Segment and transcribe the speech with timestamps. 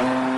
[0.00, 0.29] Alex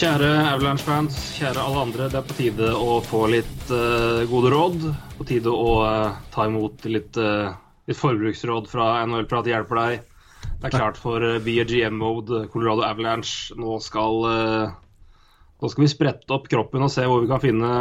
[0.00, 2.06] Kjære Avalanche-fans, kjære alle andre.
[2.08, 4.86] Det er på tide å få litt uh, gode råd.
[5.18, 7.50] På tide å uh, ta imot litt, uh,
[7.84, 10.06] litt forbruksråd fra NHL-prat hjelper deg.
[10.46, 13.52] Det er klart for uh, BGM-mode, Colorado Avalanche.
[13.60, 14.24] Nå skal,
[15.60, 17.76] nå skal vi sprette opp kroppen og se hvor vi kan finne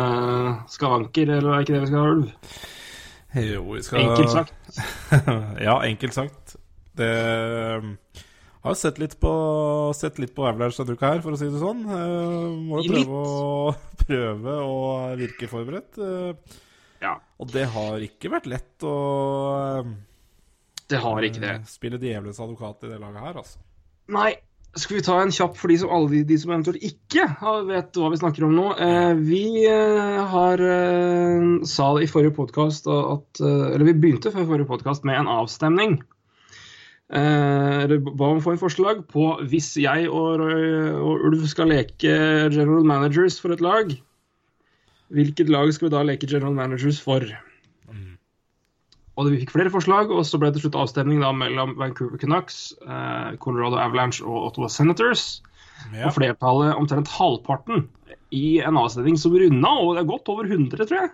[0.75, 2.55] skavanker, eller er ikke det vi skal ha, Ulv?
[3.47, 4.83] Jo, vi skal Enkelt sagt.
[5.69, 6.59] ja, enkelt sagt.
[6.99, 7.13] Det
[8.65, 9.31] har sett litt på,
[9.95, 11.85] sett litt på Avalanche denne uka her, for å si det sånn.
[11.87, 13.71] Uh, må jo prøve å,
[14.03, 14.75] prøve å
[15.19, 15.99] virke forberedt.
[16.01, 16.59] Uh,
[16.99, 18.93] Ja, og det har ikke vært lett å
[20.89, 21.53] det har ikke det.
[21.69, 23.61] spille djevelens advokat i det laget her, altså.
[24.11, 24.33] Nei.
[24.77, 27.23] Skal vi ta en kjapp for de som, alle de, de som eventuelt ikke
[27.65, 28.65] vet hva vi snakker om nå?
[28.77, 30.61] Eh, vi har
[31.65, 35.97] sa det i forrige podkast at Eller vi begynte før forrige podkast med en avstemning.
[37.09, 41.45] Eh, eller ba om å få en forslag på hvis jeg og, Røy og Ulv
[41.49, 42.13] skal leke
[42.53, 43.95] general managers for et lag.
[45.09, 47.25] Hvilket lag skal vi da leke general managers for?
[49.19, 52.19] Og vi fikk flere forslag, og så ble det til slutt avstemning da mellom Vancouver
[52.21, 55.41] Canucks, eh, Colorado Avalanche og Ottawa Senators.
[55.91, 56.07] Ja.
[56.07, 57.87] Og flertallet, omtrent halvparten,
[58.35, 61.11] i en avstemning som runda, og det er godt over 100, tror jeg.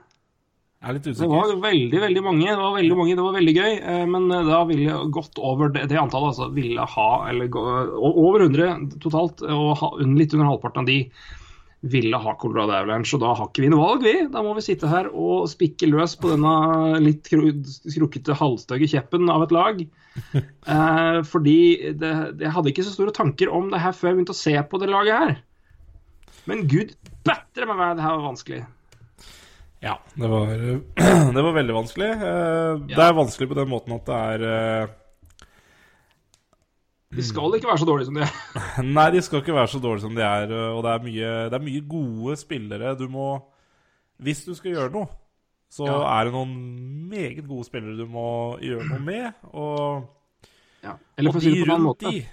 [0.86, 2.46] Jeg er litt Det var veldig, veldig mange.
[2.46, 3.72] Det var veldig mange, det var veldig gøy.
[3.82, 7.64] eh, Men eh, da ville godt over det, det antallet, altså ville ha eller gå,
[7.98, 11.00] Over 100 totalt, og ha, litt under halvparten av de
[11.86, 14.14] ville ha Colorado Avalanche, og da har ikke vi noe valg, vi.
[14.34, 16.54] Da må vi sitte her og spikke løs på denne
[17.02, 19.86] litt skrukkete, halvstygge kjeppen av et lag.
[20.66, 22.10] Eh, fordi det,
[22.40, 24.80] jeg hadde ikke så store tanker om det her før jeg begynte å se på
[24.80, 25.34] det laget her.
[26.48, 26.94] Men gud
[27.28, 28.62] bedre meg hva det her var vanskelig.
[29.86, 30.52] Ja, det var,
[31.36, 32.12] det var veldig vanskelig.
[32.18, 34.94] Eh, Det er vanskelig på den måten at det er eh,
[37.16, 38.32] De skal ikke være så dårlige som de er.
[38.98, 40.52] Nei, de skal ikke være så dårlige som de er.
[40.74, 42.96] Og det er mye, det er mye gode spillere.
[43.00, 43.28] Du må
[44.26, 45.08] Hvis du skal gjøre noe,
[45.72, 45.96] så Ja.
[46.20, 46.52] er det noen
[47.12, 49.32] meget gode spillere du må gjøre noe med.
[49.54, 50.06] Og,
[50.86, 50.94] Ja.
[51.18, 52.26] Eller og de rundt de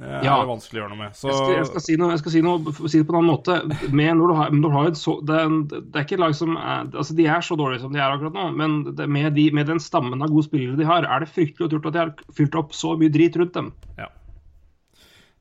[0.00, 0.34] er Ja.
[0.40, 1.14] det vanskelig å gjøre noe med.
[1.16, 3.20] Så Jeg skal, jeg, skal si noe, jeg skal si noe, si det på en
[3.20, 3.56] annen måte.
[3.92, 6.18] Med når du har, når du har et så, det, er, en- det er ikke
[6.18, 8.76] et lag som er, altså De er så dårlige som de er akkurat nå, men
[8.96, 11.76] det, med, de, med den stammen av gode spillere de har, er det fryktelig godt
[11.78, 13.72] gjort at de har fylt opp så mye drit rundt dem.
[14.00, 14.08] ja.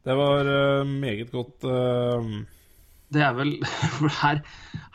[0.03, 2.25] Det var uh, meget godt uh...
[3.13, 3.53] Det er vel
[4.01, 4.41] for her,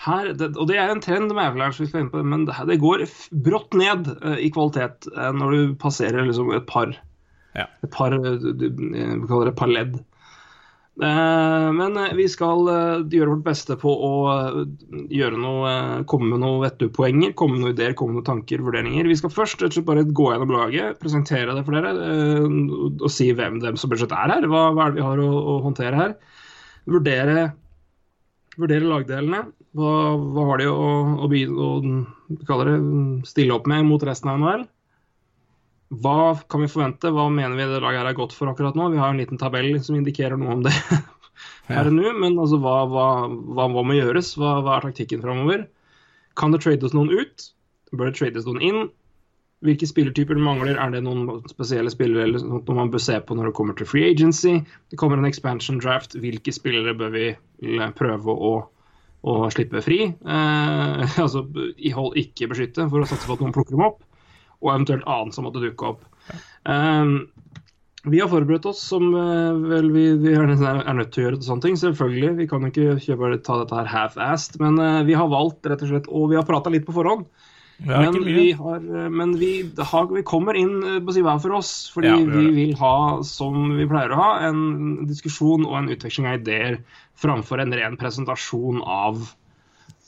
[0.05, 3.07] her det, Og det er en trend med Avalanche, det, men det, det går
[3.47, 5.07] brått ned uh, i kvalitet
[5.39, 6.93] når du passerer liksom et par
[7.57, 7.67] Ja.
[7.83, 9.99] et par, eh, eh, vi kaller det et par ledd.
[11.01, 12.67] Eh, Men vi skal
[13.07, 14.13] gjøre vårt beste på å
[15.09, 19.07] gjøre noe, komme med noen vettupoenger, komme med noen ideer, komme med noen tanker, vurderinger.
[19.07, 21.95] Vi skal først bare gå gjennom laget, presentere det for dere
[22.99, 24.49] og si hvem dem som budsjett er her.
[24.51, 26.17] Hva, hva er det vi har å, å håndtere her?
[26.89, 27.53] Vurdere,
[28.59, 29.45] vurdere lagdelene.
[29.79, 30.75] Hva, hva har de å,
[31.23, 32.77] å, å, å det,
[33.29, 34.67] stille opp med mot resten av NHL?
[35.89, 37.11] Hva kan vi forvente?
[37.15, 38.91] Hva mener vi det laget her er godt for akkurat nå?
[38.93, 40.75] Vi har en liten tabell som indikerer noe om det
[41.69, 44.35] her og nå, men altså, hva, hva, hva, må gjøres?
[44.41, 45.67] Hva, hva er taktikken framover?
[46.39, 47.51] Kan det trades noen ut?
[47.93, 48.81] Bør det trades noen inn?
[49.65, 50.77] Hvilke spillertyper mangler?
[50.79, 53.89] Er det noen spesielle spillere eller noe man bør se på når det kommer til
[53.91, 54.59] free agency?
[54.93, 56.15] Det kommer en expansion draft.
[56.21, 57.31] Hvilke spillere bør vi
[57.99, 58.53] prøve å,
[59.25, 60.05] å slippe fri?
[60.13, 61.45] Eh, altså
[61.77, 64.05] i hold ikke beskytte, for å satse på at noen plukker dem opp
[64.63, 66.07] og eventuelt annet som måtte dukke opp.
[66.69, 67.29] Um,
[68.07, 71.65] vi har forberedt oss som eh, vel vi, vi er, nødt til å gjøre sånne
[71.65, 71.77] ting.
[71.81, 72.31] Selvfølgelig.
[72.39, 74.59] Vi kan ikke kjøpe, ta dette her half-assed.
[74.63, 77.27] Men eh, vi har valgt rett og slett Og vi har prata litt på forhånd.
[77.87, 79.51] Men vi, har, eh, men vi,
[79.91, 81.73] har, vi kommer inn eh, på si hver for oss.
[81.95, 82.95] Fordi Ja, vi vi vil ha,
[83.27, 86.81] som vi pleier å ha, en diskusjon og en utveksling av ideer
[87.19, 89.23] framfor en ren presentasjon av,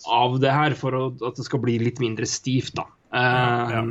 [0.06, 2.86] av det her, for å, at det skal bli litt mindre stivt, da.
[3.10, 3.86] Eh, Ja,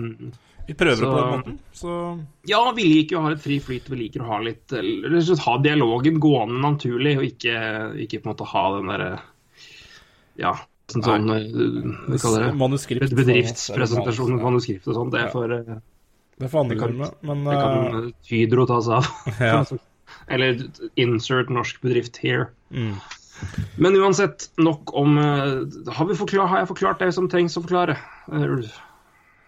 [0.69, 1.94] Vi prøver det på så- den måten, så
[2.51, 3.89] ja, vi liker jo å ha litt fri flyt.
[3.89, 7.56] Vi liker å ha litt slett ha dialogen gående naturlig, og ikke,
[8.06, 9.19] ikke på en måte ha den derre
[10.39, 10.54] Ja,
[10.88, 13.12] sånn, sånn Hva kaller det Manuskript.
[13.18, 15.10] bedriftspresentasjon, manuskript og sånn.
[15.12, 15.80] Det er for eh,
[16.39, 19.10] Det får andre kan- gjøre med, men det eh, kan Hydro ta seg av.
[19.42, 19.63] ja.
[20.30, 20.62] Eller
[20.98, 22.51] insert norsk bedrift here.
[22.71, 27.63] Men uansett, nok om eh, har, vi forklar, har jeg forklart det som trengs å
[27.66, 27.98] forklare?
[28.31, 28.80] eh, Ulf?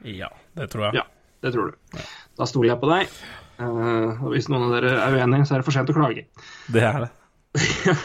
[0.07, 1.01] Ja, det tror jeg.
[1.01, 1.05] Ja,
[1.45, 2.01] det tror du.
[2.39, 3.15] Da stoler jeg på deg.
[3.61, 6.25] Uh, hvis noen av dere er uenige, så er det for sent å klage.
[6.73, 7.11] Det er det.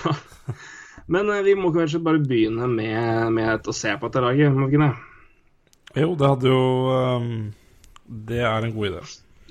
[1.13, 4.67] Men uh, vi må kanskje bare begynne med, med å se på dette laget, må
[4.67, 6.03] vi ikke det?
[6.03, 7.31] Jo, det hadde jo um,
[8.29, 9.05] Det er en god idé.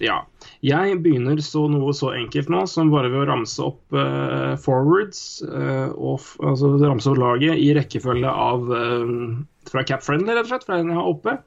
[0.03, 0.19] Ja.
[0.67, 5.39] Jeg begynner så noe så enkelt nå som bare ved å ramse opp uh, forwards,
[5.47, 8.69] og altså ramse opp laget i rekkefølge av
[9.65, 11.39] fra Cap Friendly, rett og slett, fra den jeg har oppe.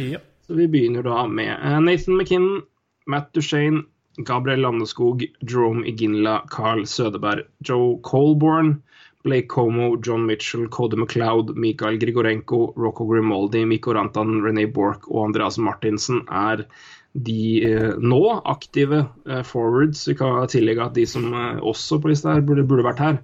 [0.00, 0.20] Ja.
[0.46, 2.62] Så vi begynner da med eh, Nathan McKinnon,
[3.06, 3.84] Matt Duchene,
[4.26, 8.82] Gabriel Landeskog, Jerome Iginla, Carl Sødeberg, Joe Colborn,
[9.22, 15.24] Blake Como, John Mitchell, Cody McLeod, Mikael Grigorenko, Rocco Grimaldi, Mikko Rantan, René Borch og
[15.24, 16.64] Andreas Martinsen er
[17.12, 20.06] de eh, nå aktive eh, forwards.
[20.08, 23.20] Vi kan tillegge at de som eh, også på lista her burde, burde vært her,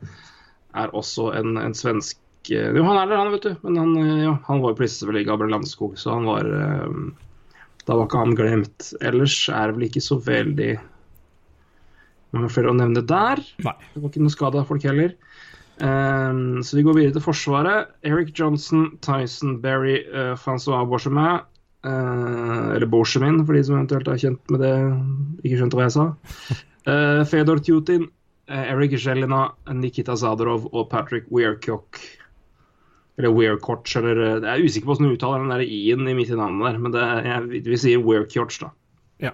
[0.76, 2.20] er også en, en svensk
[2.54, 3.54] eh, Jo, han er der, han, vet du.
[3.66, 6.98] Men han, eh, ja, han var jo på Gabriel Landskog, så han var eh,
[7.86, 8.90] da var ikke han glemt.
[9.00, 10.72] Ellers er det vel ikke så veldig
[12.34, 13.42] mange flere å nevne der.
[13.62, 13.76] Nei.
[13.94, 15.14] Det var ikke noe skade av folk heller.
[15.76, 17.92] Um, så vi går videre til Forsvaret.
[18.08, 21.44] Eric Johnson, Tyson Berry, uh, Francois Beauchemin.
[21.86, 24.74] Uh, eller Beauchemin, for de som eventuelt er kjent med det,
[25.44, 26.08] ikke skjønte hva jeg sa.
[26.86, 28.04] Uh, Fedor Tutin,
[28.46, 31.98] eh, Eric Jelina, Nikita Zadorov og Patrick Weircock.
[33.16, 36.14] Eller Wearcotch, eller eh, Jeg er usikker på hvordan du uttaler den der i-en i
[36.16, 38.68] midt i navnet der, men det, jeg, vi sier Wearcotch, da.
[39.22, 39.32] Ja.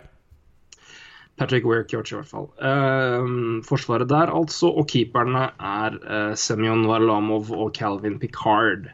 [1.41, 2.47] Patrick Wearcotch, i hvert fall.
[2.63, 4.71] Uh, forsvaret der, altså.
[4.71, 8.87] Og keeperne er uh, Semyon Varlamov og Calvin Picard.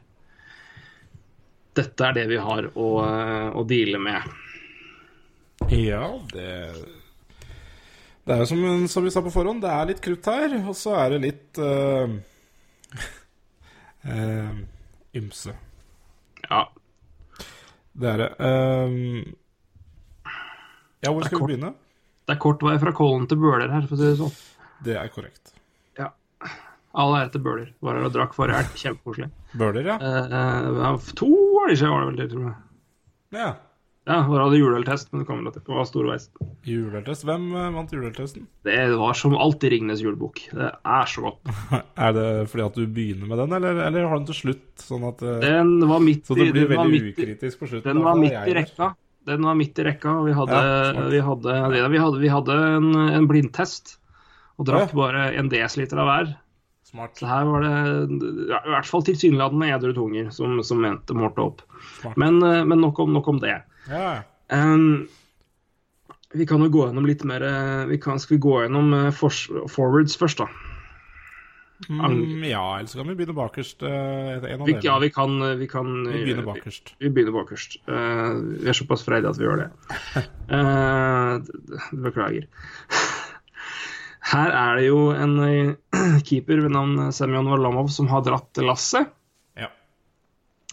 [1.76, 4.22] Dette er det vi har å, uh, å deale med.
[5.74, 6.48] Ja, det
[8.24, 10.74] Det er jo som, som vi sa på forhånd, det er litt krutt her, og
[10.78, 11.60] så er det litt
[14.08, 14.52] Uh,
[15.16, 15.54] ymse.
[16.48, 16.64] Ja.
[17.98, 18.28] Det er det.
[18.38, 19.22] Um,
[21.02, 21.72] ja, hvor skal vi begynne?
[22.28, 24.34] Det er kort vei fra Kollen til Bøler her, for å si det sånn.
[24.84, 25.54] Det er korrekt.
[25.98, 26.10] Ja.
[26.98, 27.70] All ære til Bøler.
[27.82, 28.76] Var her og drakk forrige helg.
[28.78, 29.30] Kjempekoselig.
[29.58, 29.96] Bøler, ja.
[30.02, 31.30] Uh, uh, to
[31.62, 32.58] år siden var det vel tror jeg.
[33.40, 33.50] ja.
[34.08, 35.62] Ja, hvor hadde juleøltest, men det kom vel til.
[35.66, 36.28] Det var storveis.
[36.64, 37.26] Juleøltest.
[37.28, 38.46] Hvem eh, vant juleøltesten?
[38.64, 40.46] Det var som alltid Ringnes julebukk.
[40.56, 41.50] Det er så godt.
[42.06, 44.64] Er det fordi at du begynner med den, eller, eller har den til slutt?
[44.80, 47.68] Sånn at eh, Den var midt Så i blir den var veldig midt ukritisk på
[47.68, 47.90] slutten?
[47.90, 48.90] Den var midt i rekka.
[49.28, 51.56] Den var midt i rekka, og vi hadde, Ja, vi hadde,
[51.92, 52.90] vi hadde, vi hadde en,
[53.20, 53.98] en blindtest.
[54.56, 55.00] Og drakk Ja.
[55.04, 56.30] bare en desiliter av hver.
[56.88, 57.18] Smart.
[57.20, 57.72] Så her var det
[58.48, 61.60] ja, i hvert fall tilsynelatende edru tunger som, som mente målte opp.
[62.16, 63.58] Men, eh, men nok, om, nok om det.
[63.88, 64.22] Ja.
[64.52, 65.08] Um,
[66.34, 69.08] vi kan jo gå gjennom litt mer eh, vi kan, Skal vi gå gjennom eh,
[69.16, 70.48] forwards først, da?
[71.88, 73.84] Mm, ja, ellers kan vi begynne bakerst.
[73.86, 76.92] eh, Vi, ja, vi kan, vi kan Vi begynner bakerst.
[76.98, 77.78] Vi begynner bakerst.
[77.86, 79.68] Uh, vi er såpass freidige at vi gjør det.
[80.50, 81.38] Uh,
[82.08, 82.48] beklager.
[84.28, 85.38] Her er det jo en
[86.28, 89.14] keeper ved navn Semyon Varlamov som har dratt lasset.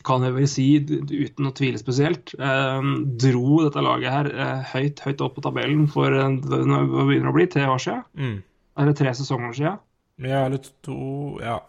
[0.06, 2.36] Kan jeg vel si, uten å tvile spesielt.
[2.38, 2.90] Eh,
[3.22, 7.36] dro dette laget her eh, høyt høyt opp på tabellen for eh, det begynner å
[7.36, 8.06] bli tre år siden.
[8.19, 8.36] Mm.
[8.84, 9.81] Eller tre sesonger siden?
[10.22, 11.60] Ja, eller to Ja.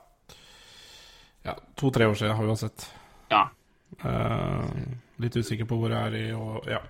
[1.47, 2.89] ja To-tre år siden har vi jo sett.
[3.33, 3.47] Ja.
[4.05, 4.65] Eh,
[5.23, 6.83] litt usikker på hvor jeg er i og Ja.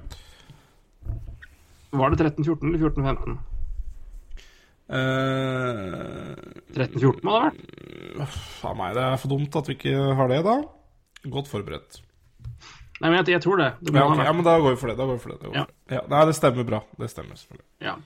[1.97, 3.39] Var det 13-14 eller 14-15?
[4.87, 6.35] Uh,
[6.77, 8.35] 13-14 må det ha vært.
[8.61, 10.57] Faen meg, det er for dumt at vi ikke har det, da.
[11.33, 12.01] Godt forberedt.
[12.97, 13.73] Nei, men jeg, jeg tror det.
[13.85, 14.25] det Ja, okay.
[14.25, 14.97] ja, men da går vi for det.
[14.97, 15.39] Da går vi for det.
[15.43, 15.65] det går Ja.
[15.67, 15.99] for det.
[15.99, 16.83] Ja, nei, det stemmer bra.
[16.97, 17.67] Det stemmer selvfølgelig.
[17.85, 17.97] Ja.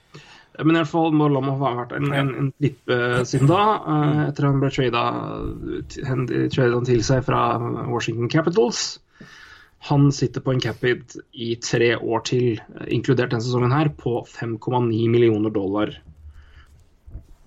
[0.61, 3.61] Men i hvert fall må Lomov ha vært en, en, en klipp uh, siden da,
[3.87, 5.05] uh, etter han ble trada
[6.11, 7.45] han til seg fra
[7.87, 8.99] Washington Capitals.
[9.89, 14.19] Han sitter på en capit i tre år til, eh, inkludert denne sesongen her, på
[14.29, 15.95] 5,9 millioner dollar.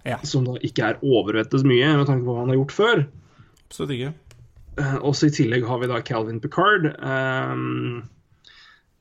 [0.04, 0.18] Ja.
[0.26, 3.04] Som da ikke er overvettes mye, med tanke på hva han har gjort før.
[3.68, 4.10] Absolutt ikke.
[4.80, 6.88] Eh, også i tillegg har vi da Calvin Picard.
[7.00, 8.04] Um,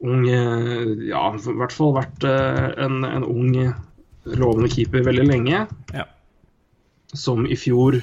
[0.04, 3.54] ung eh, Ja, i hvert fall vært en, en ung,
[4.28, 5.62] lovende keeper veldig lenge.
[5.94, 6.08] Ja.
[7.16, 8.00] Som i fjor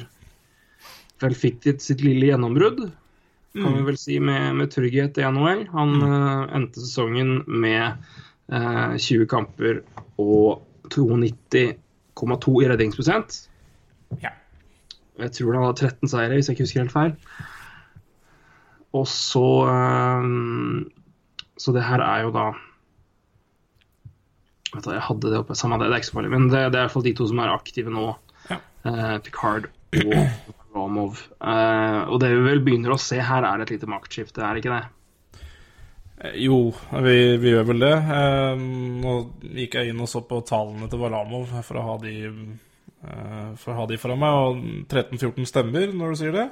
[1.20, 2.90] vel fikk sitt, lille gjennombrudd,
[3.58, 3.78] kan Mm.
[3.80, 5.64] vi vel si, med, med trygghet i NHL.
[5.74, 7.98] Han uh, endte sesongen med
[8.54, 9.82] uh, 20 kamper
[10.22, 10.62] og
[10.94, 13.40] 92,2 i redningsprosent.
[14.22, 14.32] Ja.
[15.20, 17.16] Jeg tror han hadde 13 seire, hvis jeg ikke husker helt feil.
[18.98, 20.88] Og så ehm,
[21.62, 22.48] Så det her er jo da
[24.74, 26.32] Vet du, jeg hadde det oppe, samme det, det er ikke så farlig.
[26.36, 28.06] Men det, det er i hvert fall de to som er aktive nå.
[28.52, 28.58] Ja.
[28.86, 29.66] Eh, Picard
[29.98, 30.14] og
[30.76, 31.24] Romov.
[31.42, 34.62] Eh, og det vi vel begynner å se her, er et lite maktskifte, er det
[34.62, 34.84] ikke det?
[36.22, 36.60] Eh, Jo,
[37.02, 37.96] vi, vi gjør vel det.
[38.20, 38.62] Eh,
[39.02, 39.16] nå
[39.58, 43.74] gikk jeg inn og så på tallene til Valamov for å ha de, eh, for
[43.74, 46.46] å ha de foran meg, og 13-14 stemmer når du sier det.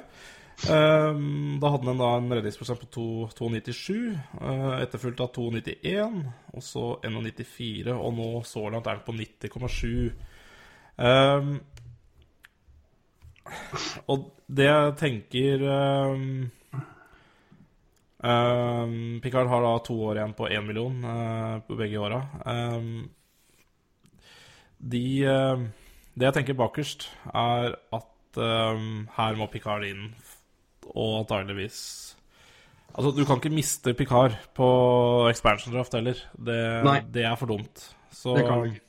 [0.66, 1.18] Eh,
[1.62, 2.88] da hadde han da en redningsprosent på
[3.30, 9.14] 2,97, uh, etterfulgt av 2,91, og så 1,94, og nå så langt er den på
[9.14, 10.10] 90,7.
[10.98, 11.52] Um,
[14.10, 16.24] og det jeg tenker eh,
[18.18, 22.18] Um, Picard har da to år igjen på én million uh, på begge åra.
[22.42, 23.10] Um,
[24.78, 25.62] de uh,
[26.18, 30.08] Det jeg tenker bakerst, er at um, her må Picard inn,
[30.94, 31.80] og antageligvis
[32.98, 34.66] Altså, du kan ikke miste Picard på
[35.30, 36.18] expansion draft heller.
[36.34, 36.56] Det,
[37.14, 37.82] det er for dumt.
[38.10, 38.80] Så, Det kan ikke.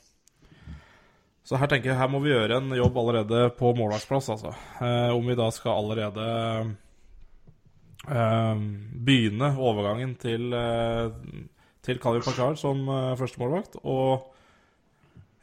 [1.46, 4.56] så her tenker jeg her må vi gjøre en jobb allerede på målvaktplass, altså.
[4.82, 6.26] Eh, om vi da skal allerede
[8.08, 8.66] eh,
[9.10, 11.12] begynne overgangen til, eh,
[11.86, 14.32] til Khalil Pakar som eh, førstemålvakt, og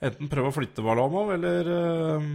[0.03, 2.31] enten prøve å flytte Valomov eller eh,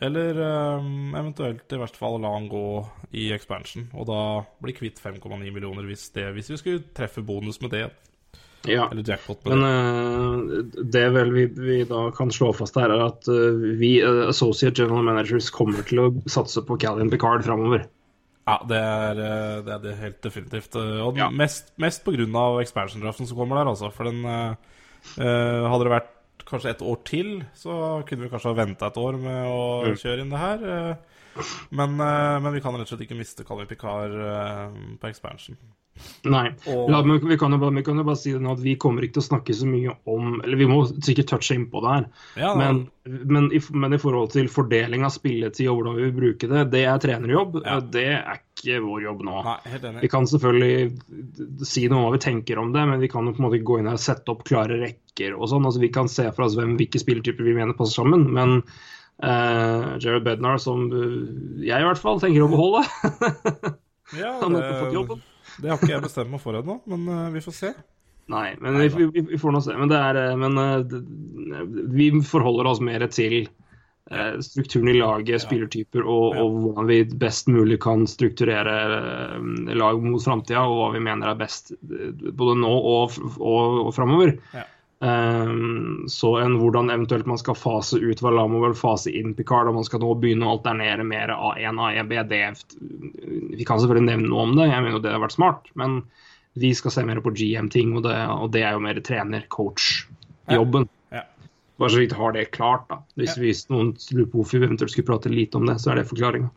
[0.00, 0.38] eller
[0.80, 2.62] um, eventuelt i hvert fall la han gå
[3.12, 4.20] i expansion, og da
[4.64, 7.82] bli kvitt 5,9 millioner hvis, det, hvis vi skulle treffe bonus med det,
[8.68, 8.88] Ja.
[8.90, 10.74] eller jackpot med Men det.
[10.74, 14.26] uh, det vel vi, vi da kan slå fast her, er at uh, vi uh,
[14.28, 17.86] associate general managers kommer til å satse på Calvin Picard framover.
[18.48, 19.20] Ja, det er,
[19.62, 20.74] det er det helt definitivt.
[20.76, 21.28] Og Ja.
[21.30, 23.92] mest, mest av expansion-draften som kommer der, altså.
[23.94, 26.08] For den Hadde det vært
[26.48, 29.96] kanskje et år til, så kunne vi kanskje ha venta et år med å Mm.
[29.96, 30.96] kjøre inn det her.
[31.70, 35.56] Men, eh, men vi kan rett og slett ikke miste Calvin Picard eh, på expansion.
[36.24, 36.46] Nei.
[36.70, 38.76] Og- La, vi, kan jo bare, vi kan jo bare si det nå at vi
[38.80, 41.90] kommer ikke til å snakke så mye om Eller vi må sikkert touche innpå det
[41.92, 42.06] her.
[42.40, 46.16] Ja, Men, men, i, men i forhold til fordeling av spilletid og hvordan vi vil
[46.16, 47.60] bruke det, det er trenerjobb.
[47.66, 47.80] Ja.
[47.80, 49.42] Det er ikke vår jobb nå.
[49.44, 49.92] Nei.
[50.00, 53.34] Vi kan selvfølgelig si noe om hva vi tenker om det, men vi kan jo
[53.36, 55.66] på en måte gå inn her og sette opp klare rekker og sånn.
[55.68, 58.24] Altså, vi kan se for oss hvem, hvilke spilletyper vi mener passer sammen.
[58.36, 58.62] Men
[59.22, 61.14] eh, Jared Bednar, som eh,
[61.66, 62.84] jeg i hvert fall tenker å beholde
[64.20, 65.22] Ja, Han har fått jobben.
[65.62, 67.68] det har ikke jeg bestemt meg for ennå, men uh, vi får se.
[68.30, 69.76] Nei, men vi, vi, vi får nå se.
[69.78, 73.44] Men, det er, men uh, vi forholder oss mer til
[74.42, 76.42] strukturen i laget, spillertyper, og, Ja.
[76.42, 78.72] og hvordan vi best mulig kan strukturere
[79.78, 84.34] lag mot framtida, og hva vi mener er best både nå og, og, og framover.
[84.56, 84.64] Ja.
[85.00, 89.78] Um, så enn hvordan eventuelt man skal fase ut Valamo eller fase inn Picard, og
[89.78, 92.40] man skal nå begynne å alternere mer A1, A1, B, D
[93.56, 96.02] Vi kan selvfølgelig nevne noe om det, jeg mener jo det har vært smart, men
[96.60, 100.88] vi skal se mer på GM-ting, og, det- og det er jo mer trener-coach-jobben.
[101.16, 101.22] Ja.
[101.78, 102.98] Bare så vi har det klart, da.
[103.16, 103.40] Hvis, Ja.
[103.42, 106.08] hvis noen lurer på hvorfor vi eventuelt skulle prate lite om det, så er det
[106.10, 106.50] forklaringa.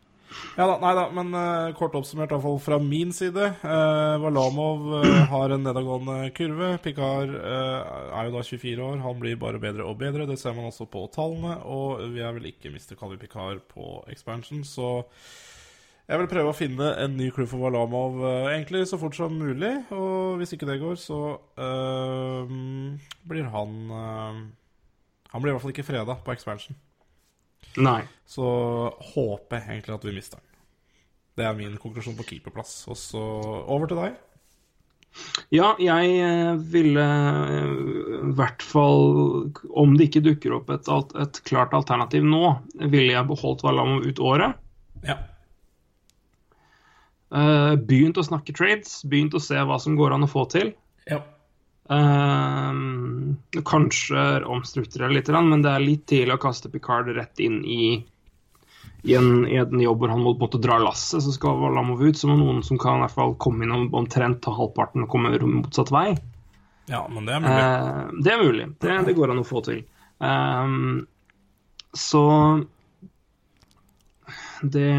[0.53, 3.47] Ja da, nei da, men uh, kort oppsummert i hvert fall fra min side.
[3.63, 6.75] Uh, Valamov uh, har en nedadgående kurve.
[6.83, 8.99] Picard eh, er jo da 24 år.
[9.01, 10.27] Han blir bare bedre og bedre.
[10.29, 11.57] Det ser man også på tallene.
[11.65, 12.93] Og vi er vel ikke Mr.
[12.99, 14.99] Kalvi Picard på expansion, så
[16.03, 18.19] jeg vil prøve å finne en ny crew for Valamov
[18.51, 19.71] egentlig så fort som mulig.
[19.95, 21.21] Og hvis ikke det går, så
[23.23, 26.77] blir han Han blir i hvert fall ikke freda på expansion.
[27.83, 28.01] Nei.
[28.29, 28.45] Så
[29.13, 30.49] håper jeg egentlig at vi mister den.
[31.37, 32.75] Det er min konklusjon på keeperplass.
[32.91, 34.21] Og så over til deg.
[35.53, 37.73] Ja, jeg eh, ville eh,
[38.17, 40.89] i hvert fall, om det ikke dukker opp et,
[41.21, 44.57] et klart alternativ nå, ville jeg beholdt Valamo ut året.
[45.05, 45.19] Ja.
[47.33, 50.73] Eh, begynt å snakke trades, begynt å se hva som går an å få til.
[51.09, 51.21] ja.
[51.89, 52.73] Eh,
[53.65, 57.97] kanskje omstrukturere litt, men det er litt tidlig å kaste Picard rett inn i,
[59.03, 61.23] i, en, i en jobb hvor han må måtte dra lasset.
[61.25, 64.41] Så skal Valamov ut, så må noen som kan i hvert fall komme inn omtrent
[64.45, 66.11] ta halvparten og komme motsatt vei.
[66.91, 67.63] Ja, men det er mulig.
[67.63, 68.69] Uh, det er mulig.
[68.83, 69.83] Det, det går an å få til.
[70.23, 71.05] Ehm,
[71.93, 72.23] så
[74.63, 74.93] det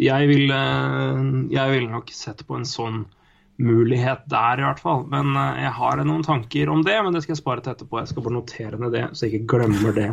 [0.00, 0.60] Jeg ville
[1.52, 3.02] Jeg ville nok sett på en sånn
[3.56, 5.04] mulighet der, i hvert fall.
[5.10, 8.00] Men eh, jeg har noen tanker om det, men det skal jeg spare til etterpå.
[8.02, 10.10] Jeg skal bare notere ned det, så jeg ikke glemmer det.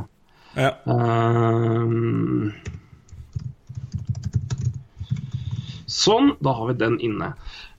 [0.52, 0.72] Ja.
[0.84, 2.52] Uh,
[5.88, 7.34] sånn, da har vi den inne.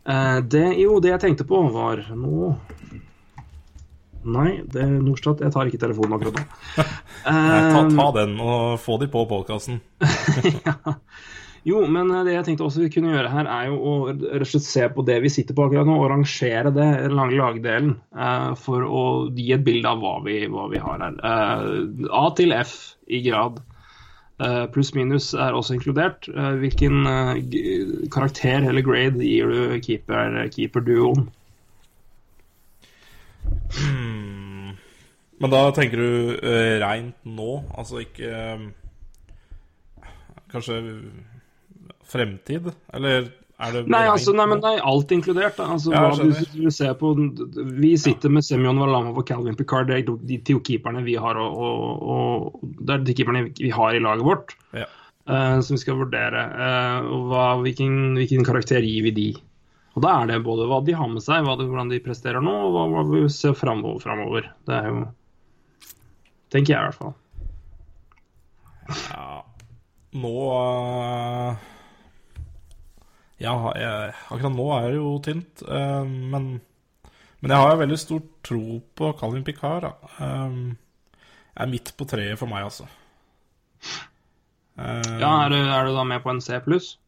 [0.08, 2.56] Eh, det, jo, det jeg tenkte på, var nå
[4.22, 5.40] Nei, det er Norstat.
[5.42, 6.42] Jeg tar ikke telefonen akkurat nå.
[7.26, 9.80] Nei, ta, ta den og få de på podkasten.
[11.62, 14.42] Jo, men eh, det jeg tenkte også vi kunne gjøre her, er jo å rett
[14.42, 17.92] og slett se på det vi sitter på akkurat nå, og rangere det, lange lagdelen,
[18.18, 19.04] uh, for å
[19.36, 21.20] gi et bilde av hva vi, hva vi har her.
[21.22, 22.74] Uh, A til F
[23.06, 23.62] i grad.
[24.42, 26.26] Uh, Pluss minus er også inkludert.
[26.58, 27.06] Hvilken
[28.10, 31.28] karakter eller grade gir du keeper, keeperduoen?
[33.76, 34.74] Hmm.
[35.38, 38.72] Men da tenker du uh, reint nå, altså ikke
[40.52, 40.82] Kanskje
[42.08, 42.70] fremtid?
[42.94, 43.30] Eller
[43.62, 45.60] er det Nei, altså, nei, men det er alt inkludert.
[45.62, 47.12] Altså, Ja, jeg du ser på,
[47.78, 51.38] vi sitter med Semyon Valama og Calvin Picard, det er de to keeperne vi har,
[51.38, 54.56] og, og, og det er de keeperne vi har i laget vårt.
[54.74, 54.88] Ja.
[55.22, 56.42] Uh, som vi skal vurdere.
[56.50, 59.30] Uh, hva, hvilken, hvilken karakter gir vi de?
[59.92, 62.42] Og Da er det både hva de har med seg, hva de, hvordan de presterer
[62.42, 64.48] nå, og hva, hva vi ser framover, framover.
[64.66, 65.02] Det er jo
[66.52, 67.14] Tenker jeg i hvert fall.
[69.08, 69.38] Ja.
[70.20, 71.62] Nå eh,
[73.42, 76.60] Ja, jeg, akkurat nå er det jo tynt, Uh, men
[77.42, 78.60] Men jeg har jo veldig stor tro
[78.94, 79.82] på Calvin Picard.
[79.82, 80.74] Jeg Eh,
[81.56, 82.86] er midt på treet for meg, altså.
[84.78, 86.98] Uh, Ja, Er du, er du da med på en C pluss?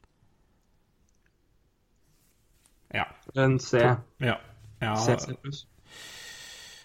[2.95, 3.07] ja.
[3.35, 3.79] En C?
[4.21, 4.37] Ja.
[4.81, 5.67] Ja, C, C pluss?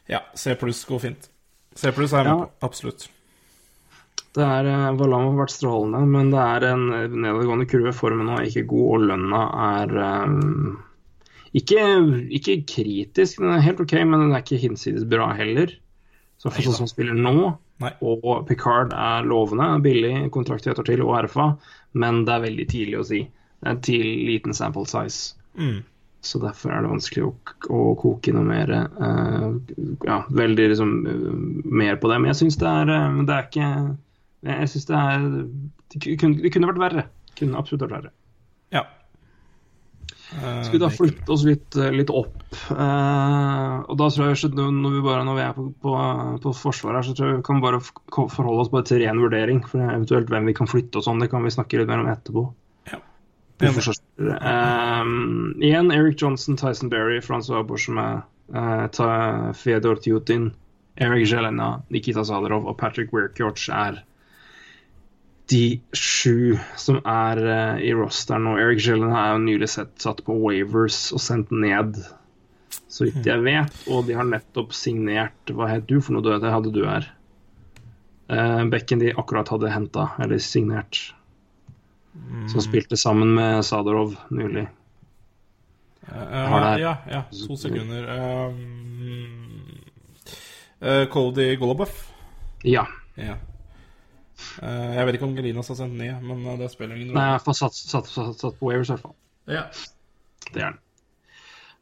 [0.08, 1.30] ja, C pluss går fint.
[1.76, 2.52] C pluss er jeg med på.
[2.66, 3.10] Absolutt.
[4.38, 7.96] Det er eh, Valam har vært strålende, men det er en nedadgående kurve.
[7.98, 9.96] Formen er ikke god, og lønna er
[10.30, 10.78] um,
[11.58, 11.86] ikke,
[12.38, 13.42] ikke kritisk.
[13.42, 15.74] Den er helt OK, men den er ikke hinsides bra heller.
[16.40, 17.50] Så for sånn som spiller nå,
[17.84, 17.92] Nei.
[18.00, 21.50] og Picard er lovende, billig kontrakt i ett år til og RFA,
[22.00, 23.26] men det er veldig tidlig å si.
[23.60, 25.36] Det er en til, liten sample size.
[25.60, 25.82] Mm.
[26.24, 27.34] Så derfor er det vanskelig å,
[27.76, 29.56] å koke noe mer uh,
[30.04, 32.20] Ja, veldig liksom uh, mer på det.
[32.20, 33.70] Men jeg syns det er eh, det er ikke
[34.48, 35.28] Jeg syns det er
[35.90, 37.04] det kunne, det kunne vært verre.
[37.32, 38.12] Det kunne absolutt vært verre.
[38.76, 38.86] Ja.
[40.38, 42.38] Eh, Skal vi da flytte oss litt, eh, litt opp?
[42.70, 45.94] Uh, og da tror jeg når vi, bare, når vi er på, på,
[46.44, 49.64] på forsvaret her, så tror jeg vi kan bare forholde oss bare til ren vurdering.
[49.66, 52.12] For eventuelt hvem vi kan flytte og sånn, det kan vi snakke litt mer om
[52.14, 52.46] etterpå.
[52.92, 53.02] Ja.
[53.60, 58.22] Um, igjen Eric Johnson, Tyson Berry, Francois Bourgeois,
[58.54, 60.52] uh, Fedor Tjutin,
[61.00, 64.04] Eric Jelena, Nikita Zadarov og Patrick Weirkjorch er
[65.50, 68.56] de sju som er uh, i rosteren nå.
[68.62, 72.00] Eric Jelena er jo nylig sett, satt på Wavers og sendt ned,
[72.90, 73.86] så vidt jeg vet.
[73.90, 76.40] Og de har nettopp signert Hva het du for noe?
[76.42, 77.10] Det hadde du her.
[78.30, 81.10] Uh, bekken de akkurat hadde henta, eller signert.
[82.52, 84.68] Som spilte sammen med Sadorov nylig.
[86.10, 88.10] Uh, ja, ja, to sekunder.
[88.50, 89.80] Um,
[90.82, 91.90] eh, Cody Golobov?
[92.64, 92.88] Ja.
[93.16, 93.38] Ja.
[94.64, 97.24] Eh, jeg vet ikke om Gelinas har sendt ned, men eh, det spiller ingen rolle.
[97.24, 99.18] Nei, han satt, satt, satt, satt på Wavers i hvert fall.
[99.50, 99.66] Ja.
[100.50, 100.80] Det er han.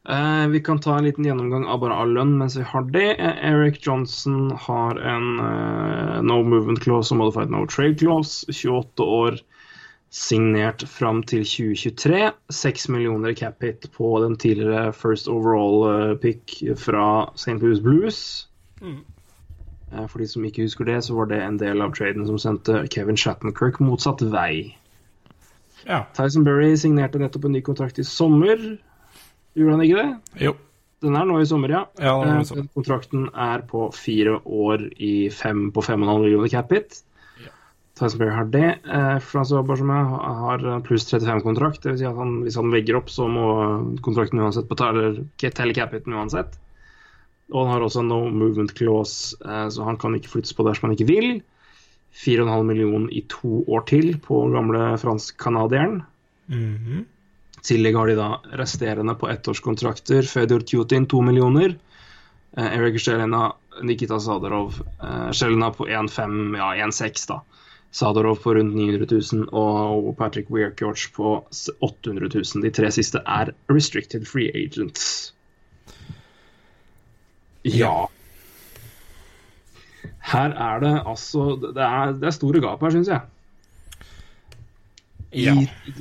[0.08, 3.10] Eh, vi kan ta en liten gjennomgang av bare all lønn mens vi har det.
[3.20, 8.46] Eh, Eric Johnson har en eh, no movement clause og modified no trade clause.
[8.48, 9.36] 28 år,
[10.08, 12.22] signert fram til 2023.
[12.56, 17.58] 6 millioner i cap hit på den tidligere first overall pick fra St.
[17.60, 18.22] Louis Blues.
[18.80, 18.96] Eh,
[19.90, 22.82] For de som ikke husker det, så var det en del av traden som sendte
[22.92, 24.74] Kevin Shattenkirk motsatt vei.
[25.86, 26.02] ja.
[26.16, 28.58] Tyson Berry signerte nettopp en ny kontrakt i sommer.
[29.56, 30.42] Gjorde han ikke det?
[30.44, 30.52] Jo.
[31.00, 31.84] Den er nå i sommer, ja.
[32.02, 32.68] Ja, er Eh, sånn.
[32.74, 37.02] kontrakten er på fire år i fem på 5,5 millioner cap hit.
[37.98, 38.78] Tyson Berry har det.
[38.84, 41.80] Eh, Francois Bargemin har pluss 35-kontrakt.
[41.82, 43.46] Det vil si at han, hvis han legger opp, så må
[44.02, 46.58] kontrakten uansett betale telle cap hiten uansett.
[47.52, 50.88] Og han har også no movement clause, eh, så han kan ikke flyttes på dersom
[50.88, 51.30] han ikke vil.
[52.18, 56.02] 4,5 millioner i to år til på gamle fransk-canadieren.
[56.48, 57.06] Mhm.
[57.58, 60.22] I tillegg har de da resterende på ettårskontrakter.
[60.22, 61.76] Fedor Tjutin 2 millioner.
[62.56, 64.80] Eh, Erik Sjelena, Nikita Sadarov.
[65.02, 67.40] Eh, Sjelena på 1,5, ja 1,6 da.
[67.90, 71.44] Sadarov på rundt 900 000 og Patrick Weirkjorch på
[71.80, 72.62] 800 000.
[72.62, 75.32] De tre siste er restricted free agents.
[77.64, 78.06] Ja.
[80.28, 83.20] Her er det altså Det er, det er store gap her, syns jeg
[85.32, 85.52] i Ja.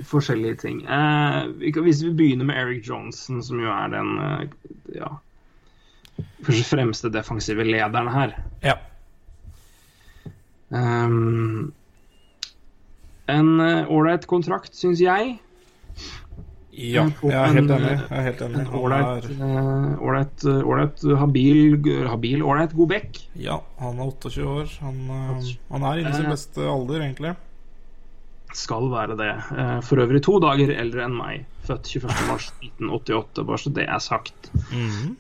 [0.08, 0.78] forskjellige ting.
[0.88, 4.48] Eh, vi kan, hvis vi begynner med Eric Johnson, som jo er den eh,
[4.96, 5.10] ja,
[6.46, 8.38] kanskje fremste defensive lederen her.
[8.64, 8.78] ja.
[10.70, 11.74] Um,
[13.28, 15.38] en eh, ålreit kontrakt, syns jeg.
[16.78, 17.92] Ja, jeg er helt enig.
[17.92, 18.60] eh, Jeg er helt enig.
[18.62, 19.42] En ålreit, eh,
[20.46, 23.18] eh, ålreit, habil, habil, ålreit, god bekk.
[23.36, 24.68] ja, han er 28 år.
[24.86, 26.32] Han, eh, han er inne i sin Eh.
[26.36, 27.36] beste alder, egentlig.
[28.54, 29.32] skal være det.
[29.58, 31.46] Eh, For øvrig to dager eldre enn meg.
[31.68, 34.50] Født 21.3.1988, bare så det er sagt.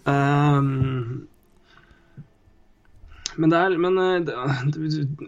[0.07, 1.27] Um,
[3.37, 4.17] men det er Men eh,
[4.73, 4.81] du,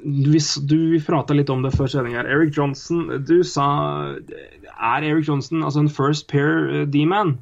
[0.03, 2.29] du, du, prata litt om det før sending her.
[2.29, 3.67] Eric Johnson, du sa
[4.17, 7.37] Er Eric Johnson altså en first pair eh, D-man?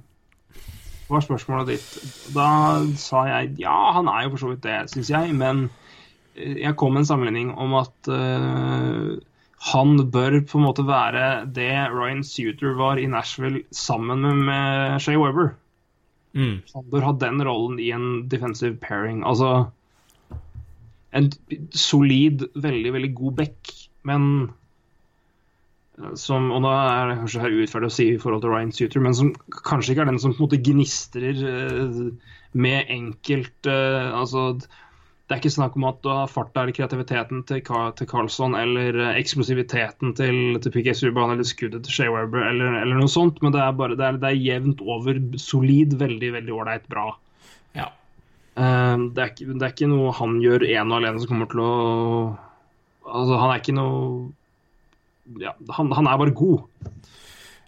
[1.08, 1.92] var spørsmålet ditt.
[2.36, 2.50] Da
[3.00, 5.70] sa jeg ja, han er jo for så vidt det, syns jeg, men
[6.36, 9.16] eh, jeg kom med en sammenligning om at uh,
[9.72, 15.00] han bør på en måte være det Ryan Suter var i Nashville sammen med, med
[15.04, 15.56] Shea Weber.
[16.38, 16.60] Mm.
[16.76, 19.24] Han bør ha den rollen i en defensive pairing.
[19.26, 19.70] Altså
[21.16, 21.30] en
[21.72, 23.74] solid, veldig, veldig god back,
[24.08, 24.26] men
[26.00, 28.74] eh, som, og nå er det kanskje her urettferdig å si i forhold til Ryan
[28.76, 32.02] Suter, men som kanskje ikke er den som på en måte gnistrer eh,
[32.58, 37.42] med enkelt eh, Altså, det er ikke snakk om at du har farta eller kreativiteten
[37.50, 37.60] til,
[38.00, 43.02] til Carlsson eller eksplosiviteten til, til PK Subhaan eller skuddet til Shea Weber eller, eller
[43.02, 46.56] noe sånt, men det er bare det er, det er jevnt over solid, veldig, veldig
[46.56, 47.10] ålreit bra.
[48.58, 48.68] Ja.
[48.94, 51.50] Eh, det, er ikke, det er ikke noe han gjør ene og alene som kommer
[51.52, 51.72] til å
[53.08, 54.32] Altså, han er ikke noe
[55.40, 56.64] ja, han, han er bare god.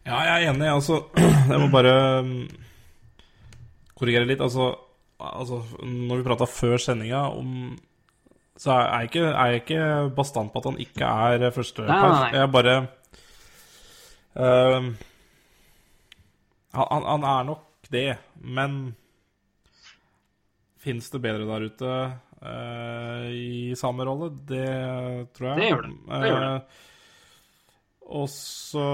[0.07, 0.67] Ja, jeg er enig.
[0.71, 0.97] Altså,
[1.51, 1.93] jeg må bare
[3.99, 4.41] korrigere litt.
[4.43, 4.69] Altså,
[5.19, 7.75] altså når vi prata før sendinga om
[8.59, 9.81] Så er jeg ikke, er jeg ikke
[10.15, 12.31] bastant på at han ikke er første Nei, nei, nei.
[12.39, 12.75] Jeg bare
[14.39, 14.89] ehm,
[16.75, 18.07] han, han- han er nok det,
[18.43, 18.79] men
[20.79, 21.95] Fins det bedre der ute
[22.41, 24.31] eh, i samme rolle?
[24.47, 24.69] Det
[25.35, 25.59] tror jeg.
[25.59, 25.91] Det gjør det.
[26.07, 26.53] Det gjør det.
[26.55, 26.85] Eh,
[28.19, 28.87] og så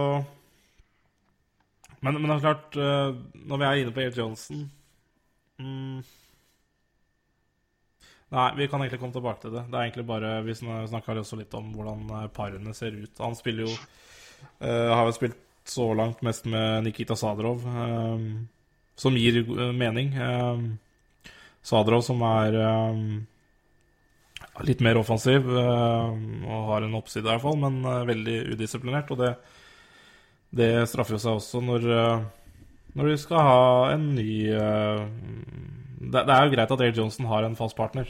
[2.06, 3.16] men, men det er klart, eh,
[3.50, 4.66] når vi er inne på Air Johnson
[5.58, 6.04] mm,
[8.36, 9.64] Nei, vi kan egentlig komme tilbake til det.
[9.70, 13.22] Det er egentlig bare, Vi snakka også litt om hvordan eh, parene ser ut.
[13.22, 18.26] Han spiller jo uh, Har jo spilt så langt mest med Nikita Sadrov, um,
[18.94, 19.40] som gir
[19.74, 20.12] mening.
[20.14, 20.60] Eh,
[21.66, 23.00] Sadrov som er eh,
[24.68, 26.10] litt mer offensiv eh,
[26.46, 29.12] og har en oppside, i hvert fall, men eh, veldig udisiplinert.
[29.16, 29.32] Og det,
[30.56, 32.28] det straffer jo seg også når, eh,
[32.96, 35.04] når du skal ha en ny eh,
[36.06, 38.06] det, det er jo greit at Air Johnson har en fast partner,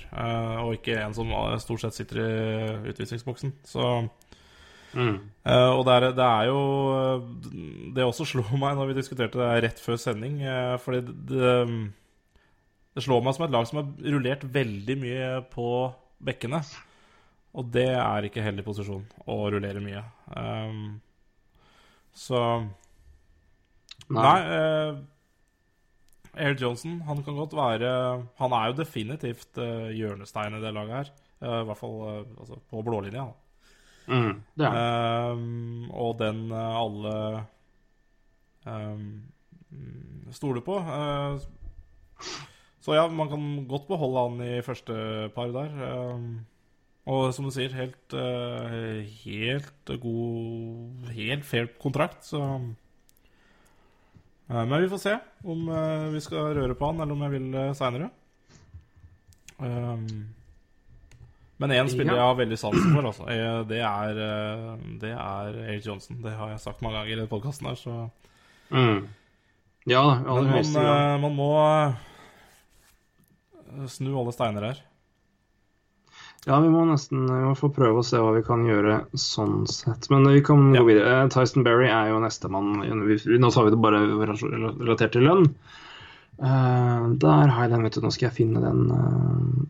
[0.60, 1.30] og ikke en som
[1.63, 3.56] stort sett sitter i utvisningsboksen.
[3.65, 3.96] Så
[4.96, 5.18] Mm.
[5.76, 6.60] Og det er, det er jo
[7.91, 10.38] Det også slo meg når vi diskuterte det rett før sending.
[10.80, 11.50] Fordi det,
[12.96, 15.68] det slår meg som et lag som har rullert veldig mye på
[16.26, 16.62] bekkene.
[17.56, 20.04] Og det er ikke heldig posisjon å rullere mye.
[20.32, 21.02] Um,
[22.16, 22.40] så
[24.16, 24.38] Nei.
[24.56, 24.98] eh,
[26.36, 27.90] Air Johnson, han kan godt være
[28.40, 31.12] Han er jo definitivt uh, hjørnesteinen i det laget her.
[31.44, 33.28] Uh, I hvert fall uh, altså, på blålinja.
[34.08, 34.76] Mm, det er.
[35.32, 37.46] Ehm, og den eh, alle
[38.66, 39.24] um,
[40.32, 40.78] stoler på.
[40.78, 41.40] Eh,
[42.86, 44.95] så ja, man kan godt beholde han i første
[45.34, 45.71] par der.
[45.88, 46.28] Ehm,
[47.10, 52.41] og som du sier, helt, eh, helt god Helt fair kontrakt, så
[54.48, 55.13] Eh, Men vi får se
[55.50, 58.12] om eh, vi skal røre på han, eller om jeg vil seinere.
[61.58, 63.26] men én spiller jeg har veldig sansen for, altså.
[63.32, 65.78] Eh, Det er, eh, det er A.
[65.86, 66.21] Johnson.
[66.21, 68.10] Det har jeg sagt mange ganger i podkasten her, så
[68.71, 69.08] Mm.
[69.88, 71.15] Ja aller man, høyeste grad.
[71.15, 71.93] eh, man må eh,
[73.92, 74.82] snu alle steiner her.
[76.46, 79.64] Ja, vi må nesten vi må få prøve å se hva vi kan gjøre sånn
[79.70, 80.10] sett.
[80.14, 80.82] Men vi kan Ja.
[80.84, 81.24] gå videre.
[81.24, 82.84] Eh, Tyson Berry er jo nestemann.
[82.86, 85.50] Nå tar vi det bare relatert til lønn.
[86.38, 88.02] Uh, der har jeg den, vet du.
[88.02, 88.92] Nå skal jeg finne den.
[88.92, 89.66] Uh.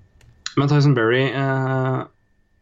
[0.58, 2.06] Men Tyson Berry, uh,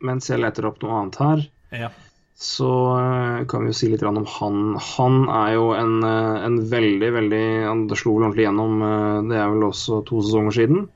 [0.03, 1.89] mens jeg leter opp noe annet her, Ja.
[2.38, 4.75] så kan vi jo si litt om han.
[4.97, 9.69] Han er jo en, en veldig, veldig han- slo vel ordentlig gjennom, det er vel
[9.71, 10.89] også to sesonger siden.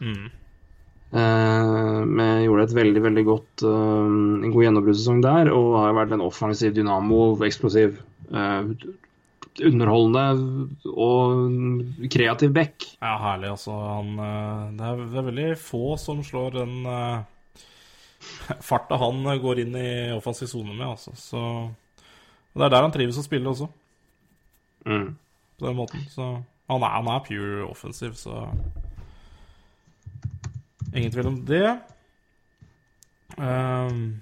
[0.00, 0.30] Mm.
[1.10, 4.10] Eh, gjorde et veldig veldig godt eh,
[4.46, 7.98] en god gjennombruddssesong der, og har vært en offensiv dynamo, eksplosiv,
[8.30, 8.70] eh,
[9.66, 10.22] underholdende
[10.94, 12.86] og kreativ back.
[13.02, 13.74] Ja, herlig, altså.
[13.74, 17.26] Han, eh, det, er, det er veldig få som slår den uh,
[18.70, 21.12] farta han eh, går inn i offensiv sone med, altså.
[21.18, 21.42] Så
[22.54, 23.68] Det er der han trives å spille også,
[24.86, 25.10] Mm.
[25.60, 26.06] på den måten.
[26.08, 26.24] Så
[26.70, 28.46] han er, han er pure offensiv, så
[30.94, 31.78] Ingen tvil om det.
[33.36, 34.20] Um.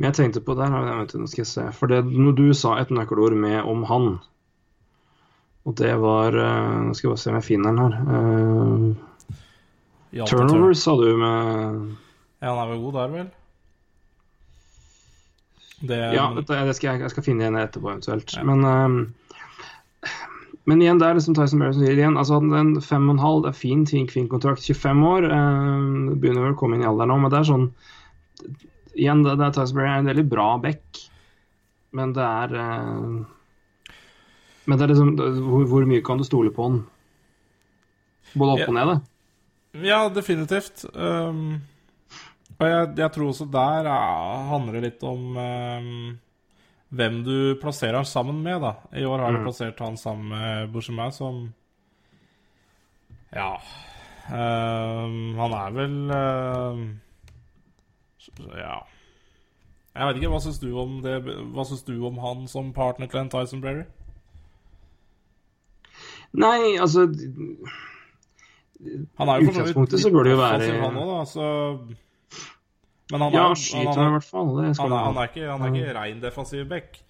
[0.00, 1.64] Men jeg tenkte på der, vet nå skal jeg se.
[1.76, 4.14] For det, når du sa et nøkkelord med om han,
[5.68, 7.92] og det var eh, Nå skal jeg bare se om jeg finner den her.
[8.08, 9.10] Uh,
[10.10, 11.90] i turnovers sa du med
[12.40, 13.28] Ja, han er vel god der, vel?
[15.80, 18.34] Det, Ja, dette, det skal jeg, jeg skal finne igjen etterpå, eventuelt.
[18.44, 18.98] Men, ehm,
[20.70, 22.16] men igjen, det er liksom Tyson Berry som sier igjen.
[22.20, 24.62] Altså, den fem og en halv, det er fin, fin, fin kontrakt.
[24.62, 25.26] 25 år.
[25.26, 27.66] Eh, begynner vel å komme inn i alderen nå, men det er sånn
[29.00, 30.98] Igjen, det, det er Tyson Berry er en veldig bra back,
[31.94, 33.04] men det er eh,
[34.66, 35.12] Men det er liksom
[35.46, 36.80] hvor, hvor mye kan du stole på han?
[38.34, 38.70] Både opp Ja.
[38.70, 39.86] og ned, det.
[39.86, 40.82] Ja, definitivt.
[40.94, 41.60] Um,
[42.58, 46.18] og jeg, jeg tror også der er, handler det litt om um,
[46.90, 48.72] hvem du plasserer han sammen med, da.
[48.98, 51.52] I år har du plassert han sammen med Bouchemin, som
[53.34, 53.52] Ja.
[54.30, 56.82] Um, han er vel um,
[58.54, 58.80] Ja.
[59.94, 63.10] Jeg vet ikke, hva syns du om det Hva syns du om han som partner
[63.10, 63.82] til en Tyson Berry?
[66.38, 67.08] Nei, altså
[69.34, 71.24] er så utgangspunktet så bør det jo være- han også, da.
[71.24, 71.46] Så
[73.10, 74.50] Men han er, Ja, skyter han i er, hvert fall.
[74.56, 77.00] Han han han er ikke, han er ikke rein defensiv back.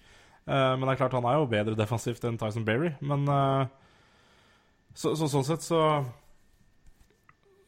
[0.47, 2.95] Uh, men det er klart han er jo bedre defensivt enn Tyson Berry.
[3.05, 3.67] Men uh,
[4.97, 5.83] så, så, sånn sett så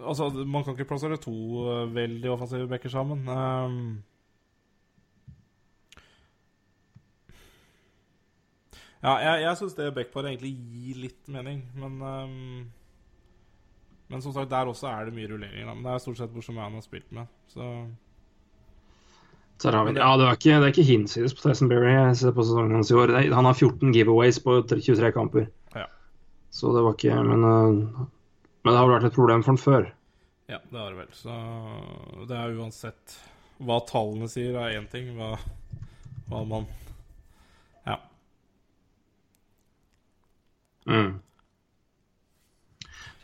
[0.03, 1.31] Altså, man kan ikke plassere to
[1.63, 3.21] uh, veldig offensive backer sammen.
[9.03, 12.01] Ja, jeg, jeg syns det backparet egentlig gir litt mening, men
[14.11, 15.63] Men som sagt, der også er det mye rullering.
[15.69, 15.73] Da.
[15.77, 17.31] Men det er stort sett Borsomian har spilt med.
[17.53, 17.69] Så
[19.61, 21.91] Der har vi, ja, det er ikke, det er ikke hinsides på Tyson Berry.
[21.93, 23.13] Jeg ser på sesongen hans i år.
[23.31, 25.45] Han har 14 giveaways på 23 kamper.
[25.75, 25.85] Ja.
[26.51, 28.07] Så det var ikke Men, øh,
[28.63, 29.91] men det har vel vært et problem for han før.
[30.49, 31.11] Ja, det har det vel.
[31.15, 31.35] Så
[32.27, 33.19] det er uansett
[33.63, 35.13] Hva tallene sier, er én ting.
[35.15, 35.37] Hva,
[36.31, 36.65] hva man
[37.87, 37.99] Ja.
[40.89, 41.21] Mm.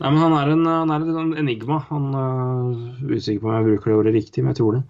[0.00, 1.82] Nei, men han er en, han er en enigma.
[1.90, 4.84] Han er usikker på om jeg bruker det ordet riktig, men jeg tror det.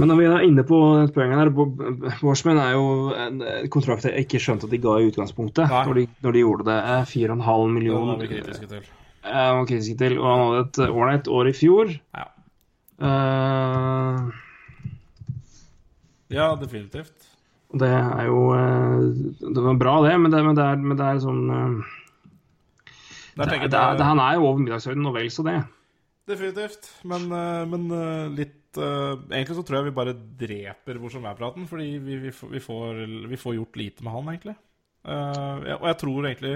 [0.00, 3.68] Men når vi er inne på poenget poeng her Bo- Borsman er jo en en
[3.72, 5.68] kontrakt jeg ikke skjønte at de ga i utgangspunktet.
[5.68, 6.78] Når de, når de gjorde det.
[6.80, 8.86] Eh, 4,5 Det var millioner kritiske til.
[9.22, 10.16] Jeg var kritisk til.
[10.18, 11.92] Og han hadde et ålreit år i fjor.
[12.16, 12.24] Ja.
[13.02, 14.30] Uh,
[16.32, 17.28] ja, definitivt.
[17.72, 19.04] Det er jo eh,
[19.40, 21.76] Det var bra, det, men det, men det, er, men det er sånn eh,
[23.40, 25.58] det, er- Han er jo over middagshøyden og vel så det.
[26.28, 26.90] Definitivt.
[27.02, 31.26] Men, eh, men eh, litt eh, Egentlig så tror jeg vi bare dreper hvor som
[31.28, 34.56] er-praten, fordi vi, vi, vi, får, vi får gjort lite med han, egentlig.
[35.02, 36.52] Og jeg tror egentlig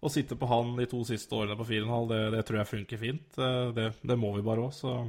[0.00, 3.00] å sitte på han de to siste årene på 4,5, det, det tror jeg funker
[3.00, 3.40] fint.
[3.74, 5.00] Det, det må vi bare òg, så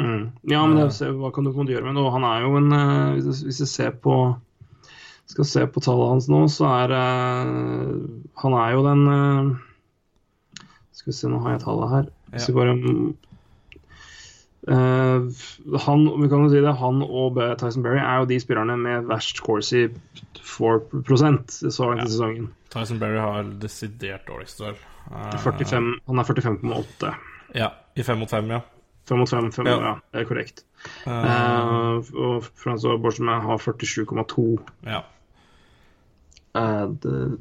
[0.00, 0.30] Mm.
[0.48, 2.04] Ja, men det, hva kan du, gjøre med det?
[2.14, 2.72] Han er jo en
[3.20, 4.14] Hvis jeg ser på
[5.28, 6.94] skal se på tallet hans nå, så er
[8.40, 9.02] Han er jo den
[10.96, 12.08] Skal vi se, nå har jeg tallet her.
[12.34, 12.78] Hvis vi bare
[14.60, 15.24] Uh,
[15.80, 19.06] han, vi kan jo si det, han og Tyson Berry er jo de spillerne med
[19.08, 22.50] verst Corsi 4% så langt i sesongen.
[22.70, 24.76] Tyson Berry har desidert dårligst, duell.
[25.08, 27.14] Uh, 45, han er 45,8.
[27.56, 28.60] Ja, i 5 mot 5, ja.
[29.08, 29.78] 5 mot 5, 5 Ja.
[29.80, 29.94] ja.
[30.12, 30.62] det er korrekt.
[31.08, 34.46] Uh, og Francois Borchman har 47,2.
[34.86, 35.00] ja.
[36.58, 37.38] Eh, det,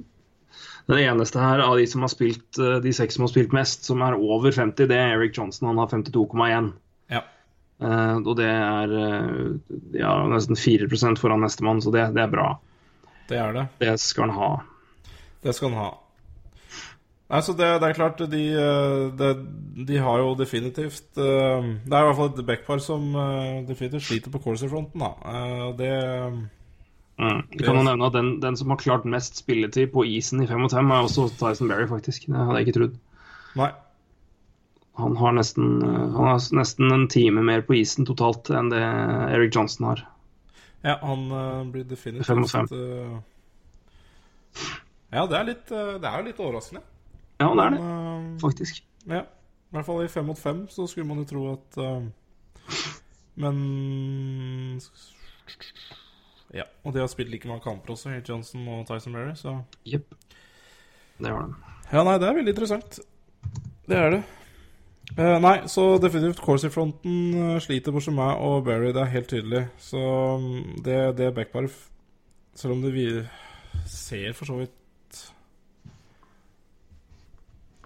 [0.90, 3.86] den eneste her av de som har spilt eh, de seks som har spilt mest,
[3.86, 5.70] som er over 50, det er Eric Johnson.
[5.70, 6.72] Han har 52,1.
[7.14, 7.26] ja.
[7.80, 9.54] Uh, og det er uh,
[9.96, 12.50] ja, nesten 4% foran nestemann, så det, det er bra.
[13.30, 13.64] Det er det.
[13.80, 14.50] Det skal han ha.
[15.46, 15.94] Det skal han ha.
[17.30, 18.44] Nei, så det, det er klart, de,
[19.16, 19.30] de,
[19.88, 23.12] de har jo definitivt Det er i hvert fall et backpar som
[23.68, 25.70] definitivt sliter på corser-fronten, da.
[25.78, 25.92] Det
[27.20, 27.42] Mm.
[27.60, 30.70] Kan jo nevne at den, den som har klart mest spilletid på isen i 5
[30.70, 32.30] og 5, er også Tyson Berry, faktisk.
[32.30, 33.00] Det hadde jeg ikke trodd.
[33.60, 33.72] Nei.
[35.00, 38.84] Han har nesten, eh, han har nesten en time mer på isen totalt enn det
[38.84, 40.06] Eric Johnson har.
[40.80, 42.70] Ja, han uh, blir definitivt Fem og fem.
[42.72, 43.20] Uh,
[45.10, 46.84] Ja, det er litt uh, Det er jo litt overraskende.
[47.40, 48.82] Ja, det er det, Men, eh, faktisk.
[49.08, 49.24] Ja.
[49.70, 52.02] I hvert fall i fem mot fem så skulle man jo tro at eh,
[53.40, 53.60] Men
[56.56, 56.64] Ja.
[56.86, 60.16] Og de har spilt like mange kamper også, Hate Johnson og Tyson Berry, så Jepp.
[61.20, 61.76] Det var det.
[61.92, 63.00] Ja, nei, det er veldig interessant.
[63.90, 64.22] Det er det.
[65.18, 69.64] Eh, nei, så definitivt Corsi-fronten uh, sliter bortsett meg og Berry, det er helt tydelig.
[69.82, 69.98] Så
[70.42, 71.88] mm, det, det backparet f-
[72.60, 73.08] Selv om det vi
[73.90, 74.76] ser for så vidt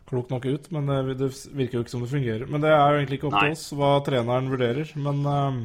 [0.10, 2.44] klokt nok ut, men det, det virker jo ikke som det fungerer.
[2.52, 5.56] Men det er jo egentlig ikke opp til oss hva treneren vurderer, men eh,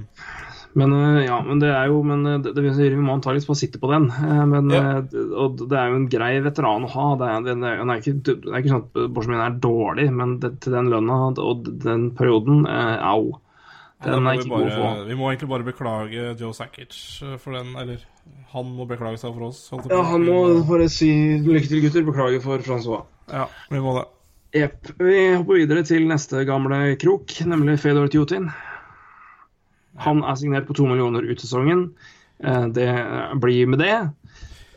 [0.76, 3.60] Men eh, ja, men det er jo men eh, det, det Vi må antakeligvis bare
[3.62, 4.10] sitte på den.
[4.12, 4.82] Eh, Men, Ja.
[5.40, 7.06] og det er jo en grei veteran å ha.
[7.18, 10.38] Det er, det er, er ikke, det er ikke sånn at Borchmin er dårlig, men
[10.42, 13.38] det, til den lønna og den perioden eh, Au.
[14.04, 14.90] Den er vi, bare, god å få.
[15.08, 16.94] vi må egentlig bare beklage Joe Sakic
[17.42, 18.04] for den, eller
[18.52, 19.64] han må beklage seg for oss.
[19.90, 20.36] Ja, han må
[20.68, 21.08] bare si
[21.42, 22.06] lykke til, gutter.
[22.06, 23.08] Beklager for Francois.
[23.32, 24.04] Ja, vi må det.
[24.54, 24.92] Jepp.
[25.02, 28.46] Vi hopper videre til neste gamle krok, nemlig Fedor Tjutin.
[30.04, 31.90] Han er signert på to millioner ut sesongen.
[32.42, 32.88] Eh, Det
[33.42, 33.94] blir med det.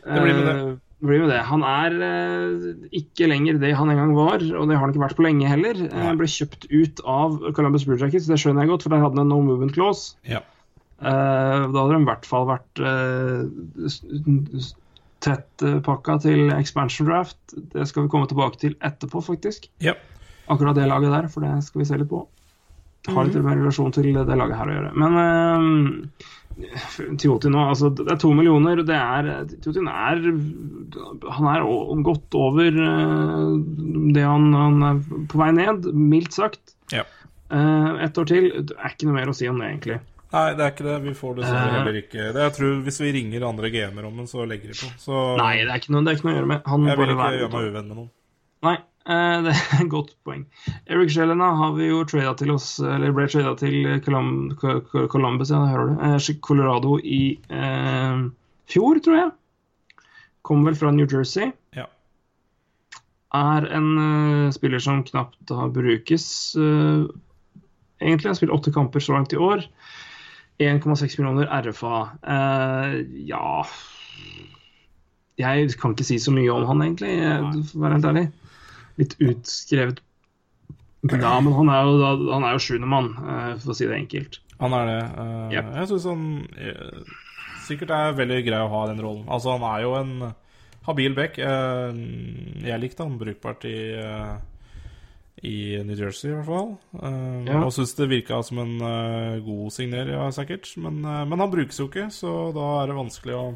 [0.04, 0.56] blir med det.
[0.56, 1.40] Eh, blir med det.
[1.50, 5.02] Han er eh, ikke lenger det han en gang var, og det har han ikke
[5.04, 5.74] vært på lenge heller.
[5.88, 9.02] Eh, Han ble kjøpt ut av Columbus Blue Jackets, det skjønner jeg godt, for der
[9.02, 10.14] hadde han en no movement clause.
[10.26, 10.38] Ja.
[11.02, 12.78] Eh, da hadde de i hvert fall vært
[15.22, 17.38] Tett pakka til expansion draft.
[17.70, 19.68] Det skal vi komme tilbake til etterpå, faktisk.
[19.82, 19.94] ja.
[20.50, 22.24] Akkurat det laget der, for det skal vi se litt på.
[23.08, 24.92] Har litt mer relasjon til det laget her å gjøre.
[24.94, 26.12] Men
[26.52, 28.82] Tioti Tiotin nå, altså det er to millioner.
[28.84, 30.20] Det er er
[31.32, 31.64] Han er
[32.04, 33.48] godt over eh,
[34.14, 35.00] det han, han er
[35.32, 36.76] på vei ned, mildt sagt.
[36.92, 37.06] Ja.
[37.50, 38.50] Eh, ett år til.
[38.68, 39.98] Det er ikke noe mer å si om det, egentlig.
[40.32, 40.98] Nei, det er ikke det.
[41.04, 41.74] Vi får dessverre Eh.
[41.78, 42.42] heller ikke det.
[42.46, 44.88] Jeg tror Hvis vi ringer andre GM-er om den, så legger de på.
[45.00, 46.62] Så Nei, det er ikke noe, det er ikke noe å gjøre med.
[46.72, 48.10] Han jeg vil ikke gjøre meg uvenn med noen.
[48.62, 50.44] Nei, det er et godt poeng.
[50.86, 55.06] Eric Shelena har vi jo trada til oss, eller ble trada til Colum- Co- Co-
[55.10, 56.04] Columbus, ja, hører du.
[56.06, 58.22] Eh, Colorado i eh,
[58.70, 59.32] fjor, tror jeg.
[60.46, 61.50] Kom vel fra New Jersey.
[61.74, 61.88] Ja.
[63.34, 66.26] Er en uh, spiller som knapt har brukes.
[66.58, 67.06] uh,
[68.02, 69.62] egentlig har spilt åtte kamper så langt i år.
[70.62, 72.02] 1,6 millioner RFA.
[72.22, 73.62] Uh, ja
[75.40, 77.14] Jeg kan ikke si så mye om han, egentlig,
[77.70, 78.26] for å være helt ærlig.
[79.00, 80.02] Litt utskrevet
[81.08, 81.94] Ja, men han er jo,
[82.30, 84.38] han er jo sjuende mann, eh, for å si det enkelt.
[84.60, 85.00] Han er det.
[85.16, 85.72] Uh, Yep.
[85.80, 86.22] Jeg syns han
[86.54, 87.16] uh,
[87.66, 89.24] sikkert er veldig grei å ha den rollen.
[89.26, 90.12] Altså, han er jo en
[90.86, 91.38] habil back.
[91.42, 91.90] Uh,
[92.62, 94.32] jeg likte han brukbart i eh,
[95.42, 96.68] i New Jersey, i hvert fall.
[96.94, 97.58] Uh, Ja.
[97.64, 100.70] Og syns det virka som en uh, god signer, ja, sikkert.
[100.78, 103.46] Men, uh, men han brukes jo ikke, så da er det vanskelig å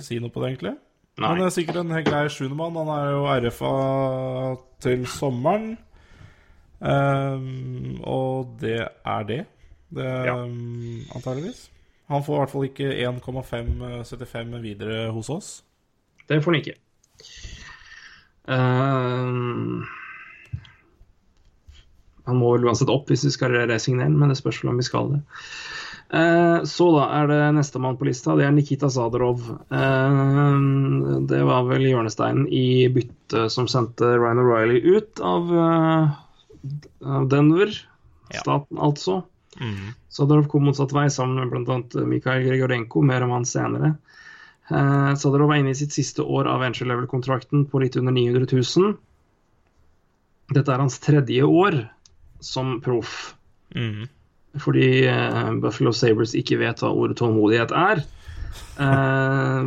[0.00, 0.74] si noe på det, egentlig.
[1.22, 1.30] Nei.
[1.30, 2.76] Han er sikkert en helt grei sjuendemann.
[2.82, 3.72] Han er jo RFA
[4.82, 5.72] til sommeren.
[6.82, 9.42] Um, og det er det.
[9.94, 10.34] Det Ja.
[10.44, 11.68] um, Antageligvis.
[12.10, 15.50] Han får i hvert fall ikke 1,575 videre hos oss.
[16.28, 16.74] Det får han ikke.
[18.50, 19.84] Um,
[22.26, 25.12] han må vel uansett opp hvis vi skal resignere men det spørs om vi skal
[25.14, 25.22] det.
[26.12, 28.34] Eh, så da er det nestemann på lista.
[28.36, 29.46] Det er Nikita Zadarov.
[29.72, 30.56] Eh,
[31.30, 35.48] det var vel hjørnesteinen i byttet som sendte Ryan O'Reilly ut av,
[37.32, 37.72] Denver,
[38.28, 38.76] staten.
[38.76, 38.88] Ja.
[38.90, 39.22] Altså.
[40.12, 42.04] Zadarov kom motsatt vei sammen med bl.a.
[42.08, 43.94] Mikhail Gregorenko, mer om han senere.
[44.68, 48.94] Sadarov er inne i sitt siste år av entry level-kontrakten på litt under 900 000.
[50.52, 51.86] Dette er hans tredje år
[52.44, 53.32] som proff.
[53.74, 54.10] Mhm.
[54.60, 58.02] Fordi eh, Buffalo Sabres ikke vet hva ordet tålmodighet er.
[58.82, 59.62] Eh,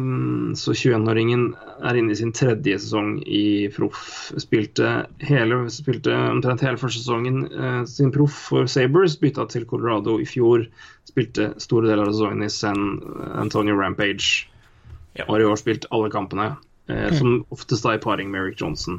[0.60, 1.48] så 21-åringen
[1.86, 4.30] er inne i sin tredje sesong i proff.
[4.42, 9.18] Spilte, hele, spilte omtrent hele første sesongen eh, sin proff for Sabres.
[9.22, 10.68] Bytta til Colorado i fjor.
[11.10, 12.86] Spilte store deler av sesongen i San
[13.34, 14.46] Antonio Rampage.
[15.16, 15.26] Ja.
[15.30, 16.58] Har i år spilt alle kampene,
[17.16, 18.98] som oftest da i paring med Eric Johnson.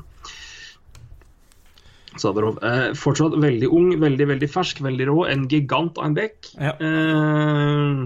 [2.22, 2.58] Zadarov.
[2.64, 5.16] Eh, fortsatt veldig ung, veldig veldig fersk, veldig rå.
[5.30, 6.50] En gigant av en bekk.
[6.60, 6.74] Ja.
[6.80, 8.04] Eh,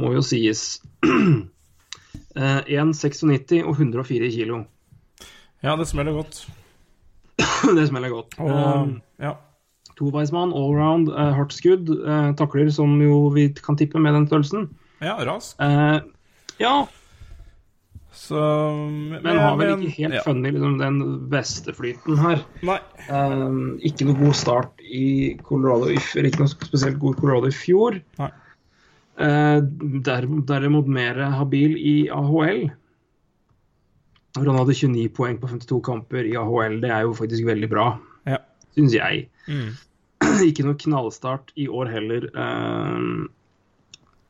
[0.00, 0.80] må jo sies.
[2.36, 4.64] eh, 1,96 og 104 kilo.
[5.62, 6.44] Ja, det smeller godt.
[7.76, 8.38] det smeller godt.
[8.42, 8.94] Og Eh,
[9.28, 9.34] ja.
[9.98, 11.90] Toveismann, allround, eh, hardt skudd.
[11.92, 14.70] Eh, takler som jo vi kan tippe med den størrelsen.
[15.02, 15.56] ja, rask.
[15.60, 16.00] Eh,
[16.60, 16.86] ja,
[18.12, 18.36] Så
[19.22, 20.22] men har vel ikke helt ja.
[20.26, 20.98] funnet liksom, den
[21.32, 22.42] beste flyten her.
[23.08, 23.46] Eh,
[23.88, 25.96] ikke noe god start i Colorado, i
[26.28, 27.96] ikke noe spesielt god Colorado i fjor.
[28.20, 29.58] Eh,
[30.04, 32.66] der, derimot mer habil i AHL.
[34.38, 36.78] Han hadde 29 poeng på 52 kamper i AHL.
[36.84, 37.90] Det er jo faktisk veldig bra,
[38.28, 38.38] Ja.
[38.76, 39.26] syns jeg.
[39.48, 39.72] Mm.
[40.48, 42.28] Ikke noe knallstart i år heller.
[42.32, 43.28] eh,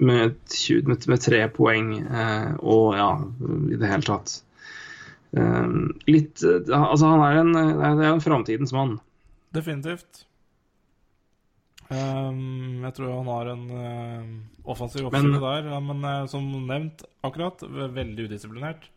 [0.03, 3.11] med, 20, med, med tre poeng eh, og ja,
[3.71, 4.41] i det hele tatt.
[5.33, 8.99] Um, litt eh, Altså, han er en, er en framtidens mann.
[9.57, 10.27] Definitivt.
[11.93, 17.05] Um, jeg tror han har en uh, offensiv oppside der, ja, men uh, som nevnt
[17.25, 18.89] akkurat, veldig udisiplinert.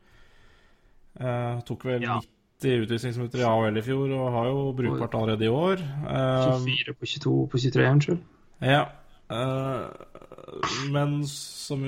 [1.19, 2.21] Uh, tok vel Ja.
[2.65, 5.82] 90 utvisningsminutter i AHL i fjor og har jo brukbart allerede i år.
[6.07, 8.21] Ehm, 24 på 22 på 23, unnskyld.
[8.61, 8.86] ja.
[9.30, 9.82] eh,
[10.93, 11.81] men som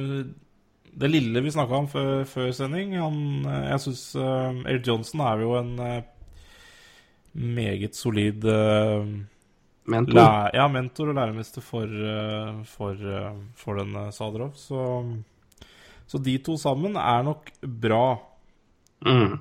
[0.97, 5.21] Det lille vi snakka om før, før sending han, eh, Jeg syns uh, Eric Johnson
[5.21, 6.01] er jo en uh,
[7.37, 9.05] meget solid uh,
[9.87, 10.17] mentor.
[10.17, 14.53] læ ja, mentor og læremester for, uh, for, eh, for den eh, Sadrov.
[14.55, 14.79] Så,
[16.07, 18.17] så de to sammen er nok bra.
[19.05, 19.37] Mm.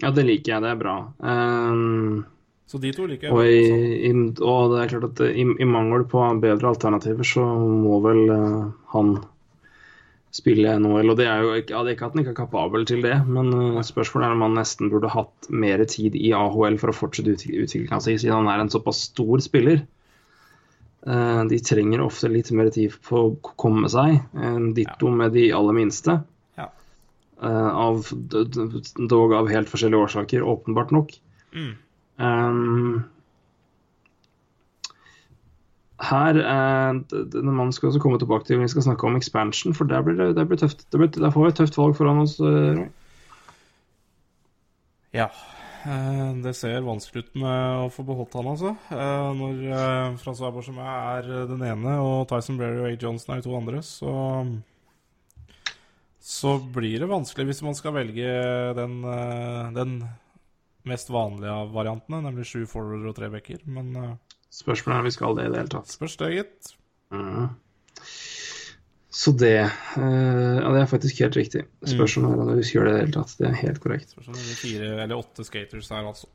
[0.00, 0.62] Ja, det liker jeg.
[0.62, 0.96] Det er bra.
[1.18, 2.24] Um,
[2.70, 3.34] så de to liker jeg.
[3.34, 4.14] og, i, i,
[4.46, 8.68] og det er klart at i, i mangel på bedre alternativer, så må vel uh,
[8.92, 9.16] han
[10.34, 11.10] spille NHL.
[11.10, 13.02] Og det er jo ikke, ja, det er ikke at han ikke er kapabel til
[13.02, 16.92] det, men eh, spørsmålet er om han nesten burde hatt mer tid i AHL for
[16.92, 19.82] å fortsette utvikling- utviklinga si, siden han er en såpass stor spiller.
[21.02, 24.20] Eh, de trenger ofte litt mer tid på å komme seg.
[24.78, 26.20] Ditto med de aller minste.
[26.60, 26.70] Ja.
[27.42, 28.06] Av,
[29.10, 31.16] dog av helt forskjellige årsaker, åpenbart nok.
[31.56, 31.72] Mm.
[32.20, 33.04] Um,
[36.00, 36.92] her eh,
[37.44, 40.36] Man skal også komme tilbake til vi skal snakke om expansion, for der blir det,
[40.36, 40.86] der blir tøft.
[40.92, 42.38] Der, blir, der får vi et tøft valg foran oss.
[42.40, 42.86] eh,
[45.14, 45.26] Ja.
[45.86, 48.76] eh, Det ser vanskelig ut med å få beholdt han, altså.
[48.90, 50.84] Eh, Når eh, Francois Abersemé
[51.18, 52.96] er den ene, og Tyson Berry og A.
[52.96, 54.60] Johnson er de to andre, så
[56.20, 58.28] Så blir det vanskelig hvis man skal velge
[58.76, 59.00] den,
[59.74, 59.94] den
[60.88, 63.60] mest vanlige av variantene, nemlig sju forwarder og tre backer.
[63.70, 64.12] Men uh,
[64.50, 65.92] Spørsmålet er om vi skal det i det hele tatt.
[65.92, 66.72] spørs det, gitt.
[67.14, 67.48] Mm.
[69.10, 71.64] Så det uh, Ja, det er faktisk helt riktig.
[71.86, 73.34] Spørsmålet er om vi skal gjøre det i det hele tatt.
[73.38, 74.14] Det er helt korrekt.
[74.14, 76.30] Spørs om det er fire eller åtte skaters her, altså.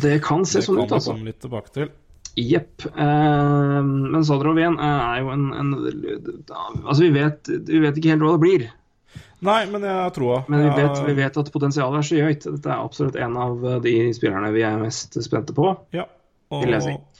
[0.00, 1.12] Det kan se Det sånn kan ut, vi altså.
[1.14, 1.92] komme litt tilbake til.
[2.34, 2.86] Jepp.
[2.98, 5.74] Uh, men Sadrov igjen er jo en, en
[6.82, 8.64] Altså, vi vet, vi vet ikke helt hva det blir.
[9.44, 10.38] Nei, men jeg har troa.
[10.48, 12.46] Men vi vet, vi vet at potensialet er skyhøyt.
[12.56, 15.70] Dette er absolutt en av de spillerne vi er mest spente på.
[15.92, 16.06] Ja,
[16.54, 16.64] og,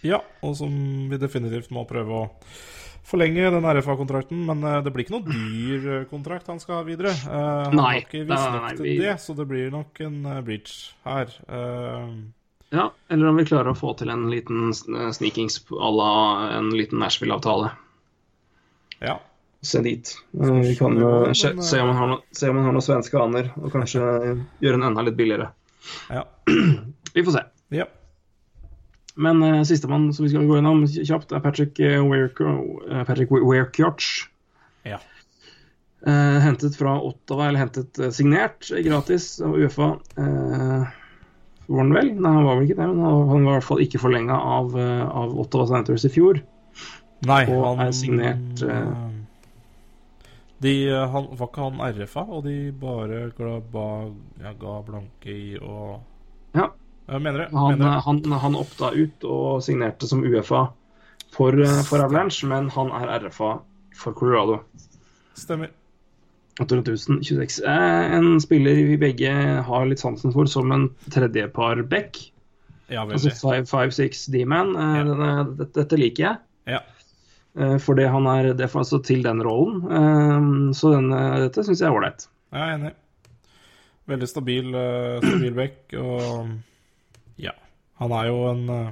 [0.06, 0.72] ja, og som
[1.10, 2.30] vi definitivt må prøve å
[3.04, 4.44] forlenge den RFA-kontrakten.
[4.48, 7.12] Men eh, det blir ikke noe dyr eh, kontrakt han skal ha videre.
[7.28, 10.40] Uh, Nei, ikke visst nei, nok til vi- det, så det blir nok en eh,
[10.46, 11.34] bridge her.
[11.48, 12.14] Uh,
[12.74, 16.08] Ja, Eller om vi klarer å få til en liten sn- sneakings à la
[16.56, 17.68] en liten Nashville-avtale.
[19.04, 19.18] ja.
[19.64, 20.10] Se dit.
[20.36, 22.74] Eh, Vi kan jo se, eh, se om han har, noe, se om han har
[22.76, 24.00] noen svenske aner, og kanskje
[24.60, 25.50] gjøre den enda litt billigere.
[26.12, 26.24] Ja.
[27.14, 27.44] Vi får se.
[27.80, 27.86] ja.
[29.14, 34.28] Men uh, sistemann som vi skal gå gjennom kjapt, er Patrick uh, Patrick Weirkjorch.
[34.82, 34.98] ja.
[36.04, 39.92] Uh, hentet fra Ottawa, eller hentet uh, signert gratis av Uefa.
[40.18, 40.82] Uh,
[41.70, 42.10] var han vel?
[42.18, 42.88] Nei, han var vel ikke det.
[42.90, 46.42] Men han, var i hvert fall ikke forlenga av, av Ottawa Senators i fjor.
[47.24, 48.66] Nei, Og han er signert,
[50.64, 53.86] De, eh, han, Var ikke han RFA, og de bare ga, ba,
[54.42, 56.00] ja, ga blanke i og
[56.56, 56.70] Ja.
[57.08, 57.48] Mener det.
[57.52, 58.02] Han, mener det.
[58.06, 60.62] han, han opta ut og signerte som UFA
[61.34, 63.50] for, eh, for Avalanche, men han er RFA
[63.98, 64.62] for Colorado.
[65.36, 65.68] Stemmer.
[66.62, 67.60] 8026.
[67.66, 69.32] Eh, En spiller vi begge
[69.66, 72.20] har litt sansen for som en tredjepar back.
[72.92, 73.30] Ja, Altså
[73.64, 74.76] 5-6 D-man.
[74.76, 75.44] Eh, Ja.
[75.44, 76.36] Dette, dette liker jeg.
[76.76, 76.80] Ja.
[77.56, 79.82] Eh, Fordi han er det altså til den rollen.
[79.86, 82.26] Eh, Så denne, dette syns jeg er ålreit.
[82.52, 82.92] Jeg er enig.
[84.06, 84.66] Veldig stabil,
[85.24, 86.50] stabil back, og
[87.40, 87.52] ja.
[88.02, 88.90] Han er jo en eh,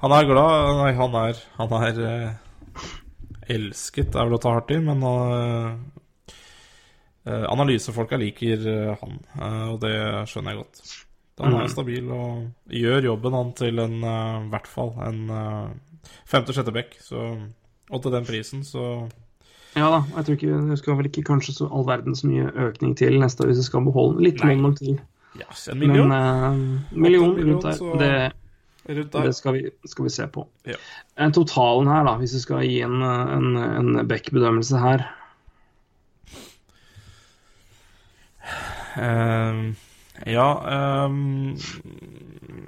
[0.00, 2.30] Han er glad Nei, han er Han er eh,
[3.50, 5.02] elsket, er vel å ta hardt i, men
[7.50, 9.92] analysefolka liker eh, han, eh, og det
[10.30, 10.82] skjønner jeg godt.
[11.40, 11.72] Han er Mhm.
[11.72, 15.20] stabil og gjør jobben han til en eh, i hvert fall en
[16.04, 17.38] uh, femte-sjette back, så
[17.90, 19.08] Og til den prisen, så
[19.76, 22.96] Ja da, jeg tror ikke det skal vel ikke kanskje så all verdens mye økning
[22.98, 24.22] til neste år hvis vi skal beholde.
[24.22, 24.54] Litt Nei.
[24.58, 25.00] nok til.
[25.38, 27.72] ja, en million Men eh, million rundt der.
[27.78, 28.32] så- Det,
[28.96, 29.22] rundt der.
[29.28, 30.46] det skal, vi, skal vi se på.
[30.66, 30.74] Ja.
[31.18, 35.06] Eh, Totalen her, da, hvis vi skal gi en, en, en Beck-bedømmelse her.
[38.98, 39.76] Ehm,
[40.26, 41.54] ja um,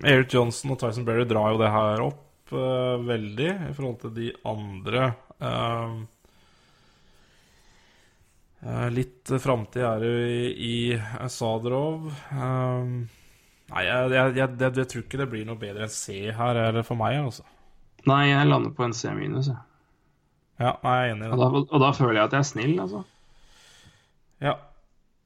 [0.04, 2.21] Eric Johnson og Tyson Berry drar jo det her opp
[2.56, 5.08] eh, veldig i forhold til de andre.
[5.42, 6.02] Uh,
[8.94, 10.12] litt framtid er det
[10.54, 12.12] i, i Sadrov.
[13.72, 16.84] Nei, jeg, jeg, jeg, jeg, tror ikke det blir noe bedre enn C her, eller
[16.86, 17.46] for meg, altså.
[18.06, 19.48] Nei, jeg lander på en C minus.
[19.48, 19.60] jeg.
[20.60, 21.46] Ja, nei, jeg er enig i Og det.
[21.46, 23.02] da, og da føler jeg at jeg er snill, altså.
[24.42, 24.54] Ja.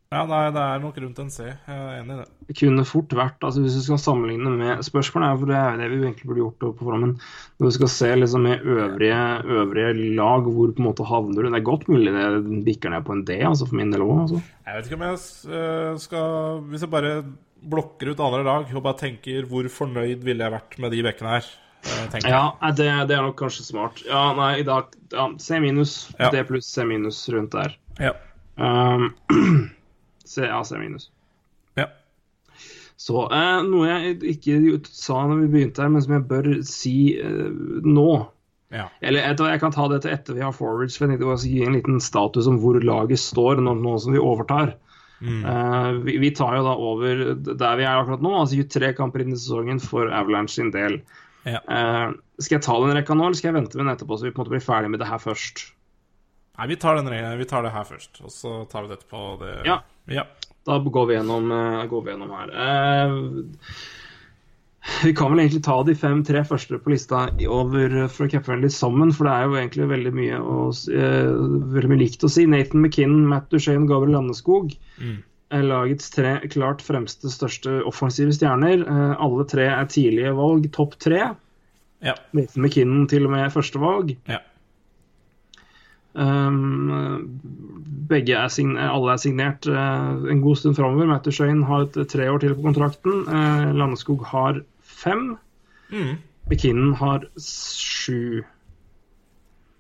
[0.06, 1.44] Ja, nei, det er nok rundt en C.
[1.48, 2.26] Jeg er enig i det.
[2.46, 5.72] Det kunne fort vært altså Hvis du skal sammenligne med Spørsmålet er for det er
[5.72, 7.14] jo det vi egentlig burde gjort på forhånd, men
[7.58, 9.18] når vi skal se liksom med øvrige,
[9.56, 13.06] øvrige lag, hvor på en måte havner du Det er godt mulig det bikker ned
[13.08, 14.14] på en D, altså for min del òg.
[14.22, 14.40] Altså.
[14.68, 15.20] Jeg vet ikke om jeg
[15.58, 17.12] eh, skal Hvis jeg bare
[17.66, 21.34] blokker ut andre lag og bare tenker hvor fornøyd ville jeg vært med de bekkene
[21.34, 24.06] her, eh, Ja, det, det er nok kanskje smart.
[24.06, 26.04] Ja, nei, i dag ja, C minus.
[26.14, 26.30] Ja.
[26.30, 27.74] D pluss C minus rundt der.
[27.98, 28.14] Ja.
[28.54, 29.10] Um,
[30.40, 31.10] ja, C minus.
[31.78, 31.90] ja.
[32.96, 34.56] Så eh, noe jeg ikke
[34.88, 37.50] sa når vi begynte her, men som jeg bør si eh,
[37.84, 38.08] nå.
[38.72, 38.88] Ja.
[39.04, 41.36] Eller jeg, jeg kan ta det til etter vi har forwards, for jeg tenkte å
[41.38, 44.74] gi en liten status om hvor laget står nå, nå som vi overtar.
[45.22, 49.24] Eh, vi, vi tar jo da over der vi er akkurat nå, altså 23 kamper
[49.24, 50.98] inn i sesongen for Avalanche sin del.
[51.46, 51.62] Ja.
[51.62, 54.28] Eh, skal jeg ta den rekka nå, eller skal jeg vente med den etterpå, så
[54.28, 55.68] vi på en måte blir ferdig med det her først?
[56.56, 59.22] Nei, vi tar, den, vi tar det her først, og så tar vi det etterpå.
[59.44, 59.54] Det...
[59.68, 59.80] Ja.
[60.08, 60.24] Ja.
[60.66, 62.50] Da går vi gjennom, eh, går vi gjennom her.
[62.50, 63.12] Eh,
[65.04, 69.26] vi kan vel egentlig ta de fem-tre første på lista over fra Capfriendly sammen, for
[69.26, 71.30] det er jo egentlig veldig mye, å, eh,
[71.74, 72.46] veldig mye likt å si.
[72.46, 75.22] Nathan McKinnon, Matt Duchene, Gabriel Landeskog Mm.
[75.52, 78.82] lagets tre klart fremste, største offensive stjerner.
[78.86, 81.36] Eh, alle tre er tidlige valg, topp tre.
[82.02, 82.14] Ja.
[82.32, 84.16] Nathan McKinnon til og med førstevalg.
[84.28, 84.38] ja.
[86.16, 87.40] Um,
[88.08, 91.08] begge er signert, alle er signert eh, en god stund framover.
[91.10, 93.24] Mette Schøyen har et tre år til på kontrakten.
[93.28, 95.34] Uh, Landeskog har fem.
[95.92, 96.16] Mm.
[96.50, 98.44] McKinnon har sju.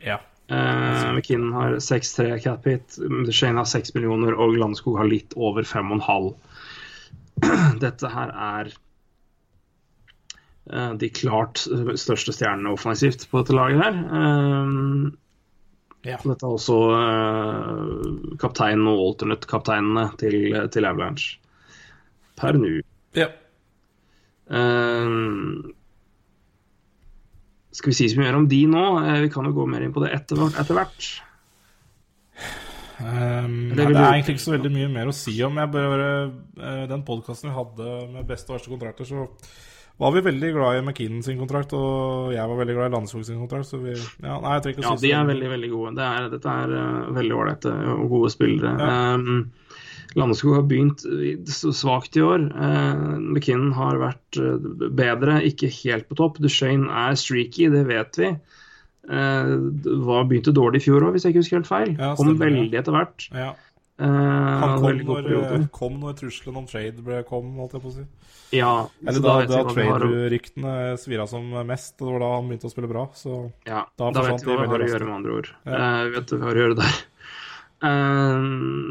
[0.04, 0.18] ja.
[0.46, 2.98] Uh, McKinnon har 6-3 cap hit.
[3.34, 6.34] Shane har 6 millioner, og Landeskog har litt over 5,5.
[7.84, 8.70] Dette her er
[10.72, 11.66] eh, de klart
[12.00, 13.98] største stjernene offensivt på dette laget her.
[14.08, 15.16] Um,
[16.06, 16.18] Ja.
[16.22, 20.38] Så Dette er også uh, kapteinen og alternate-kapteinene til,
[20.72, 21.40] til Avalanche
[22.36, 22.76] per nå.
[23.16, 23.30] ja.
[24.46, 25.72] Uh,
[27.74, 28.84] skal vi si så mye mer om de nå?
[29.02, 30.38] Uh, vi kan jo gå mer inn på det etter,
[30.76, 31.08] hvert-.
[32.96, 35.58] Um, Det nei, det er egentlig ikke så veldig mye mer å si om.
[35.60, 36.06] Jeg bare,
[36.56, 39.26] eh, den podkasten vi hadde med beste og verste kontrakter, så
[39.96, 43.22] var vi veldig glad i McKinnon sin kontrakt, og jeg var veldig glad i Landeskog
[43.24, 43.68] sin kontrakt.
[43.70, 45.92] Så vi, ja, nei, jeg ikke Ja, de er veldig veldig gode.
[45.96, 48.74] Det er, dette er uh, veldig ålreite og gode spillere.
[48.76, 48.98] Ja.
[49.16, 49.46] Um,
[50.16, 51.02] Landeskog har begynt
[51.76, 52.44] svakt i år.
[52.52, 56.38] Uh, McKinnon har vært eh, bedre, ikke helt på topp.
[56.40, 58.30] Duchene er streaky, det vet vi.
[59.06, 59.68] Uh,
[60.04, 61.92] var begynte dårlig i fjor òg, hvis jeg ikke husker helt feil.
[61.96, 63.28] Ja, kom veldig etter hvert.
[63.32, 63.52] Ja.
[63.96, 64.06] Uh,
[64.60, 67.94] Han kom når, eh, kom når trusselen om trade ble kom, holdt jeg på å
[67.94, 68.04] si.
[68.52, 68.72] Ja,
[69.02, 72.68] Eller da, da, da trade-ryktene har svira som mest, og det var da han begynte
[72.68, 73.08] å spille bra.
[73.16, 75.52] Så Ja, Da da, vet vi hva vi har å gjøre, med andre ord.
[75.64, 75.78] Ja.
[75.80, 76.98] Eh, vi vet hva vi har å gjøre der.
[77.84, 78.40] Uh,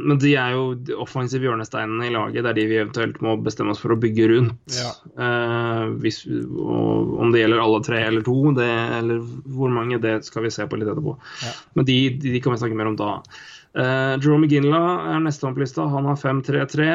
[0.05, 2.43] men de er jo de offensive hjørnesteinene i laget.
[2.45, 4.75] Det er de vi eventuelt må bestemme oss for å bygge rundt.
[4.77, 4.91] Ja.
[5.17, 9.23] Uh, hvis, og, om det gjelder alle tre eller to, det, eller
[9.57, 11.17] hvor mange, det skal vi se på litt etterpå.
[11.45, 11.55] Ja.
[11.77, 13.15] Men de, de, de kan vi snakke mer om da.
[13.75, 15.83] Uh, Jerome McGinley er nestemann på lista.
[15.91, 16.85] Han har 5-3-3.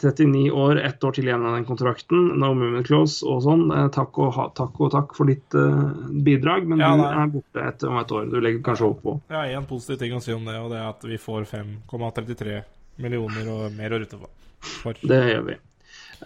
[0.00, 2.32] 39 år, ett år til igjen av den kontrakten.
[2.42, 3.68] No movement close og sånn.
[3.70, 5.84] Uh, takk, og, takk og takk for ditt eh,
[6.26, 8.26] bidrag, men Ja, du er borte etter om et år.
[8.32, 9.14] Du legger kanskje opp på.
[9.30, 12.58] Har én positiv ting å si om det, og det er at vi får 5,33
[12.98, 14.30] millioner og mer å rutte på.
[14.82, 14.98] For.
[15.06, 15.58] Det gjør vi.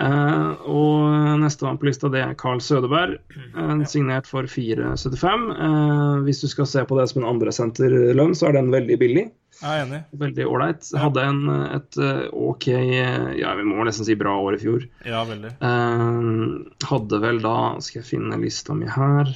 [0.00, 3.18] Eh, og nestemann på lista det er Carl Sødeberg,
[3.56, 5.46] uh, signert for 4,75.
[5.52, 9.28] Uh, hvis du skal se på det som en andresenterlønn, så er den veldig billig.
[9.62, 10.00] Jeg er enig.
[10.18, 10.88] Veldig ålreit.
[10.98, 11.42] Hadde en,
[11.76, 14.86] et eh, OK eh, Ja, vi må nesten si bra år i fjor.
[15.06, 15.52] Ja, veldig.
[15.62, 19.30] Eh, hadde vel da Skal jeg finne lista mi her.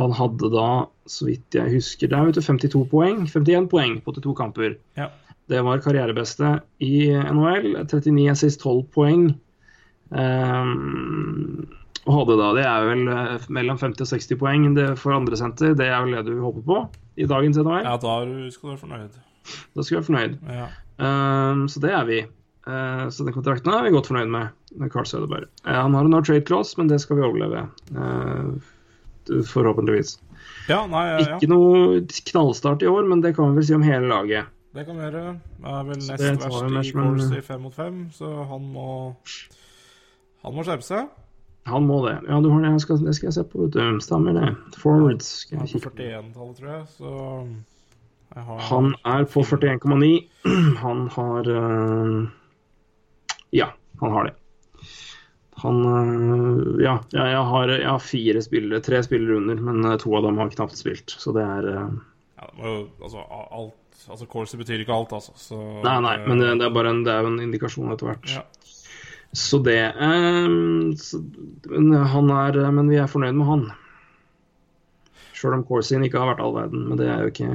[0.00, 0.68] Han hadde da,
[1.04, 3.26] så vidt jeg husker, det er vet du, 52 poeng.
[3.28, 4.78] 51 poeng på 82 kamper.
[4.96, 5.10] Ja.
[5.52, 7.74] Det var karrierebeste i NHL.
[7.84, 9.28] 39 assist, 12 poeng.
[10.12, 11.68] Um,
[12.02, 15.38] og hadde da, Det er vel eh, mellom 50 og 60 poeng det for andre
[15.38, 15.76] senter.
[15.78, 16.78] Det er vel det du håper på
[17.20, 17.84] i dagens NHL?
[17.86, 18.14] Ja, da
[18.50, 19.18] skal du være fornøyd.
[19.76, 20.38] Da skal du være fornøyd.
[20.50, 20.68] Ja.
[21.02, 22.22] Um, så det er vi.
[22.66, 24.56] Uh, så den kontrakten er vi godt fornøyd med.
[24.80, 25.46] med Carl Søderberg.
[25.66, 27.66] Uh, han har en no trade clause, men det skal vi overleve.
[27.94, 28.56] Uh,
[29.52, 30.16] forhåpentligvis.
[30.66, 31.36] ja, nei, ja, ja.
[31.36, 34.50] Ikke noe knallstart i år, men det kan vi vel si om hele laget.
[34.72, 35.24] Det kan vi gjøre.
[35.60, 38.72] Det er vel nest verst i med som en- Corsi fem mot fem, så han
[38.72, 38.86] må
[40.42, 41.08] Han må skjerpe seg.
[41.66, 42.16] Han må det.
[42.26, 43.60] Ja, du har det, skal, det skal jeg se på.
[43.62, 44.00] vet du.
[44.02, 44.56] Stemmer det.
[44.82, 45.28] Forwards.
[45.44, 46.08] Skal Han jeg er på kikke.
[46.10, 47.12] 41-tallet, tror jeg, så
[48.34, 50.08] jeg har Han er på 41,9.
[50.84, 52.28] Han har uh...
[53.52, 53.68] Ja,
[54.00, 54.34] han har det.
[55.62, 56.82] Han uh...
[56.82, 60.38] Ja, jeg, har, jeg har fire spillere, tre spillere under, men øh, to av dem
[60.40, 61.12] har knapt spilt.
[61.12, 62.00] Så det er uh...
[62.40, 63.78] ja, det må jo, altså, alt
[64.10, 65.34] Altså, Corsi betyr ikke alt, altså.
[65.38, 68.10] Så Nei, nei, men det, det er bare en, det er jo en indikasjon etter
[68.10, 68.34] hvert.
[68.34, 68.44] Ja.
[69.32, 71.22] Så det øh, så,
[71.70, 73.64] men Han er Men vi er fornøyd med han.
[75.32, 77.48] Sjøl om Corsin ikke har vært all verden, men det er jo ikke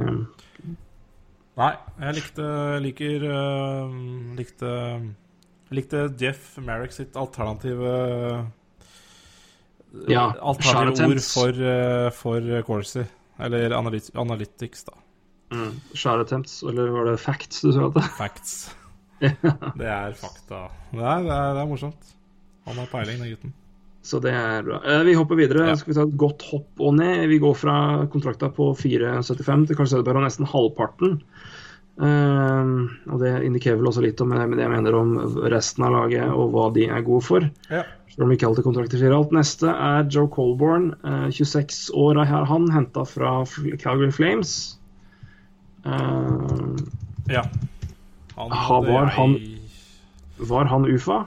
[1.58, 2.48] Nei, jeg likte
[2.84, 3.94] liker uh,
[4.38, 4.68] likte,
[5.74, 7.94] likte Jeff Merrick sitt alternative
[10.06, 13.02] Ja, Alternative ord for, uh, for Corsi.
[13.42, 14.94] Eller analyt analytics, da.
[15.52, 17.88] Mm, Share attempts, eller var det facts du sa?
[18.20, 18.74] Facts.
[19.20, 20.68] Det er fakta.
[20.92, 22.12] Det er, det er, det er morsomt.
[22.68, 23.54] Han har peiling, den gutten.
[24.08, 24.78] Så det er bra.
[24.86, 25.66] Eh, Vi hopper videre.
[25.68, 25.74] Ja.
[25.76, 27.24] Skal vi ta et godt hopp og ned?
[27.28, 27.74] Vi går fra
[28.12, 31.18] kontrakta på 4,75 til kanskje bare nesten halvparten.
[31.98, 32.70] Eh,
[33.10, 35.16] og det indikerer vel også litt om det jeg mener om
[35.50, 37.48] resten av laget og hva de er gode for.
[37.72, 37.82] Ja.
[38.14, 39.34] Selv om ikke alltid kontrakter sier alt.
[39.34, 40.92] Neste er Joe Colborn.
[41.02, 43.40] eh, 26 år er han, henta fra
[43.82, 44.77] Calgary Flames.
[45.84, 47.42] Eh, ja.
[48.36, 49.58] Han Ha, hadde var han-
[50.38, 51.26] var han UFA?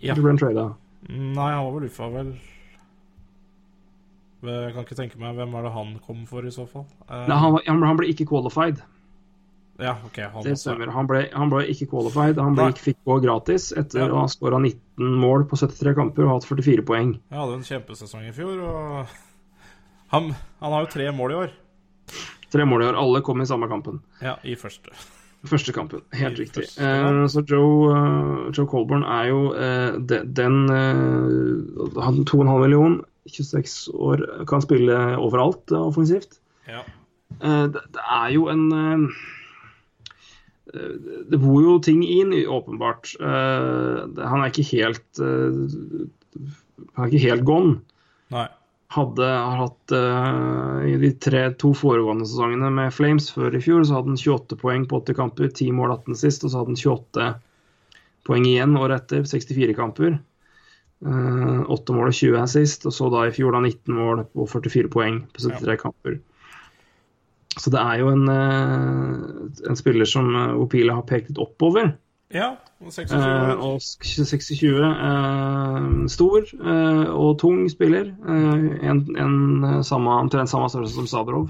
[0.00, 0.12] Ja.
[0.12, 0.74] Eller ble han trada?
[1.08, 2.30] Nei, han var vel UFA, vel.
[4.42, 6.86] Jeg kan ikke tenke meg hvem er det han kom for, i så fall.
[7.10, 8.80] Eh, Nei, han, han ble ikke qualified.
[9.80, 10.16] Ja, ok.
[10.32, 10.88] Han Det stemmer.
[10.92, 12.38] Han ble, han ble ikke qualified.
[12.40, 14.08] Han ble, ikke- fikk gå gratis etter Ja.
[14.08, 17.18] å ha skåra 19 mål på 73 kamper og hatt 44 poeng.
[17.30, 19.06] Han hadde en kjempesesong i fjor, og
[20.12, 21.50] han, han har jo tre mål i år.
[22.50, 22.98] Tre mål i år.
[22.98, 24.00] Alle kom i samme kampen.
[24.22, 24.92] Ja, i første.
[25.48, 26.02] Første kampen.
[26.12, 26.66] Helt I riktig.
[26.66, 27.02] første ja.
[27.06, 27.30] kamp.
[27.32, 33.88] så Joe, eh, Joe Colborn er jo eh, de, den eh, Han 2,5 million, 26
[33.94, 36.40] år, kan spille overalt eh, offensivt.
[36.68, 36.84] Ja.
[37.40, 39.06] Eh, det, det er jo en eh,
[40.74, 40.94] eh,
[41.32, 43.14] Det bor jo ting inn, åpenbart.
[43.20, 45.56] Uh, han er ikke helt uh,
[46.96, 47.78] Han er ikke helt gone.
[48.34, 48.48] Nei.
[48.90, 49.26] Hadde
[49.60, 54.16] hatt uh, I de tre, to foregående sesongene med Flames før i fjor, så hadde
[54.16, 57.28] han 28 poeng på 80 kamper, 10 mål 18 sist, og så hadde han 28
[58.26, 60.18] poeng igjen året etter, 64 kamper.
[61.06, 64.50] Uh, 8 mål og 20 assist, og så da i fjor da 19 mål og
[64.50, 66.18] 44 poeng på 73 kamper.
[67.60, 71.94] Så det er jo en, uh, en spiller som Opile har pekt litt oppover.
[72.30, 78.12] Ja, og 26 Eh, og 26 eh, stor eh, og tung spiller.
[78.14, 79.34] Eh, en, en
[79.66, 81.48] eh, samme, omtrent samme størrelse som Sabrov.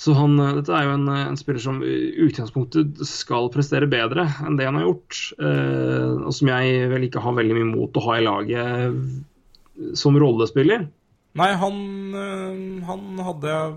[0.00, 1.94] Så han, eh, dette er jo en, en spiller som i
[2.26, 5.20] utgangspunktet skal prestere bedre enn det han har gjort.
[5.38, 10.18] Eh, og som jeg vel ikke har veldig mye mot å ha i laget som
[10.18, 10.88] rollespiller.
[11.38, 11.76] Nei, han,
[12.88, 13.74] han hadde jeg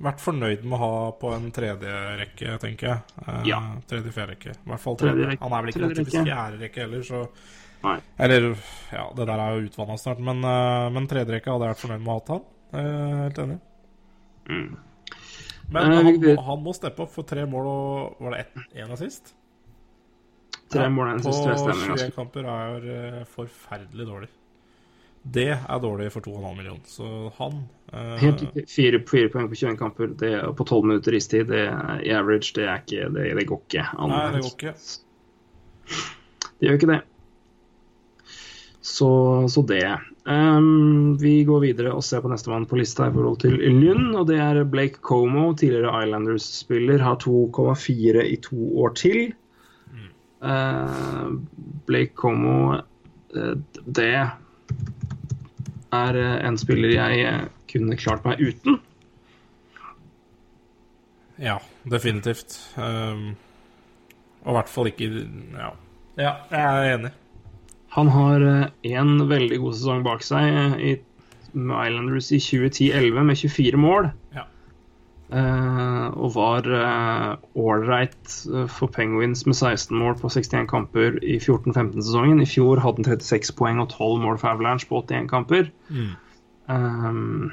[0.00, 2.98] vært fornøyd med å ha på en tredje rekke, tenker jeg.
[3.26, 3.60] Eh, Ja.
[3.90, 4.50] Tredje, fjerde rekke.
[4.54, 5.30] I hvert fall Tredje tredje.
[5.32, 5.42] rekke.
[5.42, 6.26] Han er vel ikke en typisk rekke.
[6.28, 7.28] fjerde rekke heller, så
[7.80, 8.00] Nei.
[8.18, 8.56] Eller,
[8.92, 11.82] ja, det der er jo utvanna snart, men, uh, men tredje rekke hadde jeg vært
[11.84, 12.44] fornøyd med å ha hatt han.
[12.74, 13.60] Eh, helt enig.
[14.48, 14.76] Mm.
[15.70, 18.46] Men Eh, han, må- han må steppe opp for tre mål og Var det
[18.82, 19.34] én assist?
[20.70, 21.96] Tre mål den På siste stemmer.
[21.96, 24.28] 21 kamper er øh, forferdelig dårlig.
[25.34, 26.84] Det er dårlig for 2,5 millioner.
[26.88, 27.60] Så han
[27.92, 28.64] øh, Helt riktig.
[28.70, 31.50] Fire, fire poeng på 21 kamper det, på 12 minutter istid.
[31.52, 31.66] Det
[32.06, 32.54] i average.
[32.56, 34.14] Det, er ikke, det, det går ikke an.
[34.14, 34.74] Nei, det går ikke.
[36.58, 37.00] Det gjør ikke det.
[38.88, 39.10] Så,
[39.52, 39.84] så det.
[40.28, 44.14] Um, vi går videre og ser på nestemann på lista i forhold til Lynn.
[44.16, 49.32] Og det er Blake Como, tidligere Islanders-spiller, har 2,4 i to år til.
[50.38, 51.34] Uh,
[51.88, 52.78] Blake Como,
[53.34, 54.12] eh, det
[55.94, 58.78] er eh, en spiller jeg eh, kunne klart meg uten.
[61.38, 62.56] Ja, definitivt.
[62.76, 63.36] Um,
[64.42, 65.08] og i hvert fall ikke
[65.54, 65.70] Ja.
[66.18, 67.12] ja, jeg er enig.
[67.94, 68.42] Han har
[68.84, 70.96] én veldig god sesong bak seg eh, i
[71.54, 74.10] Islanders i 2010-11 med 24 mål.
[74.34, 74.44] Ja.
[75.28, 76.68] Eh, og var
[77.52, 78.34] ålreit
[78.72, 82.40] for Penguins med 16 mål på 61 kamper i 14-15-sesongen.
[82.40, 85.70] I fjor hadde han 36 poeng og 12 mål for Avalanche på 81 kamper.
[85.92, 86.14] Mm.
[86.68, 87.52] Um,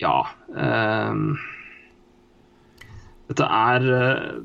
[0.00, 1.38] ja um,
[3.28, 4.38] Dette er eh,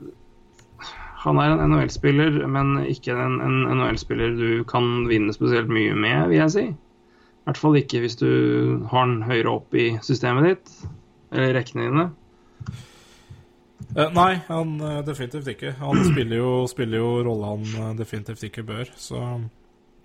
[1.24, 6.28] Han er en NHL-spiller, men ikke en, en NHL-spiller du kan vinne spesielt mye med,
[6.28, 6.64] vil jeg si.
[7.44, 8.30] I hvert fall ikke hvis du
[8.88, 10.70] har den høyere opp i systemet ditt,
[11.36, 12.06] eller rekkene dine.
[13.96, 15.74] Eh, nei, han eh, definitivt ikke.
[15.82, 19.20] Han spiller jo, spiller jo rolle han eh, definitivt ikke bør, så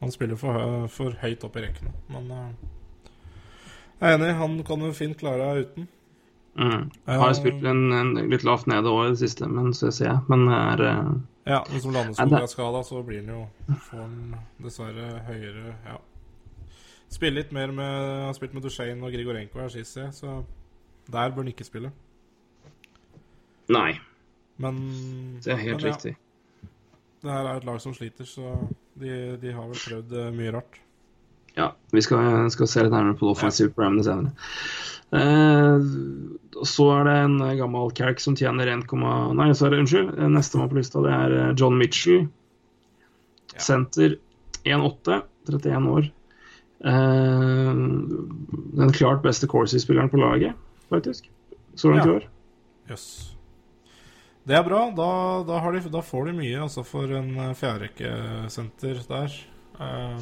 [0.02, 1.94] han spiller for, for høyt opp i rekkene.
[2.10, 5.88] Men jeg er enig, han kan jo fint klare det uten.
[6.58, 6.84] Mm.
[7.06, 10.20] Har spilt en, en litt lavt nede òg i det siste, men så ser jeg.
[10.26, 10.82] Men er
[11.46, 16.00] Ja, men som Landeskog er skada, så blir han jo får han dessverre høyere Ja.
[17.08, 20.42] Spiller litt mer med Han har spilt med Dushain og Grigorenko her sist, så
[21.08, 21.92] der bør han ikke spille.
[23.72, 23.98] Nei,
[24.58, 24.76] Men
[25.44, 26.14] det er helt men ja, riktig.
[27.22, 28.54] Det her er et lag som sliter, så
[28.98, 30.78] de, de har vel prøvd eh, mye rart.
[31.58, 34.32] Ja, vi skal, skal se litt nærmere på det offensive programmet senere.
[35.18, 35.86] Eh,
[36.68, 38.84] så er det en gammel calc som tjener 1,
[39.38, 40.12] Nei, så er det, unnskyld.
[40.34, 42.26] Nestemann på lista det er eh, John Mitchell.
[43.54, 43.64] Ja.
[43.64, 44.18] Senter
[44.64, 46.10] 1,8, 31 år.
[46.84, 47.72] Eh,
[48.78, 50.52] den klart beste Corsi-spilleren på laget,
[50.90, 51.30] faktisk.
[51.74, 52.22] Så langt i år.
[52.90, 53.34] Jøss.
[54.48, 54.86] Det er bra.
[54.96, 55.08] Da,
[55.44, 59.34] da, har de, da får de mye altså, for en eh, fjerderekkesenter der.
[59.80, 60.18] Eh,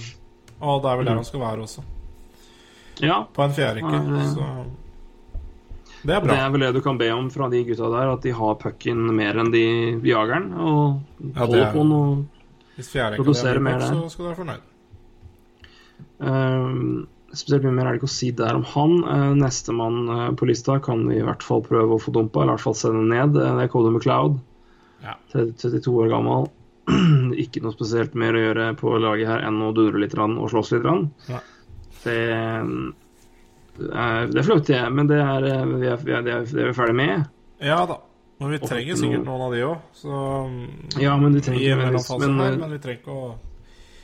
[0.61, 1.17] og det er vel der Mm.
[1.23, 1.81] han skal være også.
[3.05, 3.93] Ja, På en fjerderekke.
[3.93, 4.07] Ja, det-
[6.15, 8.23] er er det er vel det du kan be om fra de gutta der, at
[8.23, 10.53] de har pucken mer enn de jageren.
[10.55, 11.83] Og Ja, holder er- på
[12.77, 13.87] Hvis fjerderekka produserer mer der.
[13.95, 14.61] så skal du være fornøyd.
[16.21, 16.67] Eh,
[17.37, 18.99] spesielt mye mer er det ikke å si der om han.
[19.05, 22.55] Uh, Nestemann uh, på lista kan vi i hvert fall prøve å få dumpa, eller
[22.55, 23.37] i hvert fall sende ned.
[23.37, 24.39] Eh, det er Cody McLeod.
[25.05, 25.17] Ja.
[25.33, 26.49] 32 år gammel.
[27.43, 30.77] ikke noe spesielt mer å gjøre på laget her enn å dundre litt og slåss
[30.77, 30.91] litt.
[31.31, 31.43] Ja.
[32.07, 32.19] Det,
[33.91, 36.45] er, det er flaut, det, men det er, eh, vi er, vi er, det er,
[36.47, 37.27] det vi ferdig med.
[37.64, 38.01] Ja da.
[38.37, 40.17] Men vi trenger ikke sikkert noen av de òg, så
[41.01, 43.31] Ja, men vi trenger en men, eh, men vi trenger ikke å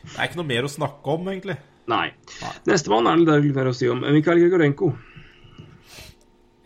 [0.02, 1.58] Det er ikke noe mer å snakke om, egentlig.
[1.90, 2.12] Nei.
[2.42, 2.52] Nei.
[2.70, 4.04] Nestemann er det der litt mer å si om.
[4.14, 4.92] Mikael Grigorenko.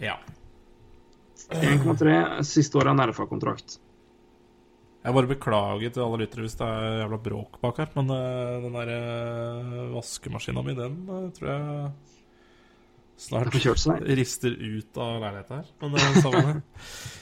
[0.02, 0.18] Ja.
[1.48, 2.42] 1,3.
[2.44, 3.78] Siste året av Nerfa-kontrakt.
[5.06, 8.56] Jeg bare beklager til alle lyttere hvis det er jævla bråk bak her, men uh,
[8.64, 11.90] den der uh, vaskemaskina mi, den uh, tror jeg
[13.16, 13.54] snart
[14.18, 15.70] rister ut av leiligheten her.
[15.80, 16.56] Men det er samme det.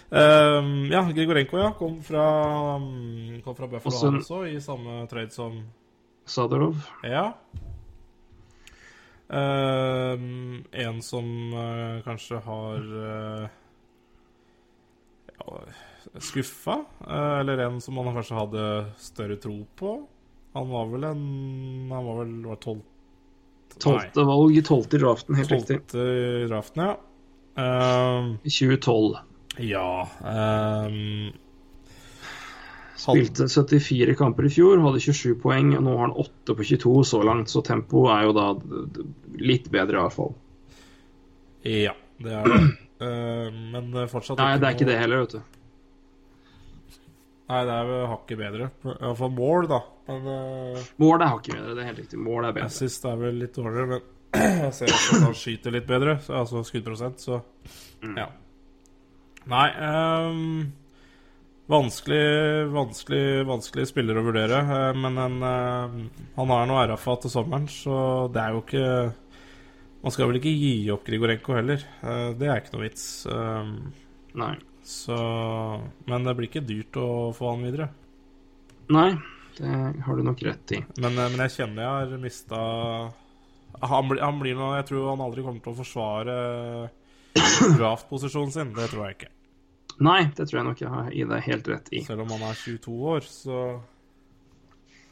[0.08, 2.24] Um, ja, Grigorenko ja, kom fra,
[2.80, 5.60] um, kom fra Buffalo også, i samme trade som
[6.24, 6.80] Sadorov.
[7.04, 7.34] Ja.
[9.28, 13.46] Um, en som eh, kanskje har uh,
[15.38, 15.60] ja,
[16.20, 18.66] skuffa, eh, eller en som man kanskje hadde
[19.00, 19.94] større tro på.
[20.54, 21.22] Han var vel en
[21.90, 22.84] Han var vel var tolv
[23.80, 25.80] Tolvte valg tolvte i draften, helt riktig.
[25.80, 26.04] Tolvte
[26.44, 26.92] i draften, ja.
[27.54, 29.16] Um, I 2012.
[29.58, 29.88] ja
[30.20, 31.32] um,
[32.94, 35.72] Spilte 74 kamper i fjor, hadde 27 poeng.
[35.76, 38.46] og Nå har han 8 på 22 så langt, så tempoet er jo da
[39.42, 40.34] litt bedre, i hvert fall.
[41.66, 42.60] Ja, det er det.
[43.04, 45.40] Um, men fortsatt Nei, det er ikke det heller, vet du.
[47.50, 48.68] Nei, det er vel hakket bedre.
[48.94, 49.80] Iallfall mål, da.
[50.08, 52.20] Men uh, Mål er hakket bedre, det er helt riktig.
[52.24, 52.70] Mål er bedre.
[52.70, 54.06] assist er vel litt dårligere, men
[54.64, 57.42] jeg ser også at han skyter litt bedre, så, altså skuddprosent, så
[58.04, 58.18] Mm.
[58.20, 58.26] ja.
[59.48, 60.58] Nei ehm,
[61.64, 67.32] Vanskelig, vanskelig, vanskelig spiller å vurdere, eh, men en, eh, han har noe RFA til
[67.32, 69.14] sommeren, så det er jo ikke
[70.04, 71.80] Man skal vel ikke gi opp Grigorenko heller.
[72.04, 73.24] Eh, det er ikke noe vits.
[74.34, 74.56] Nei.
[74.84, 75.16] så
[76.06, 77.88] Men det blir ikke dyrt å få han videre.
[78.90, 79.16] Nei,
[79.56, 80.84] det har du nok rett i.
[81.00, 82.58] Men, men jeg kjenner jeg har mista
[83.80, 86.36] han, han blir noe Jeg tror han aldri kommer til å forsvare
[87.80, 88.76] draftposisjonen sin.
[88.76, 89.32] Det tror jeg ikke.
[90.02, 92.00] Nei, det tror jeg nok jeg har i deg helt rett i.
[92.02, 93.80] Selv om han er 22 år, så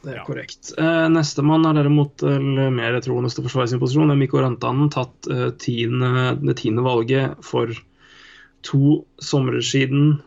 [0.03, 0.25] Det er Ja.
[0.27, 0.73] korrekt.
[0.77, 2.39] Eh, Nestemann er derimot eh,
[2.75, 4.09] mer troende til å forsvare sin posisjon.
[4.11, 7.71] Det er Mikko Rantanen, tatt eh, tiende, det tiende valget for
[8.63, 10.23] to somre siden.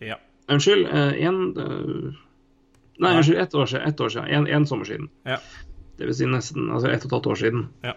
[0.00, 0.16] ja.
[0.48, 2.14] Unnskyld, én Nei,
[3.00, 3.16] Nei.
[3.16, 3.88] unnskyld, ett år siden.
[3.88, 4.28] Ett år siden.
[4.28, 5.08] En, en sommer siden.
[5.24, 5.38] Ja.
[5.98, 7.68] Det vil si nesten altså ett og et halvt år siden.
[7.82, 7.92] Ja.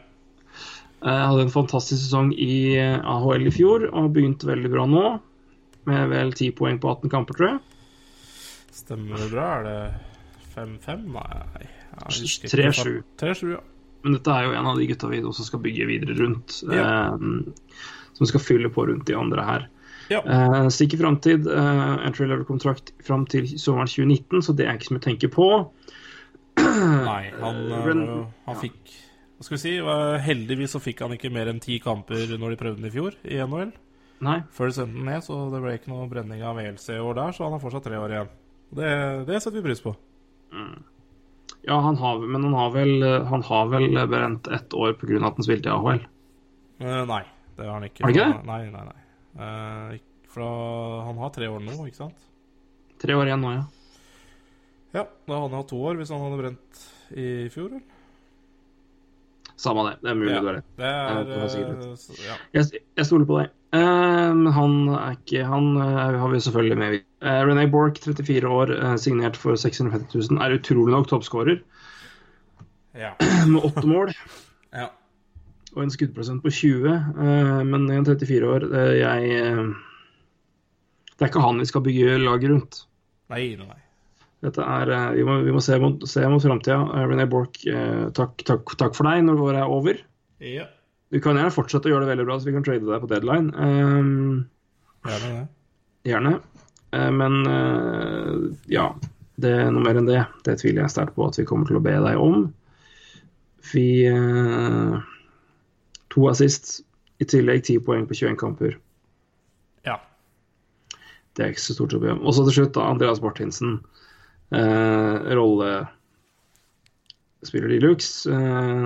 [1.04, 5.20] Jeg hadde en fantastisk sesong i eh, AHL i fjor og begynte veldig bra nå.
[5.90, 7.60] Med vel 10 poeng på 18 kamper, tror jeg.
[8.74, 9.48] Stemmer det bra?
[9.60, 9.78] Er det
[10.56, 11.04] 5-5?
[11.14, 12.72] Nei jeg husker ikke.
[12.74, 13.04] 3-7.
[13.22, 13.60] 3-7, ja.
[14.04, 16.58] Men dette er jo en av de gutta vi også skal bygge videre rundt.
[16.68, 16.88] Ja.
[17.14, 17.78] eh,
[18.18, 19.68] som skal fylle på rundt de andre her.
[20.12, 20.20] Ja.
[20.26, 21.48] Eh, Sikker framtid.
[21.48, 25.30] Eh, entry level-kontrakt fram til sommeren 2019, så det er ikke så mye å tenke
[25.32, 25.48] på.
[26.60, 28.92] Nei, han, Eh, øh, Ren- han fikk
[29.38, 29.72] Hva skal vi si?
[30.28, 33.16] Heldigvis så fikk han ikke mer enn ti kamper når de prøvde den i fjor,
[33.26, 33.72] i NHL.
[34.24, 34.38] Nei.
[34.56, 37.18] Før de sendte den ned, så det ble ikke noe brenning av VLC i år
[37.20, 38.30] der, så han har fortsatt tre år igjen.
[38.74, 38.90] Det,
[39.28, 39.92] det setter vi pris på.
[41.64, 45.20] Ja, han har, men han har vel, han har vel brent ett år pga.
[45.28, 46.02] at han spilte i AHL.
[46.84, 47.22] Eh, nei,
[47.58, 48.04] det har han ikke.
[48.04, 48.44] Har ikke det?
[48.50, 49.00] Nei, nei, nei.
[49.44, 50.00] Eh,
[50.34, 50.50] fra,
[51.08, 52.28] han har tre år nå, ikke sant?
[53.04, 53.64] Tre år igjen nå, ja.
[54.94, 56.84] Ja, da hadde han hatt to år hvis han hadde brent
[57.18, 57.90] i fjor, eller?
[59.64, 59.96] Samme det.
[60.04, 60.40] Det er mulig Ja.
[60.42, 60.72] du har rett.
[60.78, 62.36] Det er det sikkert eh, Ja.
[62.58, 63.52] Jeg, jeg stoler på deg.
[63.74, 66.98] Eh, Men han er ikke Han eh, har vi selvfølgelig med.
[67.24, 71.62] Uh, René Borch, 34 år, eh, signert for 650 000, er utrolig nok toppskårer
[73.00, 73.14] ja.
[73.52, 74.12] med åtte mål.
[74.82, 74.90] ja.
[75.74, 76.90] og en skuddprosent på 20.
[76.92, 79.64] eh, men en 34 år eh, Jeg eh,
[81.16, 82.84] Det er ikke han vi skal bygge laget rundt.
[83.32, 83.80] Nei, nei.
[84.44, 86.84] Dette er, eh, Vi må, vi må se mot, se mot framtida.
[87.08, 90.04] René Borch, eh, takk, takk, takk for deg når året er over.
[90.44, 90.68] Ja.
[91.14, 93.10] Du kan gjerne fortsette å gjøre det veldig bra, så vi kan trade deg på
[93.12, 93.52] deadline.
[93.54, 94.46] Um,
[95.06, 95.44] Gjerne det.
[96.10, 96.32] Gjerne.
[96.90, 98.88] Uh, Men uh, ja,
[99.44, 100.24] det er noe mer enn det.
[100.48, 102.48] Det tviler jeg sterkt på at vi kommer til å be deg om.
[103.70, 104.98] Vi uh,
[106.14, 106.82] To assist,
[107.22, 108.76] i tillegg 10 poeng på 21 kamper.
[109.86, 109.98] Ja.
[111.34, 112.22] det er ikke så stort å be om.
[112.22, 113.80] Og så til slutt, da, Andreas Martinsen.
[114.54, 115.16] Eh,
[117.44, 118.28] rollespiller de luxe.
[118.28, 118.86] Eh,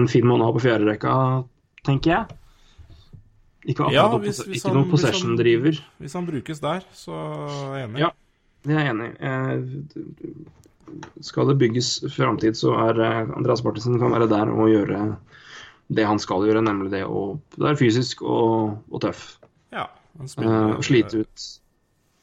[0.00, 1.44] en fin måned på fjerderekka,
[1.84, 2.26] tenker jeg.
[3.66, 5.80] Ikke Ja, hvis- hvis ikke noen possession-driver.
[6.00, 7.98] Hvis han brukes der, så er jeg enig.
[8.00, 8.10] Ja.
[8.62, 9.24] Det er jeg enig i.
[9.24, 10.34] Eh,
[11.22, 15.16] Skal det bygges framtid, så er eh, Andreas Martinsen kan være der og gjøre
[15.92, 19.38] det han skal gjøre, nemlig det å være fysisk og, og tøff.
[19.72, 19.86] Ja,
[20.18, 21.58] han spiller- og slite ut.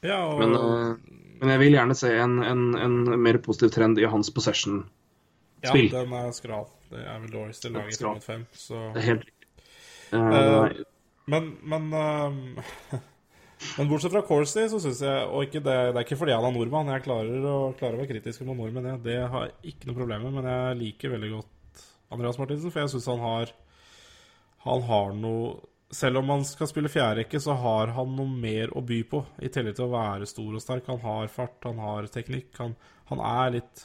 [0.03, 0.99] Ja, og, Men,
[1.41, 4.85] men jeg vil gjerne se en, en, en mer positiv trend i hans possession.
[5.61, 5.89] Ja, spill.
[5.93, 6.67] den er skral.
[6.91, 8.19] Det er vel dårligste laget i Skral.
[8.25, 9.47] 5 så Det er helt riktig.
[10.11, 10.83] Eh,
[11.31, 12.99] Men, men uh,
[13.77, 16.47] Men bortsett fra Corsi, så syns jeg Og ikke det, det er ikke fordi han
[16.47, 16.89] er nordmann.
[16.95, 18.89] Jeg klarer å, klarer å være kritisk mot nordmenn.
[18.89, 19.03] jeg.
[19.05, 20.37] Det har jeg ikke noe problem med.
[20.39, 23.53] Men jeg liker veldig godt Andreas Martinsen, for jeg syns han har
[24.65, 25.59] Han har noe
[25.91, 29.23] Selv om han skal spille fjærrekke, så har han noe mer å by på.
[29.43, 30.87] I tillegg til å være stor og sterk.
[30.87, 32.53] Han har fart, han har teknikk.
[32.63, 32.75] Han,
[33.11, 33.81] han er litt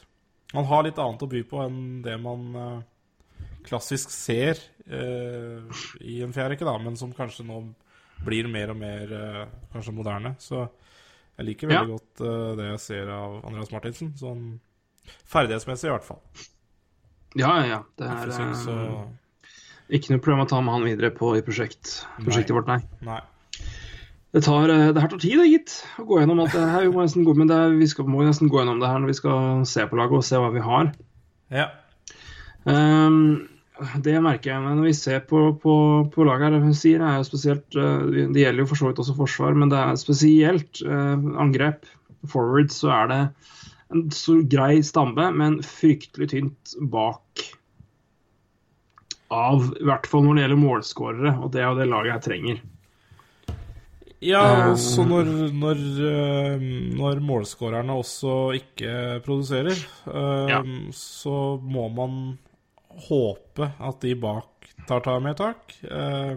[0.54, 6.20] Han har litt annet å by på enn det man eh, klassisk ser eh, i
[6.22, 7.60] en fjærrekke, da, men som kanskje nå
[8.24, 9.42] blir mer og mer eh,
[9.74, 10.36] kanskje moderne.
[10.40, 10.62] Så
[11.36, 11.98] jeg liker veldig Ja.
[11.98, 14.14] godt eh, det jeg ser av Andreas Martinsen.
[14.16, 14.46] Sånn
[15.26, 16.22] ferdighetsmessig, i hvert fall.
[17.36, 17.80] ja, ja, ja.
[17.98, 18.76] Det er synes, så
[19.90, 22.56] ikke noe problem å ta med han videre på i prosjekt, prosjektet Nei.
[22.58, 22.80] vårt, nei.
[23.06, 23.20] Nei.
[24.36, 25.74] Det, tar, eh, det her tar tid, det, gitt.
[25.96, 26.84] Å gå gjennom alt det her.
[26.84, 29.14] Vi må nesten gå, men det vi skal, må nesten gå gjennom det her når
[29.14, 30.90] vi skal se på laget og se hva vi har.
[31.54, 31.70] Ja.
[32.68, 33.46] Um,
[34.04, 35.76] det merker jeg når vi ser på, på,
[36.12, 36.66] på laget her.
[36.68, 39.72] hun sier, er jo spesielt, eh, Det gjelder jo for så vidt også forsvar, men
[39.72, 41.88] det er spesielt eh, angrep.
[42.28, 43.20] Forward så er det
[43.94, 47.48] en stor, grei stamme, men fryktelig tynt bak.
[49.32, 52.26] Av, I hvert fall når det gjelder målskårere, og det er jo det laget her
[52.28, 52.66] trenger.
[54.24, 56.62] Ja, Eh, også når, når, eh,
[56.96, 59.76] når målskårerne også ikke produserer,
[60.08, 60.62] eh, Ja.
[60.92, 62.38] så må man
[63.08, 64.46] håpe at de bak
[64.88, 65.74] tar ta mer tak.
[65.84, 66.36] Eh,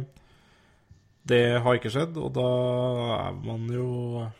[1.25, 2.49] det har ikke skjedd, og da
[3.29, 4.31] er man jo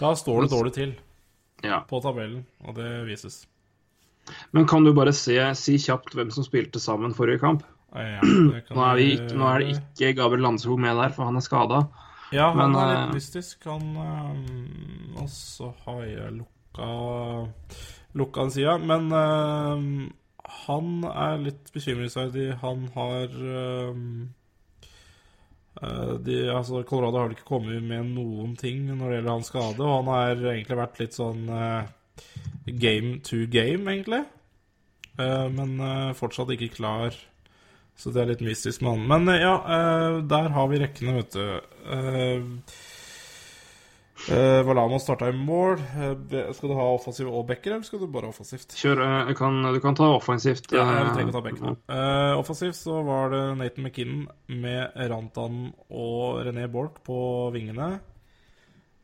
[0.00, 0.94] Da står det dårlig til
[1.62, 1.80] Ja.
[1.80, 3.46] på tabellen, og det vises.
[4.52, 7.62] Men kan du bare se, si kjapt hvem som spilte sammen forrige kamp?
[7.94, 8.20] Eh, Ja,
[8.74, 11.88] Nå er, vi nå er det ikke Gabriel Landskog med der, for han er skada.
[12.32, 13.66] Ja, han Men, er eh, litt mystisk.
[13.68, 16.90] Han eh, Og så har jeg lukka
[18.14, 18.78] Lukka den sida.
[18.78, 19.84] Men eh,
[20.64, 22.48] han er litt bekymringsverdig.
[22.62, 24.00] Han har eh,
[25.82, 29.50] eh, de, altså Colorado har vel ikke kommet med noen ting når det gjelder hans
[29.50, 31.92] skade, og han har egentlig vært litt sånn eh,
[32.66, 34.24] game to game, egentlig.
[35.14, 37.14] Uh, men uh, fortsatt ikke klar.
[37.96, 39.06] Så det er litt mystisk med han.
[39.10, 41.46] Men eh, ja, eh, der har vi rekkene, vet du.
[41.84, 42.42] Uh,
[44.64, 45.74] Valamo starta i mål.
[46.00, 48.72] Eh, skal du ha offensiv og backer, eller skal du bare ha offensivt?
[48.78, 50.70] Kjør, eh, kan, du kan ta offensivt.
[50.72, 51.74] Ja, eh, trenger å ta bekkene.
[51.90, 57.98] Uh, offensivt så var det Nathan McKinnon med Rantan og René Borch på vingene.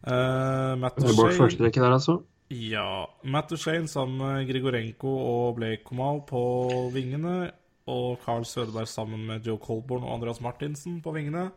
[0.06, 2.22] Uh, Matt Borch er første rekke der, altså.
[2.48, 6.40] ja, Matt Duchene sammen med Grigorenko og Blake Komal på
[6.94, 7.50] vingene.
[7.90, 11.48] Og Carl Sødeberg sammen med Joe Colborn og Andreas Martinsen på vingene.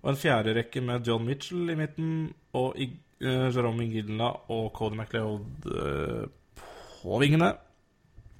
[0.00, 4.96] Og en fjerde rekke med John Mitchell i midten og uh, Jerome Ingilla og Cody
[4.96, 6.24] McLeod uh,
[7.02, 7.52] på vingene.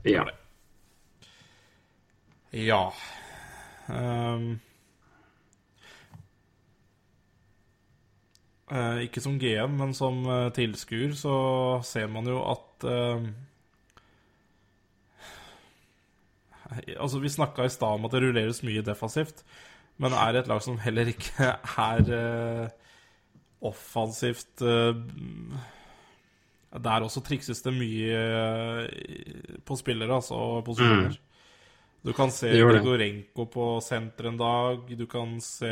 [0.04, 0.24] Ja.
[2.52, 2.80] Ja.
[3.88, 4.56] um,
[8.72, 11.36] uh, ikke som GM, men som uh, tilskuer så
[11.84, 12.88] ser man jo at
[16.96, 19.44] Altså, vi snakka i stad om at det rulleres mye defensivt,
[20.00, 21.50] men er det et lag som heller ikke
[21.86, 22.68] er uh,
[23.60, 24.94] offensivt uh,
[26.72, 31.18] Der også trikses det mye uh, på spillere, altså, og posisjoner.
[32.00, 32.48] Du kan se.
[32.56, 34.88] Grigorenko på senter en dag.
[34.96, 35.68] Du kan se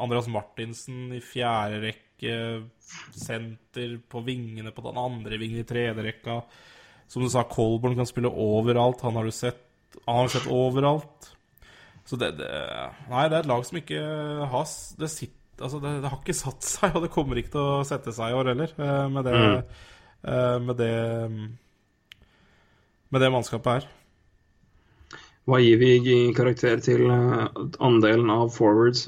[0.00, 2.38] Andreas Martinsen i fjerde rekke.
[3.12, 6.40] Senter på vingene på den andre vingen i tredje rekka.
[7.08, 9.04] Som du sa, Colborn kan spille overalt.
[9.04, 9.67] Han har du sett,
[10.04, 11.30] han har sett overalt.
[12.08, 12.48] Så det, det
[13.10, 14.00] Nei, det er et lag som ikke
[14.48, 14.70] har
[15.00, 17.86] Det, sitt, altså det, det har ikke satt seg, og det kommer ikke til å
[17.88, 20.66] sette seg i år heller, eh, med det, mm.
[20.66, 20.94] med det
[23.08, 23.88] Med det mannskapet her.
[25.48, 27.44] Hva gir vi i karakter til eh,
[27.80, 29.06] andelen av forwards?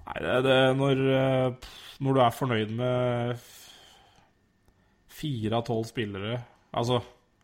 [0.00, 1.68] Nei, det, det når, eh,
[2.04, 3.44] når du er fornøyd med
[5.22, 6.40] fire av tolv spillere
[6.74, 7.00] Altså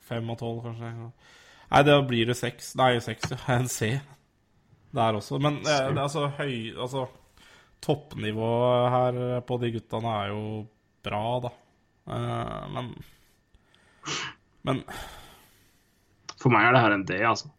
[0.08, 0.92] fem av tolv, kanskje
[1.68, 2.72] Nei, da blir det seks.
[2.80, 3.38] Nei, seks, ja.
[3.58, 3.92] En C
[4.96, 5.36] der også.
[5.42, 7.04] Men eh, det er altså høy Altså,
[7.84, 10.42] toppnivået her på de guttene er jo
[11.04, 11.50] bra, da.
[12.08, 12.88] Eh, men
[14.64, 14.82] Men
[16.38, 17.52] For meg er det her en D, altså.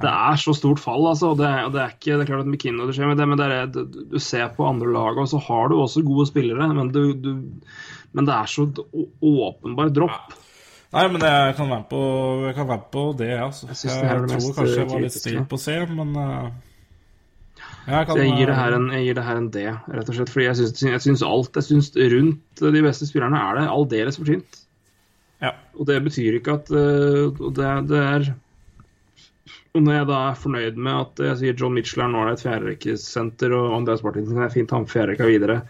[0.00, 1.32] Det er så stort fall, altså.
[1.38, 3.48] Det det er ikke det er klart at McKinnon det skjer med det, men det
[3.50, 6.68] er, du, du ser på andre lag, og så har du også gode spillere.
[6.76, 7.32] Men, du, du,
[8.14, 10.36] men det er så åpenbar dropp.
[10.90, 12.00] Nei, men jeg kan være på,
[12.48, 13.68] jeg kan være på det, altså.
[13.70, 15.28] Jeg Jeg, det tror mest, kanskje eh, jeg var litt kritiske.
[15.28, 16.48] stilt på C, men uh...
[17.86, 19.62] jeg kan jeg gir det eh, her en, jeg gir det her en D,
[19.98, 20.32] rett og slett.
[20.34, 24.62] Fordi jeg syns, alt jeg syns rundt de beste spillerne er det aldeles fortjent.
[25.40, 25.54] Ja.
[25.78, 28.32] Og det betyr ikke at uh, det, det er
[29.76, 33.54] når jeg da er fornøyd med at jeg sier John Mitchell er nå et fjerderekkesenter,
[33.54, 35.60] og Andreas Martinsen kan jeg fint ha med fjerderekka videre,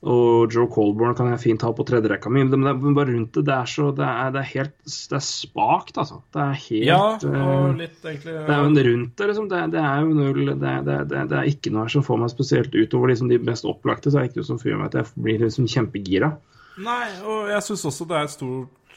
[0.00, 3.34] og Joe Colborne kan jeg fint ha på tredjerekka mi, men det, men bare rundt
[3.36, 6.22] det, det er så Det er, det er helt Det er spakt, altså.
[6.32, 9.50] Det er helt Ja, og litt egentlig det er jo rundt det, liksom.
[9.50, 12.22] Det, det er jo null det, det, det, det er ikke noe her som får
[12.22, 14.08] meg spesielt utover liksom, de mest opplagte.
[14.08, 16.32] Så er det ikke noe som fyrer meg at jeg blir liksom kjempegira.
[16.80, 18.94] Nei, og jeg syns også det er et stort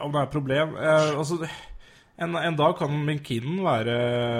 [0.00, 1.36] Om det er et problem eh, Altså,
[2.16, 3.96] en, en dag kan McKinnon være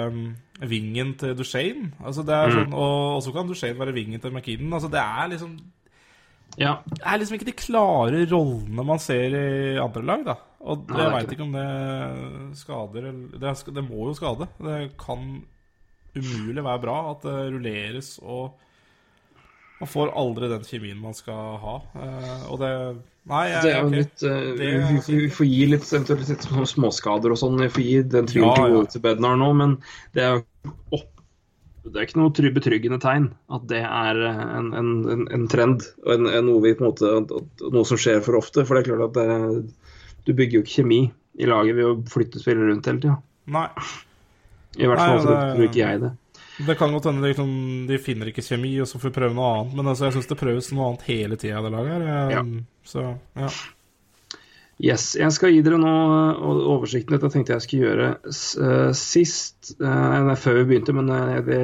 [0.09, 0.21] um,
[0.65, 1.91] vingen til Duchene.
[2.01, 4.73] Altså, det er sånn, og også kan Duchene være vingen til McKinnon.
[4.79, 5.57] Altså, det er liksom
[6.57, 6.77] Ja.
[6.89, 10.37] Det er liksom ikke de klare rollene man ser i andre lag, da.
[10.67, 11.67] Og Nei, jeg veit ikke om det
[12.57, 14.47] skader eller det, det må jo skade.
[14.57, 15.27] Det kan
[16.17, 18.57] umulig være bra at det rulleres og
[19.79, 21.75] man får aldri den kjemien man skal ha.
[22.01, 22.71] Eh, og det
[23.27, 23.97] Nei, jeg, Det er jo okay.
[23.99, 24.67] litt uh, Det-
[25.11, 27.59] vi, vi får gi litt eventuelt litt småskader og sånn.
[27.59, 28.83] Vi får gi den tvilen Ja, til ja.
[28.93, 29.73] til Bednar nå, men
[30.15, 31.13] det er jo opp
[31.87, 35.85] det er ikke noe betryggende tegn at det er eh, en, en, en, en trend
[36.03, 37.13] og en, en noe, vi måte,
[37.63, 38.65] noe som skjer for ofte.
[38.67, 39.75] For det er klart at det,
[40.27, 41.01] du bygger jo ikke kjemi
[41.37, 43.15] i laget ved å flytte spillere rundt hele tida.
[44.77, 46.11] I hvert fall tror ikke jeg det.
[46.65, 47.49] Det kan godt hende de, liksom,
[47.89, 49.73] de finner ikke kjemi, og så får vi prøve noe annet.
[49.77, 52.07] Men altså, jeg syns det prøves noe annet hele tida i det laget.
[52.07, 52.31] her.
[52.33, 52.45] Ja.
[52.87, 53.03] Så,
[53.37, 53.51] ja.
[54.77, 56.41] Yes, Jeg skal gi dere nå eh,
[56.73, 57.15] oversikten.
[57.15, 61.61] Dette tenkte jeg skulle gjøre eh, sist, eh, nei, før vi begynte, men eh, det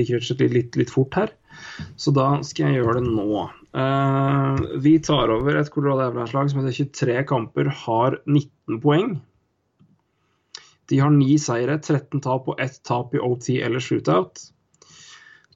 [0.00, 1.34] gikk rett og slett litt, litt, fort her.
[1.98, 3.44] Så da skal jeg gjøre det nå.
[3.78, 9.14] Eh, vi tar over et Colorado Avalanche-lag som etter 23 kamper har 19 poeng.
[10.88, 14.40] De har 9 seire, 13 tap og 1 tap i OT eller shootout.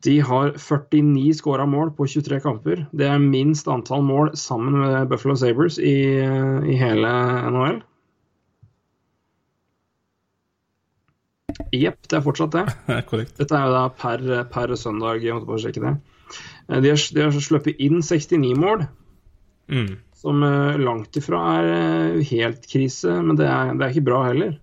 [0.02, 2.86] De har 49 skåra mål på 23 kamper.
[2.92, 7.12] Det er minst antall mål sammen med Buffalo Sabres i, i hele
[7.54, 7.78] NHL.
[11.72, 12.64] Jepp, det er fortsatt det.
[13.10, 13.36] Korrekt.
[13.38, 15.22] Dette er jo da per, per søndag.
[15.24, 15.94] Jeg måtte bare sjekke det.
[16.68, 18.88] Eh, De har, de har sluppet inn 69 mål,
[19.72, 19.92] Mm.
[20.18, 24.18] som eh, langt ifra er eh, helt krise, men det er, det er ikke bra
[24.26, 24.56] heller.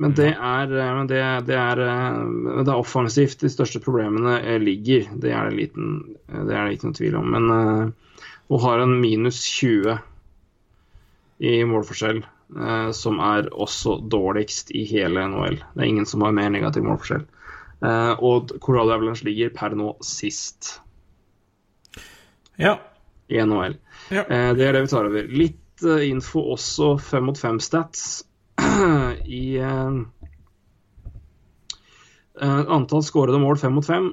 [0.00, 2.20] Men det er, eh, men det, det er, eh,
[2.64, 5.10] det er offensivt de største problemene eh, ligger.
[5.20, 5.90] Det er det, liten,
[6.24, 7.34] det er det ikke noen tvil om.
[7.34, 7.50] Men
[8.50, 9.98] hun har en minus 20
[11.40, 12.24] i målforskjell,
[12.92, 15.60] som er også dårligst i hele NHL.
[15.72, 17.22] Det er ingen som har mer negativ målforskjell.
[18.18, 20.74] Og Colorado Avalanche ligger per nå sist
[22.60, 22.74] Ja.
[23.30, 23.78] i NHL.
[24.10, 24.26] Ja.
[24.26, 25.30] Det er det vi tar over.
[25.30, 28.24] Litt info også, fem mot fem stats.
[29.40, 29.96] I eh,
[32.42, 34.12] eh, antall skårede mål fem mot fem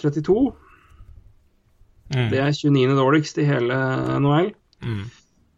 [0.00, 0.38] 32.
[2.14, 2.30] Mm.
[2.30, 2.96] Det er 29.
[2.98, 3.76] dårligst i hele
[4.22, 4.50] NHL.
[4.84, 5.04] Mm.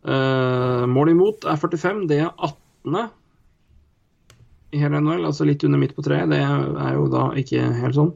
[0.08, 2.06] Eh, mål imot er 45.
[2.08, 3.08] Det er 18.
[4.72, 6.28] i hele NHL, altså litt under midt på treet.
[6.30, 8.14] Det er jo da ikke helt sånn.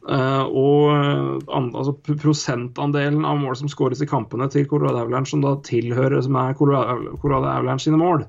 [0.00, 5.42] Uh, og an, altså prosentandelen av mål som skåres i kampene til Colorado Avalanche, som
[5.44, 8.24] da tilhører som er Colorado, Colorado Avalanche sine mål.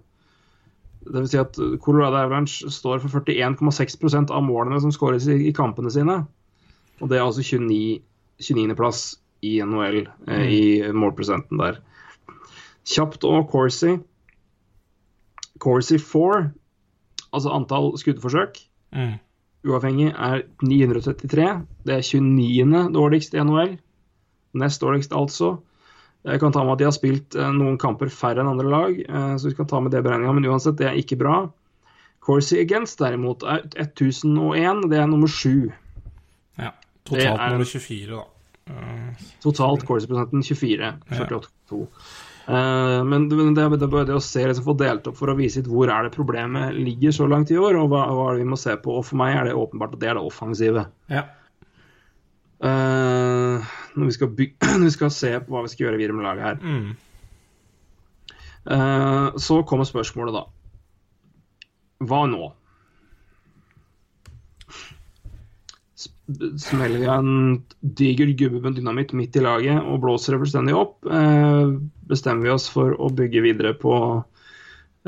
[1.02, 5.54] Det vil si at Colorado Avalanche står for 41,6% av målene som skåres i, i
[5.58, 6.20] kampene sine.
[7.02, 8.02] Og det er altså 29.
[8.42, 8.76] 29.
[8.78, 9.02] plass
[9.46, 10.62] i NHL eh, i
[10.94, 11.80] målprosenten der.
[12.90, 13.96] Kjapt og Corsi.
[15.62, 16.52] Corsi 4,
[17.34, 19.14] altså antall skuddforsøk, Mm.
[19.64, 21.46] uavhengig, er 933.
[21.86, 22.90] Det er 29.
[22.94, 23.78] dårligst i NHL.
[24.60, 25.54] Nest dårligst, altså.
[26.24, 29.00] Jeg kan ta med at de har spilt eh, noen kamper færre enn andre lag,
[29.02, 31.40] eh, så vi kan ta med det beregninga, men uansett, det er ikke bra.
[32.22, 35.72] Corsi Against derimot er 1001, det er nummer sju.
[36.62, 36.72] ja.
[37.10, 38.26] Totalt er- nummer 24, da.
[38.70, 40.92] Eh, Totalt Corsi-prosenten 24.
[41.10, 41.88] 48,2.
[42.48, 45.36] Eh, men det, det, det er det å se, liksom, få delt opp for å
[45.40, 48.38] vise litt hvor er det problemet ligger så langt i år, og hva, hva er
[48.38, 49.00] det vi må se på.
[49.02, 50.86] Og For meg er det åpenbart at det er det offensive.
[51.10, 51.26] ja.
[52.62, 53.66] Eh,
[53.96, 54.34] når, vi skal
[54.80, 56.58] når vi skal se på hva vi skal gjøre videre med laget her.
[56.62, 56.90] Mm.
[58.62, 60.46] Uh, så kommer spørsmålet, da.
[62.08, 62.52] Hva nå?
[66.62, 67.32] Smeller vi en
[67.82, 71.02] diger gubbe med dynamitt midt i laget og blåser det fullstendig opp?
[71.06, 71.74] Eh,
[72.10, 73.96] bestemmer vi oss for å bygge videre på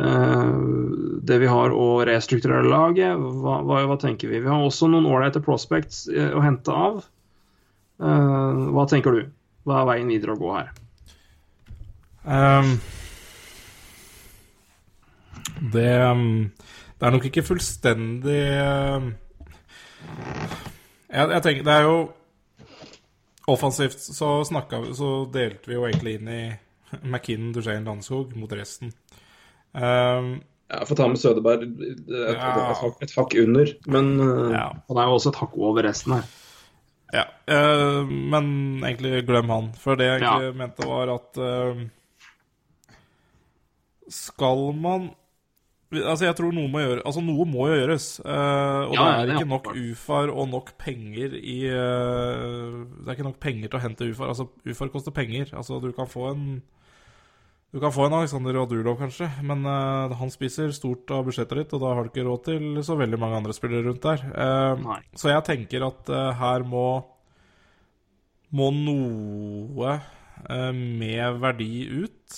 [0.02, 0.58] eh,
[1.24, 3.16] det vi har, og restrukturere laget?
[3.18, 4.42] Hva, hva, hva tenker vi?
[4.44, 7.04] Vi har også noen ålreite prospects eh, å hente av.
[8.04, 9.22] Eh, hva tenker du?
[9.64, 10.72] Hva er veien videre å gå her?
[12.24, 12.78] Um,
[15.74, 16.52] det, um,
[17.00, 19.10] det er nok ikke fullstendig um,
[21.12, 21.98] jeg, jeg tenker Det er jo
[23.52, 26.42] Offensivt så snakka vi Så delte vi jo egentlig inn i
[27.04, 28.92] McKinnon, Duchene, Landskog mot resten.
[29.74, 30.36] Um,
[30.70, 32.28] Jeg får ta med Sødeberg et, Ja.
[32.30, 34.68] et, hakk, et hakk under, men eh, Ja.
[34.88, 36.28] han er jo også et hakk over resten her.
[37.14, 38.48] Ja, uh, men
[38.82, 39.68] egentlig glem han.
[39.78, 40.56] For det jeg egentlig Ja.
[40.64, 41.84] mente var at uh,
[44.10, 45.12] Skal man
[45.94, 48.08] Altså, jeg tror noe må gjøre Altså, noe må jo gjøres.
[48.26, 53.14] Uh, og Ja, det er det ikke nok ufar og nok penger i Det er
[53.14, 54.32] ikke nok penger til å hente ufar.
[54.34, 55.54] Altså, ufar koster penger.
[55.54, 56.48] Altså, du kan få en
[57.74, 61.72] du kan få en Alexander Radulov, kanskje, men uh, han spiser stort av budsjettet ditt,
[61.74, 64.22] og da har du ikke råd til så veldig mange andre spillere rundt der.
[64.30, 66.86] Uh, så jeg tenker at uh, her må
[68.54, 69.96] må noe
[70.78, 72.36] med verdi ut.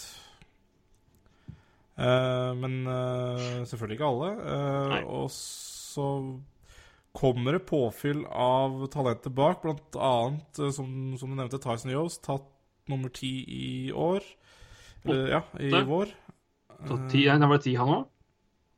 [1.98, 2.78] Men
[3.68, 4.30] selvfølgelig ikke alle.
[5.12, 6.06] Og så
[7.20, 10.88] kommer det påfyll av talenter bak, blant annet, som,
[11.20, 12.48] som du nevnte, Tyson Yost, tatt
[12.88, 14.24] nummer ti i år.
[15.06, 15.86] Eller, ja, i Åtte.
[15.86, 16.06] vår.
[16.88, 18.06] Så ti, det var ti han òg?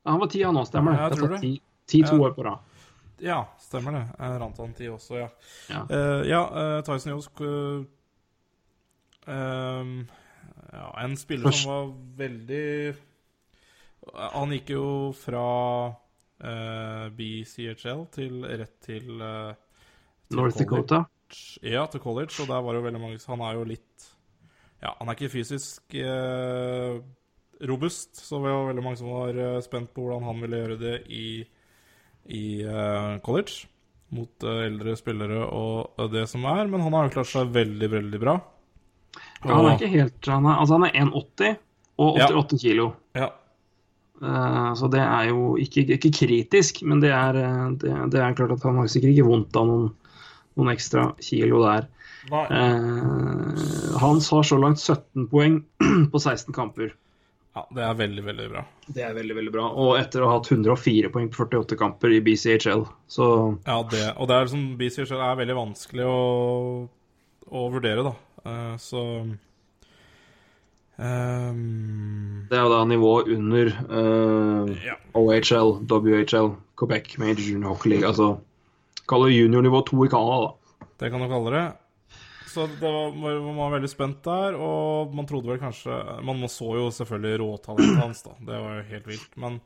[0.06, 0.98] Han var ti han òg, stemmer det.
[1.00, 1.40] Ja, jeg tror det.
[1.40, 1.52] ti,
[1.86, 2.22] ti to Ja.
[2.28, 2.58] år på rad.
[3.20, 4.04] Ja, stemmer det.
[4.18, 5.28] Eh, Rantan 10 også, ja.
[5.68, 5.82] Ja.
[5.90, 6.42] uh, ja,
[6.78, 7.82] uh, Tyson Yost uh,
[9.26, 10.08] um,
[10.72, 12.94] Ja, en spiller Først- som var veldig
[14.32, 15.94] Han gikk jo fra
[16.40, 19.54] eh, BCHL til rett til, eh,
[20.30, 20.86] til North college.
[20.86, 21.04] Dakota.
[21.62, 24.06] Ja, til college, og der var jo veldig mange Han er jo litt
[24.82, 26.98] Ja, han er ikke fysisk eh,
[27.66, 30.78] robust, så det var veldig mange som var eh, spent på hvordan han ville gjøre
[30.82, 31.24] det i,
[32.38, 33.66] i eh, college.
[34.14, 37.90] Mot eh, eldre spillere og det som er, men han har jo klart seg veldig,
[37.96, 38.38] veldig bra.
[39.42, 41.58] Ja, han er ikke helt Han er, altså han er 1,80
[41.98, 42.30] og Ja.
[42.54, 42.92] kilo.
[43.18, 43.28] Ja,
[44.18, 48.34] Uh, så det er jo ikke, ikke kritisk, men det er, eh, det, det er
[48.34, 49.84] klart at han har sikkert ikke vondt av noen,
[50.58, 51.86] noen ekstra kilo der.
[52.28, 55.60] Eh, Hans har så langt 17 poeng
[56.12, 56.94] på 16 kamper.
[57.54, 58.64] ja, det er veldig, veldig bra.
[58.86, 59.66] Det er veldig veldig bra.
[59.74, 63.26] Og etter å ha hatt 104 poeng på 48 kamper i BCHL, så
[63.66, 66.22] Ja, det, og det er liksom BCHL er veldig vanskelig å,
[67.48, 68.14] å vurdere, da.
[68.44, 69.04] Eh, så
[70.98, 74.96] Um, det er jo da nivået under uh, Ja.
[75.14, 78.08] OHL, WHL, Quebec Major Junior Hockey League.
[78.08, 78.40] Altså
[79.08, 80.88] kall det juniornivå 2 i Canada, da.
[80.98, 81.62] Det kan du kalle det.
[82.48, 85.94] Så det var, man var veldig spent der, og man trodde vel kanskje
[86.24, 88.36] Man så jo selvfølgelig råtalentet hans, da.
[88.48, 89.36] Det var jo helt vilt.
[89.40, 89.58] Men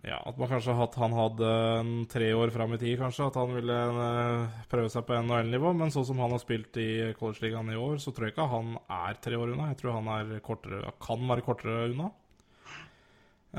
[0.00, 1.48] ja, at man kanskje hadde han hadde
[1.80, 3.26] en tre år fram i tid, kanskje.
[3.28, 5.74] At han ville eh, prøve seg på NHL-nivå.
[5.76, 8.74] Men sånn som han har spilt i College-ligaen i år, så tror jeg ikke han
[8.80, 9.68] er tre år unna.
[9.74, 12.08] Jeg tror han er kortere, kan være kortere unna.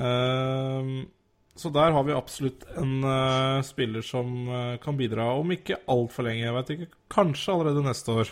[0.02, 0.96] Ehm,
[1.56, 6.26] så der har vi absolutt en uh, spiller som uh, kan bidra, om ikke altfor
[6.28, 6.46] lenge.
[6.46, 8.32] Jeg vet ikke, kanskje allerede neste år.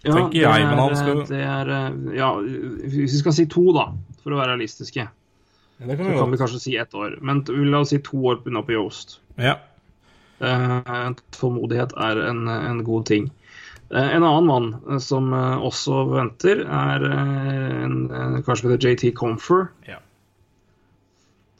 [0.00, 3.34] Ja, Tenker jeg, jeg, men er- han skal Det er eh, Ja, hvis vi skal
[3.36, 3.90] si to, da,
[4.22, 5.04] for å være realistiske,
[5.76, 7.18] Det kan så kan vi kanskje si ett år.
[7.20, 9.18] Men la oss si to år unna på Yoast.
[9.36, 9.58] Ja.
[10.40, 13.28] Uh, tålmodighet er en, en god ting.
[13.90, 19.10] Eh, en annen mann eh, som eh, også venter, er eh, en, en heter JT
[19.18, 19.66] Comfer.
[19.88, 19.98] Ja.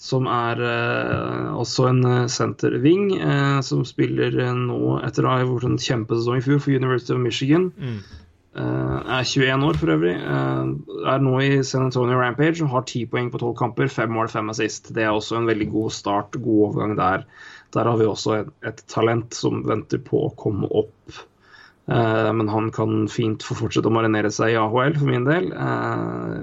[0.01, 5.44] Som er eh, også en eh, senterving, eh, som spiller eh, nå etter å ha
[5.44, 7.68] vært en kjempesesong i fjor for University of Michigan.
[7.77, 7.98] Mm.
[8.51, 10.14] Eh, er 21 år for øvrig.
[10.16, 10.72] eh,
[11.12, 13.93] er nå i San Antonio Rampage og har 10 poeng på 12 kamper.
[13.93, 14.89] Fem mål, fem assist.
[14.97, 17.27] Det er også en veldig god start, god overgang der.
[17.77, 21.20] Der har vi også et, et talent som venter på å komme opp.
[21.90, 25.48] Eh, men han kan fint få fortsette å marinere seg i AHL, for min del.
[25.50, 26.38] Eh,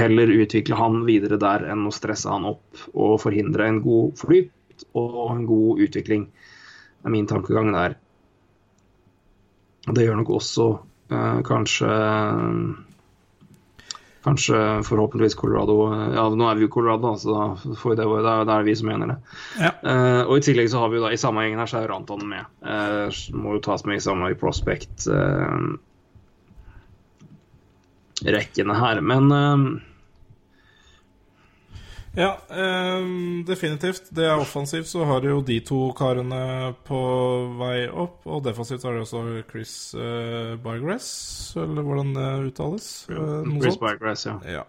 [0.00, 4.86] heller utvikle han videre der enn å stresse han opp og forhindre en god flyt
[4.98, 6.26] og en god utvikling.
[6.26, 7.94] Det er min tankegang der.
[9.86, 10.66] Det gjør nok også
[11.14, 11.90] eh, kanskje
[14.26, 15.76] Kanskje forhåpentligvis Colorado
[16.16, 18.88] Ja, nå er vi jo Colorado, så da får det, det er det vi som
[18.90, 19.16] mener det.
[19.60, 19.72] Ja.
[19.86, 21.86] Uh, og i tillegg så har vi jo da i samme gjengen her, så er
[21.86, 22.48] jo Ranton med.
[22.66, 23.06] Uh,
[23.38, 25.06] må jo tas med i samme i Prospect.
[25.06, 25.58] Eh,
[28.26, 29.00] her.
[29.04, 29.30] Men
[32.16, 34.06] Ja, um, definitivt.
[34.16, 37.00] Det er offensivt, så har du jo de to karene på
[37.58, 38.22] vei opp.
[38.24, 39.20] Og defensivt har du også
[39.50, 41.10] Chris uh, Bygrass,
[41.60, 42.86] eller hvordan det uttales.
[43.12, 43.76] eh, Chris.
[43.82, 44.38] Bygrass, ja.
[44.48, 44.64] Ja.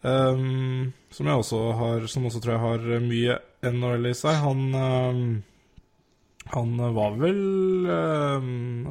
[0.00, 3.34] Um, som jeg også har Som også tror jeg har mye
[3.68, 4.38] NHL i seg.
[4.40, 5.42] Han um,
[6.54, 7.42] Han var vel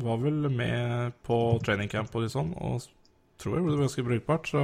[0.06, 2.86] Var vel med på training camp og litt sånn, og
[3.42, 4.54] tror jeg ble ganske brukbart.
[4.54, 4.64] Så,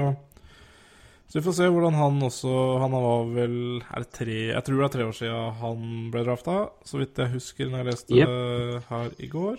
[1.27, 4.77] så vi får se hvordan han også Han var vel Er det tre Jeg tror
[4.77, 8.15] det er tre år siden han ble drafta, så vidt jeg husker når jeg leste
[8.19, 8.27] Yep.
[8.29, 9.57] det her i går.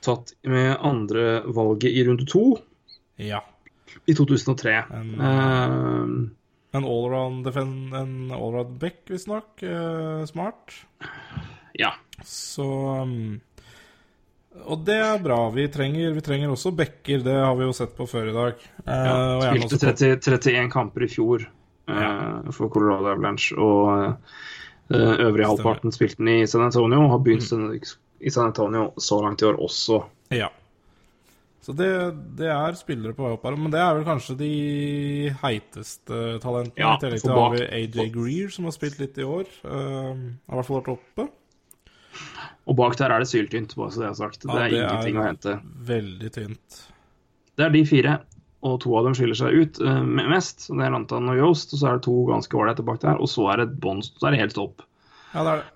[0.00, 2.44] Tatt med andre valget i runde to
[3.20, 3.40] Ja.
[4.08, 4.76] i 2003.
[4.96, 6.28] En- uh,
[6.72, 9.60] En allround defend, En allround back, visstnok.
[9.62, 10.72] Uh, smart.
[11.74, 11.92] ja.
[12.24, 12.62] Så
[13.02, 13.40] um,
[14.50, 15.38] Og det er bra.
[15.54, 17.22] Vi trenger, vi trenger også backer.
[17.22, 18.62] Det har vi jo sett på før i dag.
[18.82, 19.16] Eh, ja.
[19.30, 23.54] og Spilte 30, 31 kamper i fjor eh, for Colorado Avalanche.
[23.54, 24.10] Og
[24.90, 27.04] uh, øvrige halvparten spilte den i San Antonio.
[27.06, 27.76] og Har begynt Mm.
[28.20, 30.02] i San Antonio så langt i år også.
[30.34, 30.50] Ja.
[31.62, 31.88] Så det,
[32.36, 33.56] det er spillere på vei opp her.
[33.56, 34.52] Men det er vel kanskje de
[35.44, 36.80] heiteste talentene.
[36.80, 39.46] Ja, I tillegg til har vi AJ Greer, som har spilt litt i år.
[39.62, 40.10] Uh,
[40.50, 41.28] har i hvert fall vært oppe.
[42.70, 44.44] Og bak der er det syltynt, bare så det er sagt.
[44.46, 45.56] Det er det er- ingenting å hente.
[45.88, 46.68] Veldig tynt.
[47.58, 48.12] Det er de fire,
[48.62, 50.56] og to av dem skiller seg ut uh, mest.
[50.68, 53.18] Så Det er Lantan og Yoast, og så er det to ganske ålreite bak der.
[53.18, 54.76] Og så er det et bånd, så er det helt opp.
[55.34, 55.68] Ja, det er det.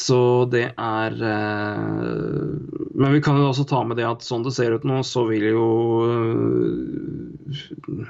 [0.00, 0.16] Så
[0.48, 2.56] det er uh,
[2.94, 5.26] Men vi kan jo også ta med det at sånn det ser ut nå, så
[5.28, 5.66] vil jo
[6.06, 8.06] uh,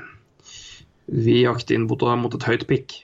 [1.11, 3.01] vi jakte inn mot, mot et høyt pick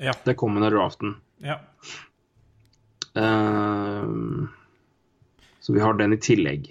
[0.00, 0.12] Ja.
[0.24, 1.14] det kommende draften.
[1.44, 1.58] ja.
[3.14, 4.10] Eh,
[5.60, 6.70] så vi har den i tillegg.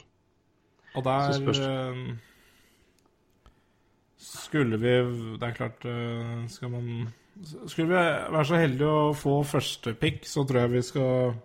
[0.98, 1.99] Og der eh,
[4.20, 4.94] skulle vi
[5.38, 6.88] Det er klart eh, Skal man
[7.68, 11.38] Skulle vi være så heldige å få første pick, så tror jeg vi skal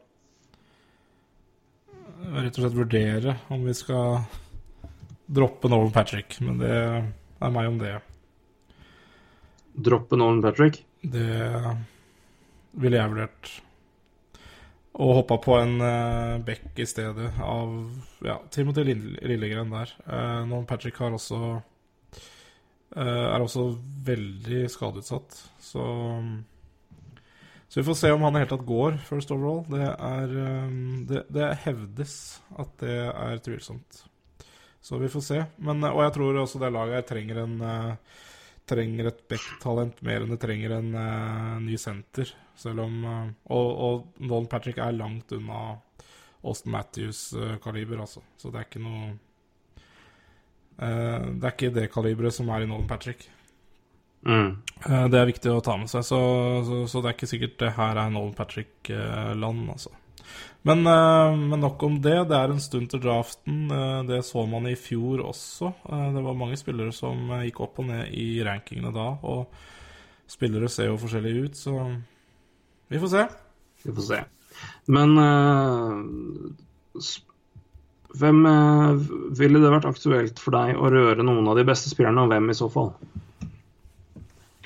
[2.25, 4.25] rett og slett vurdere om vi skal
[5.29, 6.39] droppe Nolan Patrick.
[6.41, 7.93] Men det er meg om det.
[9.75, 10.81] Droppe Nolan Patrick.
[11.03, 11.29] Det
[12.81, 13.53] ville jeg vurdert.
[14.95, 17.73] Og hoppa på en uh, bekk i stedet av
[18.23, 19.91] ja, Timothy Lill- Lillegren der.
[20.07, 23.73] Uh, Nolan Patrick har også uh, er også
[24.07, 25.41] veldig skadeutsatt.
[25.59, 25.83] Så
[27.69, 29.65] Så vi får se om han i det hele tatt går first overall.
[29.66, 30.75] Det er eh,
[31.11, 32.12] det, det hevdes
[32.55, 34.05] at det er tvilsomt.
[34.85, 35.41] Så vi får se.
[35.59, 38.21] Men, eh, og jeg tror også det laget her trenger en eh,
[38.71, 42.31] trenger et Beck-talent mer enn det trenger en eh, ny senter.
[42.61, 45.77] Selv om eh, Og, og Nolan Patrick er langt unna
[46.45, 48.21] Austin Matthews-kaliber, altså.
[48.37, 49.15] Så det er ikke noe
[50.77, 53.25] uh, Det er ikke det kaliberet som er i Nolan Patrick.
[54.29, 54.61] Mm.
[54.85, 56.21] Uh, det er viktig å ta med seg, så,
[56.69, 59.95] så, så det er ikke sikkert det her er Nolan Patrick-land, altså.
[60.65, 62.17] Men, uh, men nok om det.
[62.31, 63.67] Det er en stund til draften.
[63.69, 65.75] Eh, det så man i fjor også.
[65.91, 69.11] Eh, det var mange spillere som eh, gikk opp og ned i rankingene da.
[69.29, 69.53] Og
[70.31, 71.77] spillere ser jo forskjellige ut, så
[72.89, 73.27] vi får se.
[73.85, 74.20] Vi får se.
[74.86, 75.98] Men uh,
[78.15, 79.02] hvem uh,
[79.35, 82.52] ville det vært aktuelt for deg å røre noen av de beste spillerne, og hvem
[82.52, 82.93] i så fall?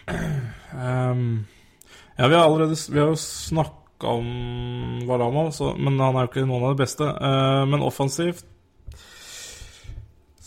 [0.08, 1.46] Um,
[2.16, 4.28] ja, vi har allerede Vi har jo snakka om
[5.08, 7.08] Valama, så, men han er jo ikke noen av de beste.
[7.08, 8.46] Uh, men offensivt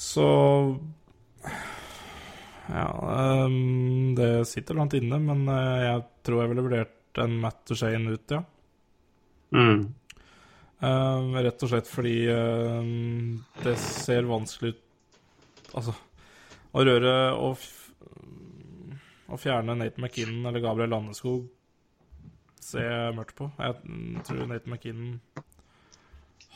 [0.02, 0.28] så
[2.72, 2.88] Ja,
[3.46, 8.32] um, det sitter langt inne, men jeg tror jeg ville vurdert en Matt Duchene ut,
[8.32, 8.44] ja.
[9.52, 9.82] Mm.
[10.82, 12.86] Uh, rett og slett fordi uh,
[13.62, 14.88] det ser vanskelig ut
[15.72, 15.94] Altså,
[16.74, 17.62] å røre og
[19.32, 21.46] Å fjerne Nathan McKinnon eller Gabriel Landeskog
[22.62, 23.48] ser jeg mørkt på.
[23.58, 25.14] Jeg tror Nathan McKinnon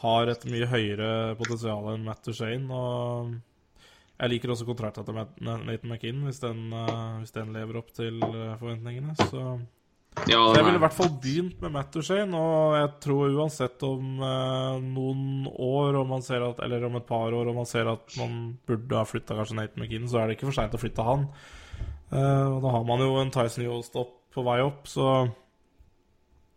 [0.02, 1.10] har et mye høyere
[1.40, 2.68] potensial enn Matt Duchene.
[2.76, 3.32] Og
[4.16, 8.22] jeg liker også kontrakten til Nate McKinnon, hvis den, eh, hvis den lever opp til
[8.24, 9.16] eh, forventningene.
[9.20, 9.42] Så
[10.24, 13.84] Ja, så jeg ville i hvert fall begynt med Matt Duchene, og jeg tror uansett
[13.86, 17.68] om eh, noen år, om man ser at, eller om et par år, om man
[17.70, 20.74] ser at man burde ha flytta kanskje Nate McKinnon, så er det ikke for seint
[20.74, 21.28] å flytte han.
[22.16, 24.00] Eh, og da har man jo en Tyson Yost
[24.34, 25.10] på vei opp, så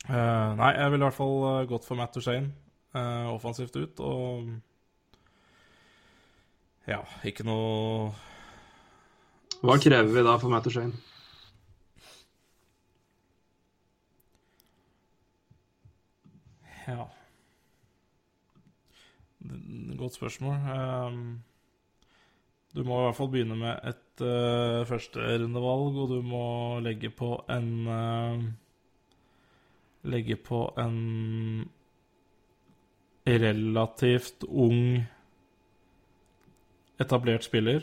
[0.06, 2.54] eh, Nei, jeg ville i hvert fall eh, gått for Matt Duchene
[2.94, 4.54] eh, offensivt ut, og
[6.88, 8.14] Ja, ikke noe
[9.60, 10.94] Hva krever vi da for Matt Shane?
[16.88, 17.04] Ja
[19.98, 20.54] Godt spørsmål.
[20.54, 21.40] Ehm,
[22.74, 27.44] Du må i hvert fall begynne med et uh, førsterundevalg, og du må legge på
[27.50, 28.44] en uh,
[30.02, 31.70] Legge på en
[33.26, 35.02] relativt ung
[37.00, 37.80] etablert spiller,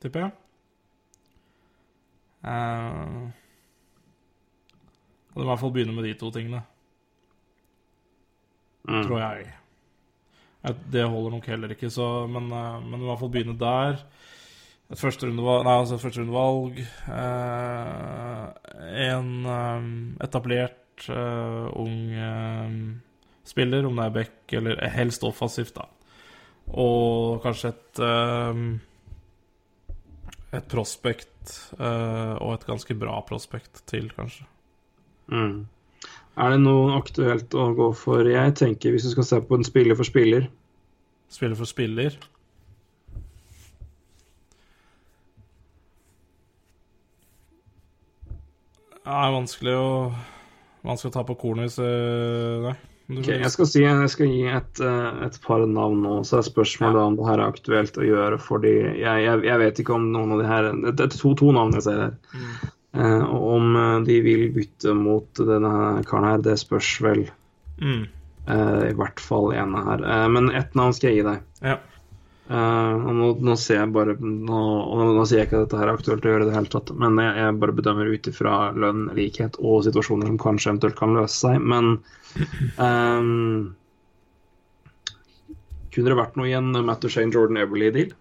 [0.00, 0.30] tipper jeg.
[2.44, 3.30] Uh,
[5.34, 6.62] du må i hvert fall begynne med de to tingene.
[8.88, 9.02] Mm.
[9.04, 9.48] Tror jeg.
[10.64, 14.00] Eh, Det holder nok heller ikke, så, men, uh, men i hvert fall begynne der.
[14.88, 16.80] Et førsterundevalg Nei, altså et førsterundevalg.
[17.04, 18.48] Uh,
[19.04, 19.92] en um,
[20.24, 22.80] etablert uh, ung um,
[23.44, 25.88] spiller, om det er back eller helst offensivt, da.
[26.68, 28.68] Og kanskje et um,
[30.48, 34.46] et prospect, og et ganske bra prospect til, kanskje.
[35.28, 35.66] Mm.
[36.38, 38.26] Er det noe aktuelt å gå for?
[38.30, 40.46] Jeg tenker hvis du skal se på en spiller for spiller
[41.28, 42.14] Spiller for spiller.
[49.08, 49.88] Det er vanskelig å
[50.86, 52.76] Vanskelig å ta på kornet hvis eh, Nei.
[53.08, 56.44] Okay, jeg, skal si, jeg skal gi et, eh, et par navn nå, så er
[56.44, 57.04] spørsmålet ja.
[57.08, 58.40] om det her er aktuelt å gjøre.
[58.44, 61.48] Fordi jeg, jeg, jeg vet ikke om noen av de her Det er to, to
[61.56, 62.18] navn jeg ser her.
[62.36, 62.66] Eh,
[63.04, 67.26] og om eh, de vil bytte mot denne karen her, det spørs vel.
[67.82, 68.06] mm,
[68.48, 70.00] Eh, I hvert fall ene her.
[70.08, 71.42] Eh, men ett navn skal jeg gi deg.
[71.68, 71.76] ja.
[72.48, 75.80] Eh, og nå, nå ser jeg bare nå, nå, nå sier jeg ikke at dette
[75.82, 78.30] her er aktuelt å gjøre i det hele tatt, men jeg, jeg bare bedømmer ut
[78.30, 81.60] ifra lønn, likhet og situasjoner som kanskje eventuelt kan løse seg.
[81.60, 81.90] Men
[82.80, 83.74] um,
[85.92, 88.16] kunne det vært noe i en Matt Shane Jordan Everly-deal?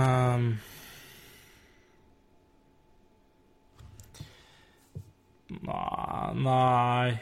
[0.00, 0.44] Um,
[5.66, 7.18] nei Nei.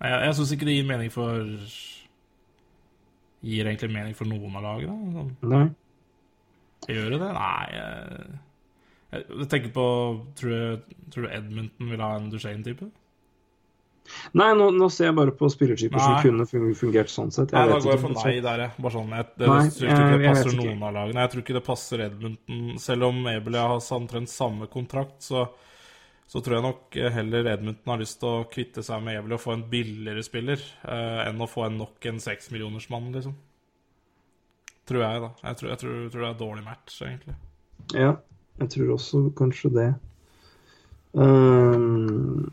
[0.00, 1.40] Jeg, jeg syns ikke det gir mening for
[3.40, 5.12] Gir egentlig mening for noen av lagene.
[5.16, 5.30] Sånn.
[5.48, 5.66] Nei.
[6.88, 7.30] Gjør det det?
[7.36, 7.66] Nei.
[7.74, 8.38] Jeg,
[9.12, 9.86] jeg, tenker på
[10.38, 12.90] Tror du, tror du Edmonton vil ha en Duchene-type?
[14.34, 16.44] Nei, nå, nå ser jeg bare på spillertyper som kunne
[16.78, 17.52] fungert sånn sett.
[17.52, 18.70] Nei, Jeg da går jeg for nei der, jeg.
[18.84, 21.20] Bare sånn, jeg, det, Nei, jeg jeg- det jeg passer noen av lagene.
[21.24, 22.78] Jeg tror ikke det passer Edmundton.
[22.78, 25.48] Selv om Abelia har omtrent samme kontrakt, så,
[26.30, 29.44] så tror jeg nok heller Edmundton har lyst til å kvitte seg med Abelia og
[29.44, 33.34] få en billigere spiller eh, enn å få en nok en seksmillionersmann, liksom.
[34.90, 35.32] Tror jeg, da.
[35.48, 37.34] Jeg tror, jeg tror, tror det er dårlig match, egentlig.
[37.94, 38.16] Ja,
[38.60, 39.88] jeg tror også kanskje det.
[41.18, 42.50] Ehm,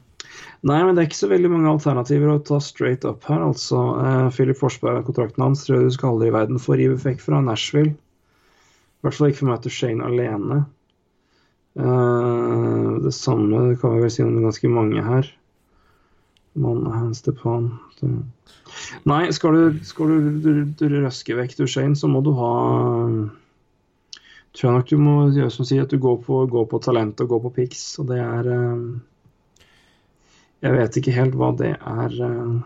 [0.68, 3.80] nei, men det er ikke så veldig mange alternativer å ta straight up her, altså.
[3.98, 7.24] Uh, Philip Forsberg, kontrakten hans, tror jeg du skal aldri i verden få rive vekk
[7.24, 7.94] fra Nashville.
[7.94, 10.62] I hvert fall ikke for meg til Shane alene.
[11.78, 15.30] Uh, det samme kan vi vel si om ganske mange her.
[16.58, 17.38] Man, hands det-
[19.06, 22.54] Nei, skal du, skal du, du, du røske vekk Duchene, så må du ha
[24.58, 27.22] tror jeg nok du må gjøre som sier, at du går på, går på talent
[27.22, 27.84] og går på pics.
[28.02, 28.82] Og det er eh,
[30.66, 32.58] Jeg vet ikke helt hva det er eh,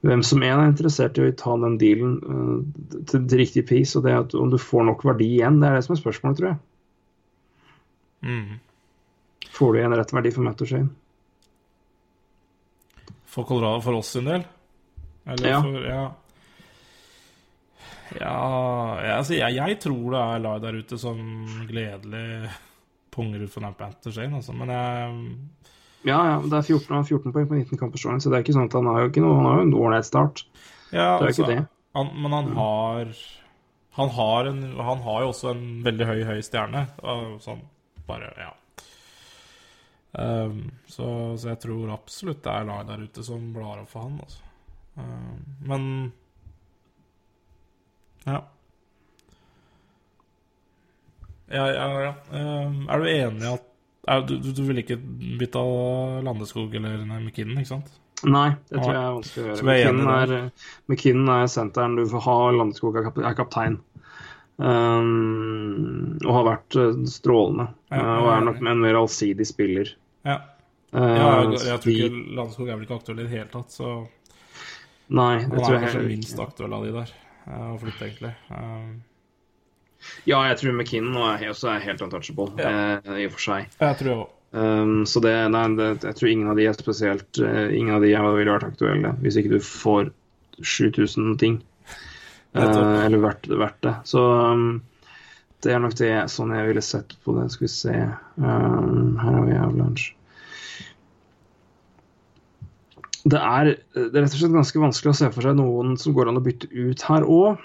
[0.00, 3.92] Hvem som en er interessert i å ta den dealen eh, til, til riktig pris,
[3.98, 6.38] og det at om du får nok verdi igjen, det er det som er spørsmålet,
[6.38, 6.60] tror jeg.
[8.24, 8.54] Mm.
[9.52, 10.88] Får du igjen rett verdi for Matt Shane?
[13.28, 14.48] For Colorado, for oss sin del?
[15.28, 15.60] Eller Ja.
[15.62, 16.02] for Ja.
[18.18, 21.20] Ja, altså, jeg, jeg tror det er lag der ute som
[21.68, 22.50] gledelig
[23.14, 24.56] punger ut for Shane, altså.
[24.56, 25.68] Men jeg
[26.08, 28.44] Ja, ja, det er 14, han har 14 poeng på 19 kamper, så det er
[28.44, 30.46] ikke sånn at han har jo ikke noe, han har jo en ålreit start.
[30.90, 31.66] Ja, Det er altså, ikke det.
[31.98, 33.12] Han, men han har
[33.90, 36.86] han har, en, han har jo også en veldig høy, høy stjerne.
[37.42, 37.64] Sånn
[38.06, 38.52] bare, ja.
[40.12, 41.06] Um, så,
[41.38, 44.46] så jeg tror absolutt det er lag der ute som blar opp for han, altså.
[44.96, 45.84] Um, men
[48.26, 48.40] Ja.
[51.50, 52.14] Ja, ja, ja.
[52.30, 53.69] Um, er du enig i at
[54.26, 54.96] du, du, du vil ikke
[55.40, 57.90] bytte av Landeskog eller McKinnon, ikke sant?
[58.20, 59.64] Nei, det tror jeg er vanskelig å gjøre.
[59.64, 60.32] vi er enige McKinnon er,
[60.90, 63.78] McKinnon er senteren du får ha, Landeskog er, kap er kaptein.
[64.60, 67.70] Um, og har vært eh, strålende.
[67.88, 69.94] Ja, eh, og er nok en mer allsidig spiller.
[70.28, 70.36] Ja.
[70.90, 71.06] Ja
[71.46, 73.92] jeg, jeg tror ikke Landeskog er vel ikke aktuell i det hele tatt, så
[75.10, 76.46] Nei, det Han tror er jeg kanskje minst ikke.
[76.50, 78.34] aktuell av de der eh, å flytte, egentlig.
[78.50, 78.90] Um,
[80.28, 83.72] Ja, jeg tror McKinnon er, også er helt untouchable, eh, i og for seg.
[83.80, 84.28] jeg tror jeg.
[84.50, 88.02] Um, så det, nei, det, jeg tror ingen av de er spesielt uh, Ingen av
[88.02, 90.08] de ville vært aktuelle hvis ikke du får
[90.58, 91.60] 7000 ting.
[92.50, 93.94] Uh, eller verdt, verdt det.
[94.10, 94.80] Så um,
[95.62, 97.46] det er nok det sånn jeg ville sett på det.
[97.54, 97.94] Skal vi se
[98.42, 100.16] um, Her har vi Avalanche.
[103.28, 106.14] det er, det er rett og slett ganske vanskelig å se for seg noen som
[106.16, 107.60] går an å bytte ut her òg.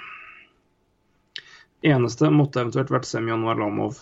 [1.86, 4.02] Eneste måtte eventuelt vært Semyon Varlamov.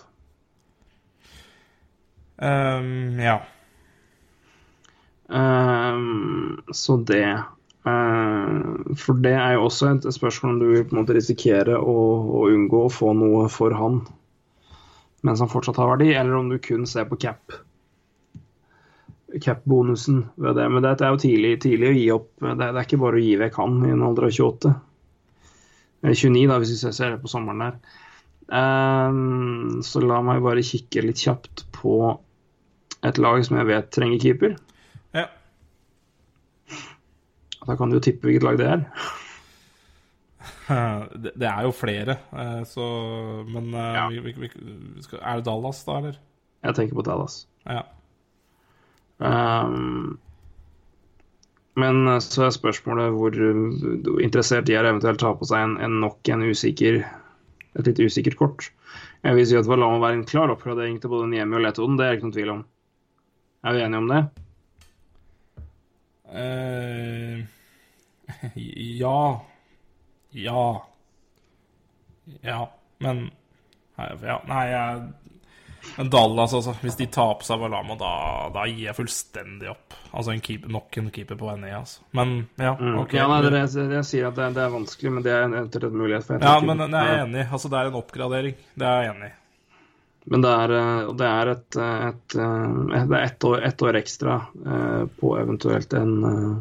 [2.40, 3.38] Um, ja.
[5.28, 7.24] Um, så det
[7.86, 8.58] uh,
[8.98, 11.94] For det er jo også et spørsmål om du vil på en måte risikere å,
[12.40, 14.02] å unngå å få noe for han
[15.24, 17.52] mens han fortsatt har verdi, eller om du kun ser på cap.
[19.40, 20.66] Cap-bonusen ved det.
[20.68, 22.26] Men det er jo tidlig, tidlig å gi opp.
[22.42, 24.72] Det er, det er ikke bare å gi vekk han i en alder av 28.
[26.04, 27.78] Eller 29, da, hvis vi ser det på sommeren der.
[28.44, 31.94] Um, så la meg bare kikke litt kjapt på
[33.04, 34.56] et lag som jeg vet trenger keeper.
[35.16, 35.26] ja.
[37.64, 38.82] Da kan du jo tippe hvilket lag det er.
[40.64, 42.84] Det, er jo flere, eh, så
[43.48, 44.04] Men eh, Ja.
[44.08, 44.48] vi, vi,
[44.96, 46.18] vi skal, er det Dallas, da, eller?
[46.64, 47.34] Jeg tenker på Dallas.
[47.68, 47.82] Ja.
[49.20, 50.16] Ehm,
[51.80, 55.76] men eh, så er spørsmålet hvor uh, interessert de er eventuelt ta på seg en,
[55.82, 57.02] en nok en usikker
[57.74, 58.68] et litt usikkert kort.
[59.24, 61.98] Jeg vil si at Valan må være en klar oppgradering til både Niemi og Letoden,
[61.98, 62.64] det er ikke noen tvil om.
[63.64, 64.22] Er vi enige om det?
[66.34, 67.42] Uh,
[69.02, 69.18] ja.
[70.34, 70.66] Ja.
[72.44, 72.60] Ja,
[73.04, 73.26] men
[73.98, 75.02] ja, Nei, jeg
[75.96, 76.72] Men Dallas, altså.
[76.82, 78.10] Hvis de tar på seg Valama, da,
[78.54, 79.94] da gir jeg fullstendig opp.
[80.14, 82.02] Altså en keep, nok en keeper på NE, altså.
[82.14, 82.98] Men ja, Mm.
[83.02, 83.14] OK.
[83.18, 85.54] Ja, nei, det, det, jeg sier at det, det er vanskelig, men det er en,
[85.60, 86.26] eventuelt en mulighet.
[86.28, 87.46] For Ja, men jeg er enig.
[87.50, 88.60] Altså, det er en oppgradering.
[88.74, 89.34] Det er jeg enig i.
[90.32, 91.80] Men det er, eh, det er et, et,
[92.16, 96.54] et, eh, det er ett år, et år ekstra eh, på eventuelt en eh,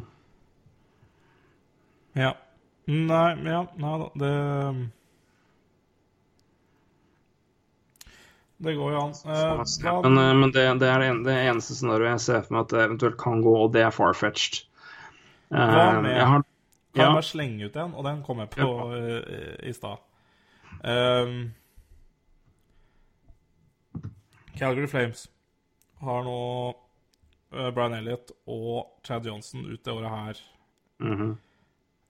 [2.26, 2.34] Ja.
[2.92, 4.10] Nei, ja, nei da.
[4.20, 4.32] Det
[8.64, 9.16] Det går jo an.
[9.26, 12.62] Eh, da, Men, eh, men det, det er det, eneste scenarioet jeg ser for meg
[12.64, 14.62] at det eventuelt kan gå, og det er far-fetched.
[15.52, 16.46] Eh, jeg har,
[16.96, 20.00] kan jeg bare slenge ut en, og den kom jeg på eh, i stad.
[20.84, 21.54] Um,
[24.58, 25.28] Calgary Flames
[26.04, 26.40] har nå
[27.56, 30.44] uh, Brian Elliott og Chad Johnson ut det året her.
[31.04, 31.36] mhm.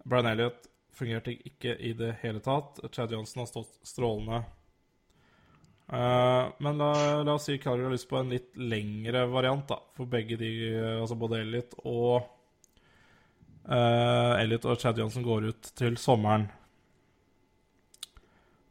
[0.03, 2.79] Brian Elliott fungerte ikke i det hele tatt.
[2.91, 4.43] Chad Johnson har stått strålende.
[5.87, 9.79] Eh, men la, la oss si Calgary har lyst på en litt lengre variant, da.
[9.97, 12.23] For begge de, eh, altså både Elliot og
[13.67, 16.47] uh, Elliot og Chad Johnson går ut til sommeren.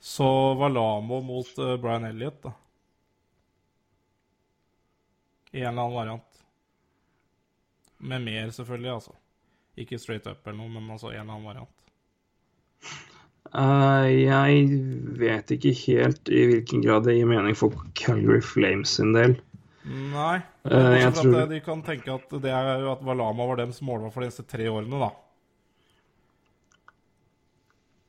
[0.02, 0.26] Så
[0.58, 2.56] Valamo mot uh, Brian Elliot, da.
[5.52, 6.44] I en eller annen variant.
[8.02, 9.14] Med mer, selvfølgelig, altså.
[9.78, 11.78] Ikke straight up eller noe, men altså en eller annen variant.
[13.52, 14.68] Eh, jeg
[15.20, 19.36] vet ikke helt i hvilken grad det gir mening for Calgary Flames sin del.
[19.84, 20.38] Nei.
[20.64, 24.12] Eh, jeg tror- at de kan tenke at det er at Valama var deres målmann
[24.12, 25.10] for de neste tre årene, da.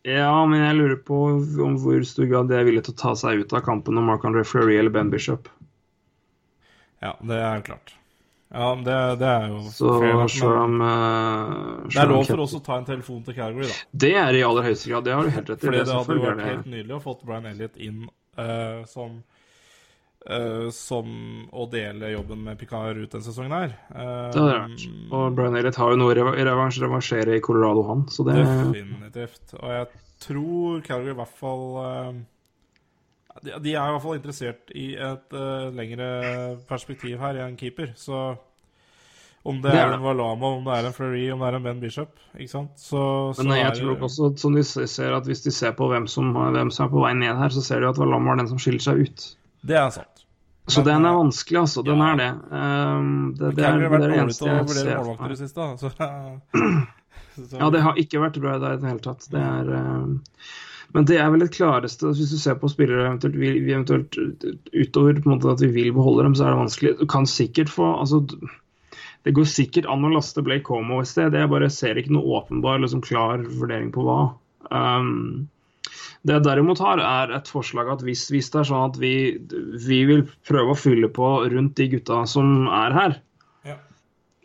[0.05, 1.17] Ja, men jeg lurer på
[1.63, 4.05] om hvor stor grad de er villig til å ta seg ut av kampen om
[4.05, 5.47] Mark-André Fleury eller Ben Bishop.
[7.01, 7.93] Ja, det er klart.
[8.53, 12.53] Ja, det, det er jo Så fair selv om uh, Det er lov for oss
[12.53, 13.77] å ta en telefon til Calgary, da.
[14.05, 15.07] Det er i aller høyeste grad.
[15.07, 15.65] Det har du helt rett i.
[15.65, 18.03] Fordi Det det hadde vært helt nydelig å fått Brian Elliot inn
[18.37, 19.23] uh, som
[20.23, 23.73] Uh, Som å dele jobben med Picard ut den sesongen her.
[23.91, 24.85] Uh, Det hadde vært.
[25.11, 28.05] Og Brian Elliott har jo noe å revansj revansjere i Colorado, han.
[28.07, 29.57] Så det Definitivt.
[29.59, 29.89] Og jeg
[30.23, 32.21] tror Calgary i hvert fall eh,
[33.41, 36.09] de, de er i hvert fall interessert i et uh, lengre
[36.69, 37.93] perspektiv her, i en keeper.
[37.97, 38.35] Så
[39.43, 41.79] om det, er en Valama, om det er en Fleury, om det er en Ben
[41.81, 42.99] Bishop, ikke sant Så,
[43.35, 45.89] så Men jeg er- tror nok også, som de ser at hvis de ser på
[45.91, 48.43] hvem som, hvem som er på vei ned her, så ser de at Valama er
[48.43, 49.25] den som skiller seg ut.
[49.67, 50.23] Det er sant.
[50.67, 51.81] Så Men, den er eh, vanskelig, altså.
[51.83, 52.11] Den ja.
[52.13, 52.29] er det.
[52.51, 54.99] Um, det, det, er, det er det eneste å jeg vurdere ser.
[55.01, 55.75] målvakter i det siste, da.
[55.75, 55.89] Så,
[57.49, 59.27] så, Ja, det har ikke vært bra i det hele tatt.
[59.33, 60.21] Det er, um,
[60.93, 64.13] men det er vel det klareste Hvis du ser på spillere eventuelt, vi, vi eventuelt
[64.73, 66.91] utover på en måte at vi vil beholde dem, så er det vanskelig.
[66.99, 68.21] Du kan sikkert få altså,
[69.25, 71.33] Det går sikkert an å laste Blake Como i sted.
[71.33, 74.19] Jeg bare ser ikke noe åpenbar liksom, klar vurdering på hva.
[74.69, 75.49] Um,
[76.23, 79.15] det jeg derimot har, er et forslag at hvis, hvis det er sånn at vi,
[79.83, 83.17] vi vil prøve å fylle på rundt de gutta som er her.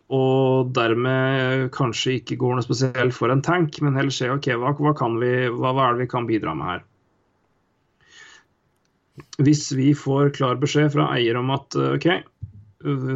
[0.08, 4.72] Og dermed kanskje ikke går noe spesielt for en tank, men heller se ok, hva,
[4.78, 6.84] hva, kan vi, hva, hva er det vi kan bidra med her.
[9.42, 12.08] Hvis vi får klar beskjed fra eier om at eh, ok,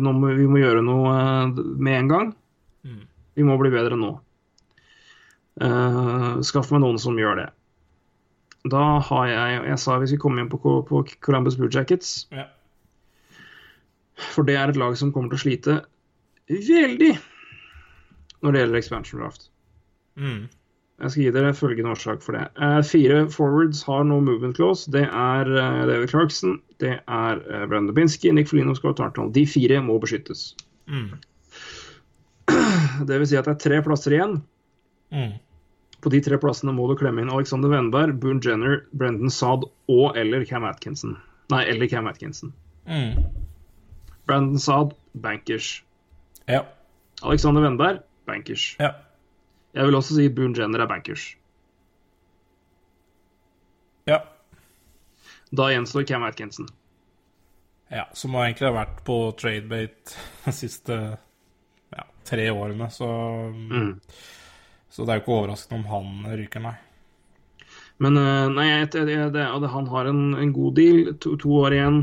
[0.02, 2.32] nå må, vi må gjøre noe eh, med en gang,
[2.82, 3.04] Mm.
[3.38, 4.08] vi må bli bedre nå.
[5.62, 7.44] Uh, skaff meg noen som gjør det.
[8.72, 12.26] Da har jeg Jeg sa vi skulle komme inn på, på Columbus Blue Jackets.
[12.34, 12.48] ja.
[14.34, 15.76] For det er et lag som kommer til å slite
[16.68, 17.12] veldig
[18.42, 19.48] når det gjelder expansion draft.
[20.18, 20.48] Mm.
[21.02, 22.44] Jeg skal gi dere følgende årsak for det.
[22.62, 24.90] Eh, fire forwards har nå movement clause.
[24.92, 29.32] Det er eh, David Clarkson, det er uh, Brandon Binsky, Nick Folino Scott Arnold.
[29.34, 30.52] De fire må beskyttes.
[30.90, 31.14] Mm.
[33.08, 34.36] Det vil si at det er tre plasser igjen.
[35.14, 35.38] Mm.
[36.02, 40.18] På de tre plassene må du klemme inn Alexander Wenberg, Boone Jenner, Brendan Saad og
[40.18, 41.14] eller Cam Atkinson.
[41.54, 42.50] Nei, eller Cam Atkinson.
[42.90, 43.22] Mm.
[44.26, 45.76] Brendan Saad, bankers.
[46.50, 46.64] Ja.
[47.22, 48.76] Alexander Wenberg, bankers.
[48.80, 48.92] Ja.
[49.74, 51.28] Jeg vil også si Boone Jenner er bankers.
[54.08, 54.18] Ja.
[55.52, 56.66] Da gjenstår Cam Atkinson.
[57.92, 58.06] ja.
[58.16, 60.16] Som har egentlig vært på tradebate
[60.46, 60.96] de siste
[61.92, 63.08] ja, tre årene, så
[63.52, 64.00] Mm.
[64.92, 66.74] Så det er jo ikke overraskende om han ryker, nei.
[68.02, 72.00] Men eh, nei, det, det, han har en, en god deal, to, to år igjen.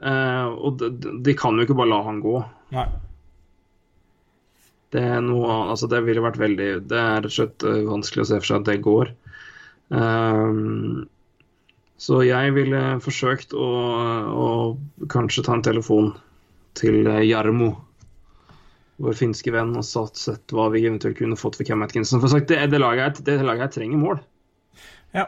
[0.00, 2.32] Eh, og de- de kan jo ikke bare la han gå.
[2.72, 2.86] Nei.
[4.94, 8.22] Det er noe annet, altså det ville vært veldig Det er rett og slett vanskelig
[8.24, 9.10] å se for seg at det går.
[9.88, 11.08] Um,
[11.98, 13.68] så jeg ville forsøkt å,
[14.30, 14.48] å
[15.10, 16.12] kanskje ta en telefon
[16.78, 17.72] til eh, Jarmo,
[19.02, 22.22] vår finske venn, og satt, sett hva vi eventuelt kunne fått for Cam Atkinson.
[22.22, 24.22] For sagt, det, det, laget det laget jeg trenger mål.
[25.16, 25.26] Ja.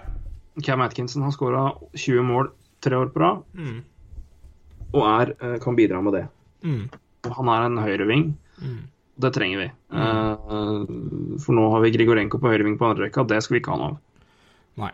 [0.67, 1.65] Cam Atkinson har skåra
[1.99, 2.53] 20 mål
[2.85, 3.83] tre år på rad, Mm.
[4.95, 6.25] og er, eh, kan bidra med det.
[6.65, 6.87] Mm.
[7.27, 8.25] Og han er en høyreving.
[8.63, 8.81] Mm.
[9.21, 9.69] Det trenger vi.
[9.91, 11.39] Mm.
[11.43, 13.25] for nå har vi Grigorenko på høyreving på andre rekka.
[13.29, 13.99] Det skal vi ikke ha noe av.
[14.81, 14.93] Nei.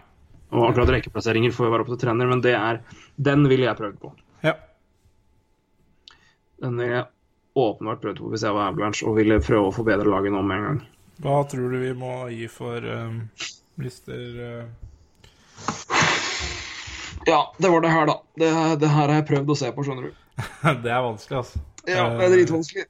[0.54, 2.80] Og akkurat rekkeplasseringer får jo være opp til trener, men det er,
[3.28, 4.12] den ville jeg prøvd på.
[4.46, 4.54] Ja.
[6.62, 7.06] Den ville jeg
[7.56, 10.58] åpenbart prøvd på hvis jeg var Avalanche og ville prøve å forbedre laget nå med
[10.58, 10.82] en gang.
[11.24, 13.22] Hva tror du vi må gi for um,
[13.80, 14.64] lister uh...
[17.26, 18.20] Ja, det var det her, da.
[18.38, 18.50] Det,
[18.82, 20.20] det her har jeg prøvd å se på, skjønner du.
[20.84, 21.62] Det er vanskelig, altså.
[21.86, 22.84] Ja, det er dritvanskelig.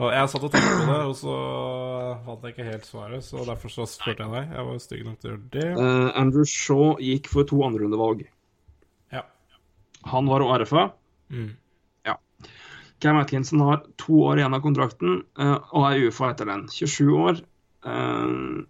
[0.00, 1.34] Og jeg satt og tenkte på det, og så
[2.24, 4.54] fant jeg ikke helt svaret, så derfor så spurte jeg deg.
[4.56, 5.66] Jeg var stygg nok til å gjøre det.
[5.76, 8.24] Uh, Andrew Shaw gikk for to andrerundevalg.
[9.12, 9.26] Ja.
[10.14, 10.88] Han var RFA.
[11.28, 11.50] Mm.
[13.00, 16.66] Cam Atkinson har to år igjen av kontrakten uh, og er UFA etter den.
[16.68, 17.40] 27 år.
[17.80, 18.66] Uh,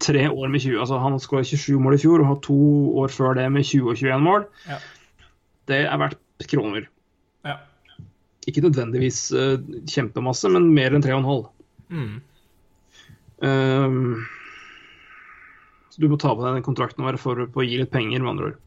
[0.00, 2.56] tre år med 20 Altså han skåret 27 mål i fjor og har to
[3.02, 4.46] år før det med 20 og 21 mål.
[4.70, 4.78] Ja.
[5.68, 6.88] Det er verdt kroner.
[7.44, 7.58] Ja.
[8.46, 9.56] Ikke nødvendigvis uh,
[9.88, 11.46] kjempemasse, men mer enn 3,5.
[11.94, 12.14] Mm.
[13.44, 14.26] Um,
[15.90, 17.92] så du må ta på deg den kontrakten og være forberedt på å gi litt
[17.92, 18.60] penger, med andre ord.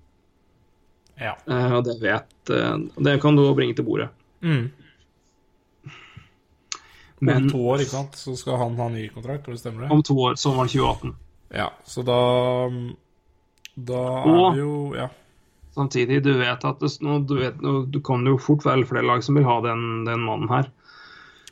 [1.17, 1.35] Ja.
[1.49, 4.09] Uh, og det vet uh, Det kan du bringe til bordet.
[4.45, 4.67] Mm.
[7.19, 9.85] Men Om to år, ikke sant, så skal han ha ny kontrakt, og det stemmer
[9.87, 9.91] det?
[9.95, 11.15] om to år, sommeren 2018.
[11.57, 12.17] Ja, så da
[13.77, 15.07] Da er Og- det jo Ja.
[15.77, 19.05] Samtidig, du vet at det, nå, du, vet, nå, du kan jo fort være flere
[19.05, 20.71] lag som vil ha den, den mannen her.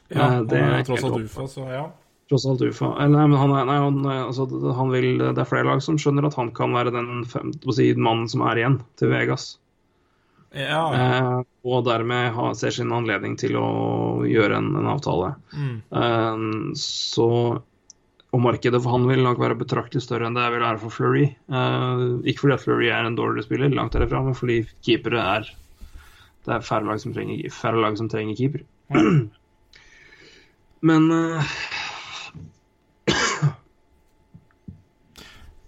[0.10, 1.22] ja Eh, det er tross alt.
[1.28, 1.84] UFA, så ja.
[2.30, 2.90] Tross alt UFA.
[3.04, 4.48] Eh, Nei, men han, er, nei, han, er- altså,
[4.80, 7.92] han vil, det er flere lag som skjønner at han kan være den fem, si,
[7.98, 9.46] mannen som er igjen til Vegas.
[10.56, 11.06] Ja, ja.
[11.20, 13.68] Eh, og dermed ha, ser sin anledning til å
[14.30, 15.34] gjøre en, en avtale.
[15.54, 15.78] Mm.
[16.02, 16.46] Eh,
[16.80, 17.30] så
[18.36, 21.30] Og markedet for han vil nok være betraktelig større enn det vil være for Fleury.
[21.48, 25.48] Uh, ikke fordi at Fleury er en dårligere spiller, langt derifra, men fordi keepere er
[26.46, 27.48] Det er færre lag som trenger,
[27.82, 28.66] lag som trenger keeper.
[30.86, 31.42] Men uh,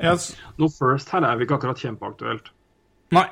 [0.03, 0.21] yes.
[0.21, 2.51] s- noe first her er vi ikke akkurat kjempeaktuelt.
[3.15, 3.25] nei.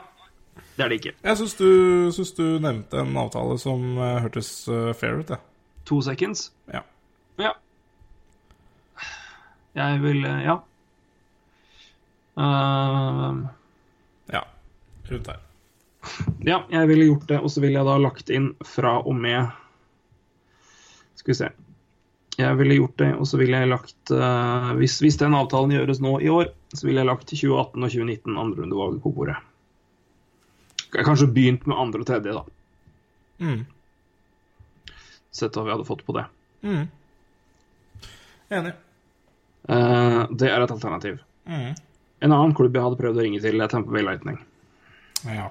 [0.75, 1.11] Det er det ikke.
[1.23, 1.67] Jeg syns du,
[2.15, 5.39] syns du nevnte en avtale som eh, hørtes eh, fair ut, jeg.
[5.87, 6.49] To seconds?
[6.71, 6.81] Ja.
[7.39, 7.53] Ja.
[9.75, 10.61] Jeg vil eh, Ja.
[12.35, 13.45] Uh,
[14.31, 14.45] Ja.
[15.09, 15.39] Rundt her.
[16.51, 19.47] Ja, jeg ville gjort det, og så ville jeg da lagt inn fra og med
[21.15, 21.49] Skal vi se.
[22.35, 26.01] Jeg ville gjort det, og så ville jeg lagt uh, hvis, hvis den avtalen gjøres
[26.03, 29.37] nå i år, så ville jeg lagt 2018 og 2019 andrerundevalg på bordet.
[30.91, 32.43] Jeg kanskje begynt med andre og tredje, da.
[33.39, 33.63] Mm.
[35.35, 36.25] Sett hva vi hadde fått på det.
[36.67, 36.85] Mm.
[38.59, 38.75] Enig.
[39.69, 41.19] Eh, det er et alternativ.
[41.49, 41.71] Mm.
[42.25, 44.39] En annen klubb jeg hadde prøvd å ringe til, er Tampa Bay Lightning.
[45.25, 45.49] Ja.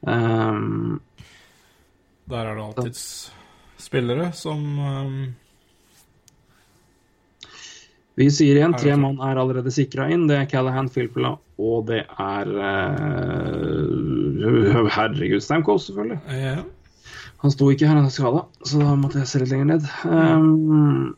[0.00, 1.00] Um,
[2.30, 3.02] Der er det alltids
[3.82, 5.16] spillere som um,
[8.14, 10.28] Vi sier igjen tre mann er allerede sikra inn.
[10.30, 13.82] Det er Callahan, Filpula og det er uh,
[14.96, 16.20] Herregud, Stamkos, selvfølgelig.
[16.30, 16.58] ja.
[17.38, 19.84] Han sto ikke her, han er skada, så da måtte jeg se litt lenger ned.
[20.10, 21.14] Um,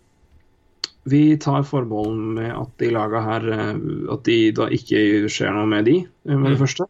[1.08, 3.76] vi tar forbehold med at de laga her eh,
[4.12, 6.64] At de da ikke skjer noe med de eh, med det Mm.
[6.66, 6.86] første.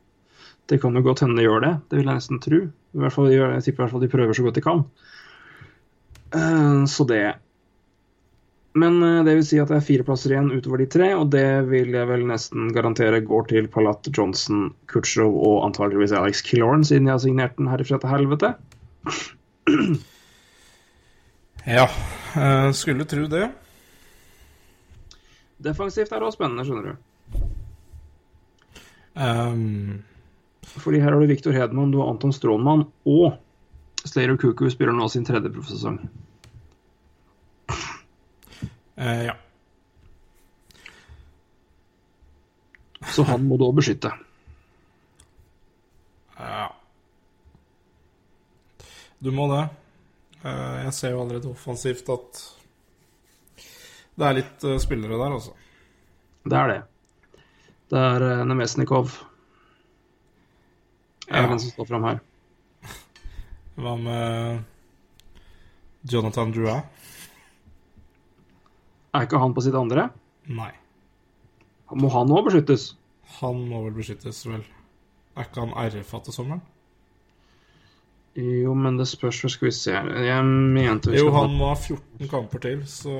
[0.68, 2.58] Det kan jo godt hende de gjør det, det vil jeg nesten tro.
[2.94, 4.84] I hvert fall, jeg tipper i hvert fall de prøver så godt de kan.
[6.34, 7.36] Eh, så det
[8.74, 11.66] Men det vil si at det er fire plasser igjen utover de tre, og det
[11.66, 17.06] vil jeg vel nesten garantere går til Palat Johnson, Kutcherov og antageligvis Alex Killorn, siden
[17.10, 18.54] jeg har signert den herifra til helvete.
[21.66, 21.88] Ja,
[22.72, 23.50] skulle tro det.
[25.60, 26.94] Defensivt er det òg spennende, skjønner du.
[29.14, 30.04] Um...
[30.70, 33.38] Fordi her har du Viktor Hedman, du har Anton Strålmann og
[34.04, 35.96] Slater Cuckoo spiller nå sin tredje proffsesong.
[39.00, 39.34] Uh, ja.
[43.10, 44.12] Så han må du òg beskytte.
[46.38, 46.68] ja.
[49.20, 49.64] Du må det.
[50.40, 52.38] Eh, jeg ser jo allerede offensivt at
[54.18, 55.52] det er litt uh, spillere der, altså.
[56.44, 56.78] Det er det.
[57.90, 59.12] Det er uh, Nemesnikov.
[61.30, 61.48] Er Ja.
[61.52, 62.20] den som står fram her.
[63.80, 64.64] Hva med
[66.10, 66.80] Jonathan Drua?
[69.14, 70.08] Er ikke han på sitt andre?
[70.50, 70.70] Nei.
[71.90, 72.92] Må han òg beskyttes?
[73.40, 74.62] Han må vel beskyttes, vel.
[75.38, 76.62] Er ikke han RFA til sommeren?
[78.38, 82.28] Jo, men det spørs, skal vi se Jeg mente vi Jo, han må ha 14
[82.30, 83.14] kamper til, så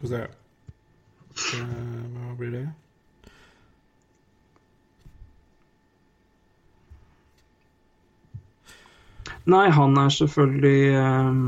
[0.00, 0.26] Skal vi se
[1.54, 1.64] Eh,
[2.10, 2.68] Hva blir det?
[9.50, 11.44] Nei, han er selvfølgelig um...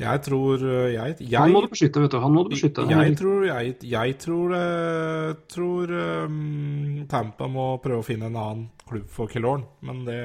[0.00, 2.18] Jeg tror eh, Jeg, jeg, Han må du beskytte, vet du.
[2.22, 2.86] Han må du beskytte.
[2.88, 5.92] jeg tror Jeg, jeg tror, eh, tror
[6.24, 10.20] um, Tampa må prøve å finne en annen klubb for Killorn, men det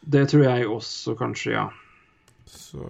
[0.00, 1.66] Det tror jeg også, kanskje, ja.
[2.48, 2.80] Så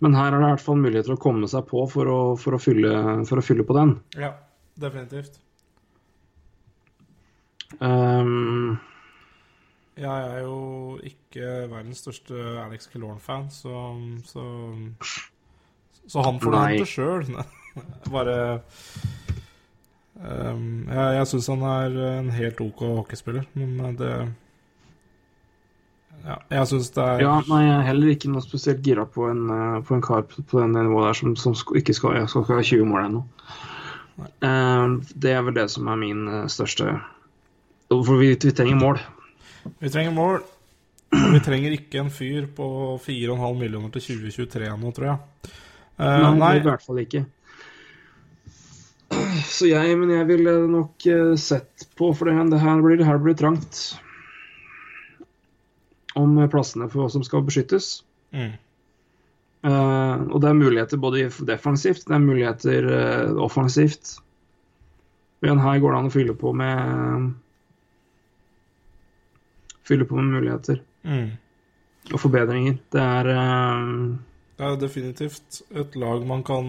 [0.00, 2.56] Men her er det i hvert fall muligheter å komme seg på for å, for
[2.56, 2.92] å, fylle,
[3.28, 3.94] for å fylle på den.
[4.16, 4.32] Ja,
[4.80, 5.36] definitivt.
[7.78, 8.78] Um,
[10.00, 13.92] Jeg er jo ikke verdens største Alex Killorn-fan, så,
[14.26, 14.44] så
[16.08, 17.28] Så han får det sjøl.
[18.14, 18.36] Bare
[20.16, 24.14] um, Jeg, jeg syns han er en helt OK hockeyspiller, men det
[26.20, 29.24] Ja, jeg syns det er ja, nei, jeg er heller ikke noe spesielt gira på
[29.30, 32.44] en, eh, på en kar på på det nivået der som, som ikke skal, skal
[32.50, 33.22] ha 20 mål ennå.
[34.44, 36.92] Ehm, det er vel det som er min eh, største
[37.90, 39.00] For vi, vi trenger mål.
[39.80, 40.42] Vi trenger mål.
[41.10, 42.66] Vi trenger ikke en fyr på
[43.02, 45.52] 4,5 millioner til 2023 nå, tror jeg.
[46.00, 47.24] Uh, Nei, nei, i hvert fall ikke.
[49.50, 53.08] Så jeg, men jeg ville nok eh, sett på, for det, det her blir, det
[53.08, 53.80] her blir trangt.
[56.18, 58.00] Om plassene for hva som skal beskyttes.
[58.34, 58.56] Mm.
[59.60, 64.16] Uh, og det er muligheter både defensivt, det er muligheter uh, offensivt.
[65.44, 67.30] Men her går det an å fylle på med
[69.90, 71.30] Fylle på med muligheter Mm.
[72.12, 72.74] og forbedringer.
[72.92, 74.16] Det er uh,
[74.58, 76.66] Det er definitivt et lag man kan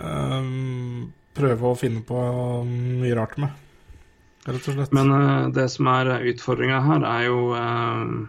[0.00, 2.16] ehm, prøve å finne på
[2.64, 3.52] mye rart med,
[4.46, 4.94] rett og slett.
[4.96, 8.24] Men uh, det som er utfordringa her, er jo uh,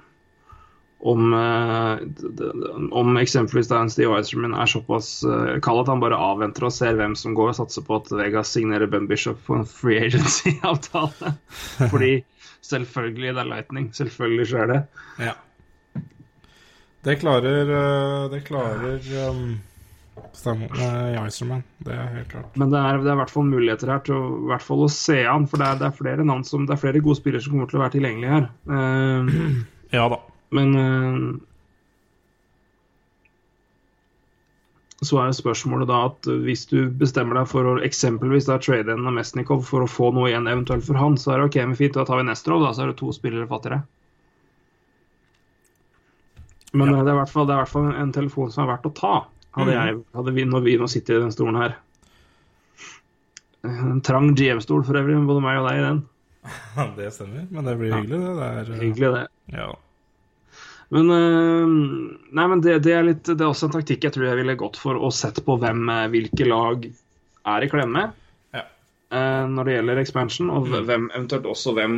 [1.05, 2.51] om, eh, d-
[2.97, 6.73] om eksempelvis da en Steve Eiserman er såpass uh, kald at han bare avventer og
[6.73, 9.99] ser hvem som går, og satser på at Vegas signerer Ben Bishop på en free
[10.07, 11.35] agency-avtale.
[11.91, 12.13] Fordi
[12.65, 13.91] selvfølgelig det er Lightning.
[13.93, 14.79] Selvfølgelig så er det.
[15.27, 15.35] Ja.
[17.05, 19.59] Det klarer eh, Det klarer um,
[20.35, 22.53] Stemme med Icerman, det er helt klart.
[22.59, 24.83] Men det er, det er i hvert fall muligheter her til å, i hvert fall
[24.85, 27.19] å se an, for det er, det er flere navn som, det er flere gode
[27.19, 28.47] spillere som kommer til å være tilgjengelige her.
[28.69, 29.59] Uh,
[29.95, 30.17] Ja da.
[30.55, 31.35] Men uh,
[35.05, 39.05] så er spørsmålet da at hvis du bestemmer deg for å eksempelvis da trade en
[39.13, 41.93] Mesnikov for å få noe igjen eventuelt for han, så er det ok, men fint,
[41.97, 43.83] da tar vi Nestrov, da, så er det to spillere fattigere.
[46.75, 46.97] Men Ja.
[46.99, 48.71] eh, det, er i hvert fall, det er i hvert fall en telefon som er
[48.73, 49.15] verdt å ta,
[49.56, 51.77] hadde jeg, hadde vi, når vi nå sitter i den stolen her.
[53.65, 56.03] En trang GM-stol for øvrig, både meg og deg i den.
[56.99, 58.34] Det stemmer, men det blir hyggelig, det.
[58.38, 59.23] det er, eh, Hyggelig det.
[59.56, 59.72] Ja.
[60.94, 61.72] Men, øh,
[62.38, 64.57] nei, men det, det, er litt, det er også en taktikk jeg tror jeg ville
[64.60, 68.03] gått for å sett på hvem, eh, hvilke lag er i klemme
[68.53, 68.61] Ja.
[69.10, 71.98] eh, når det gjelder expansion, og hvem, eventuelt også hvem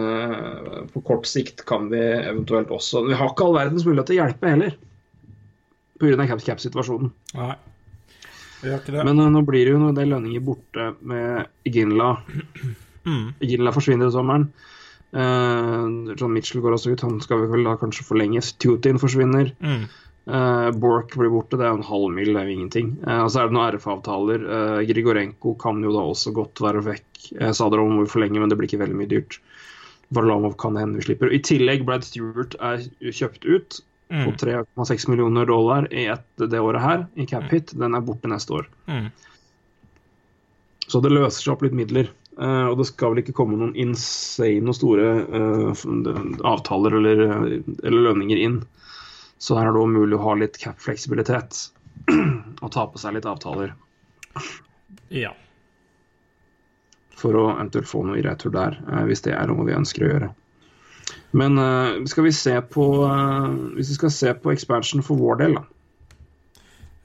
[0.00, 4.16] eh, På kort sikt kan vi eventuelt også Vi har ikke all verdens mulighet til
[4.16, 4.76] å hjelpe heller,
[6.02, 6.26] pga.
[6.42, 7.12] cap-situasjonen.
[7.38, 7.54] Nei.
[8.62, 12.14] Men uh, nå blir det jo noen del lønninger borte med Ginla.
[13.02, 13.32] Mm.
[13.42, 14.46] Ginla forsvinner i sommeren.
[15.12, 18.52] Uh, John Mitchell går også ut, han skal vi vel da kanskje forlenges.
[18.62, 19.50] Tutin forsvinner.
[19.60, 19.84] Mm.
[20.22, 22.92] Uh, Bork blir borte, det er jo en halv mil, det er jo ingenting.
[23.02, 24.46] Uh, og så er det noen RF-avtaler.
[24.88, 27.08] Grigorenko kan jo da også godt være vekk.
[27.32, 29.40] Jeg sa dere om hvor for lenge, men det blir ikke veldig mye dyrt.
[30.12, 31.32] Varlamov kan hende vi slipper.
[31.32, 33.80] I tillegg Brad Stewart er kjøpt ut
[34.12, 34.26] Mm.
[34.28, 37.72] på 3,6 millioner dollar i ett, det året her, i cap hit.
[37.72, 38.66] Den er borte neste år.
[38.86, 39.06] Mm.
[40.86, 42.10] Så det løser seg opp litt midler.
[42.36, 45.82] Uh, og det skal vel ikke komme noen insane og store uh,
[46.48, 47.22] avtaler eller,
[47.84, 48.58] eller lønninger inn.
[49.40, 51.62] Så her er det òg mulig å ha litt cap-fleksibilitet.
[52.64, 53.74] og ta på seg litt avtaler
[55.12, 55.32] Ja.
[57.16, 60.04] for å eventuelt få noe i retur der, uh, hvis det er noe vi ønsker
[60.04, 60.32] å gjøre.
[61.32, 63.46] Men uh, skal vi se på uh,
[63.76, 65.62] Hvis vi skal se på expansion for vår del, da.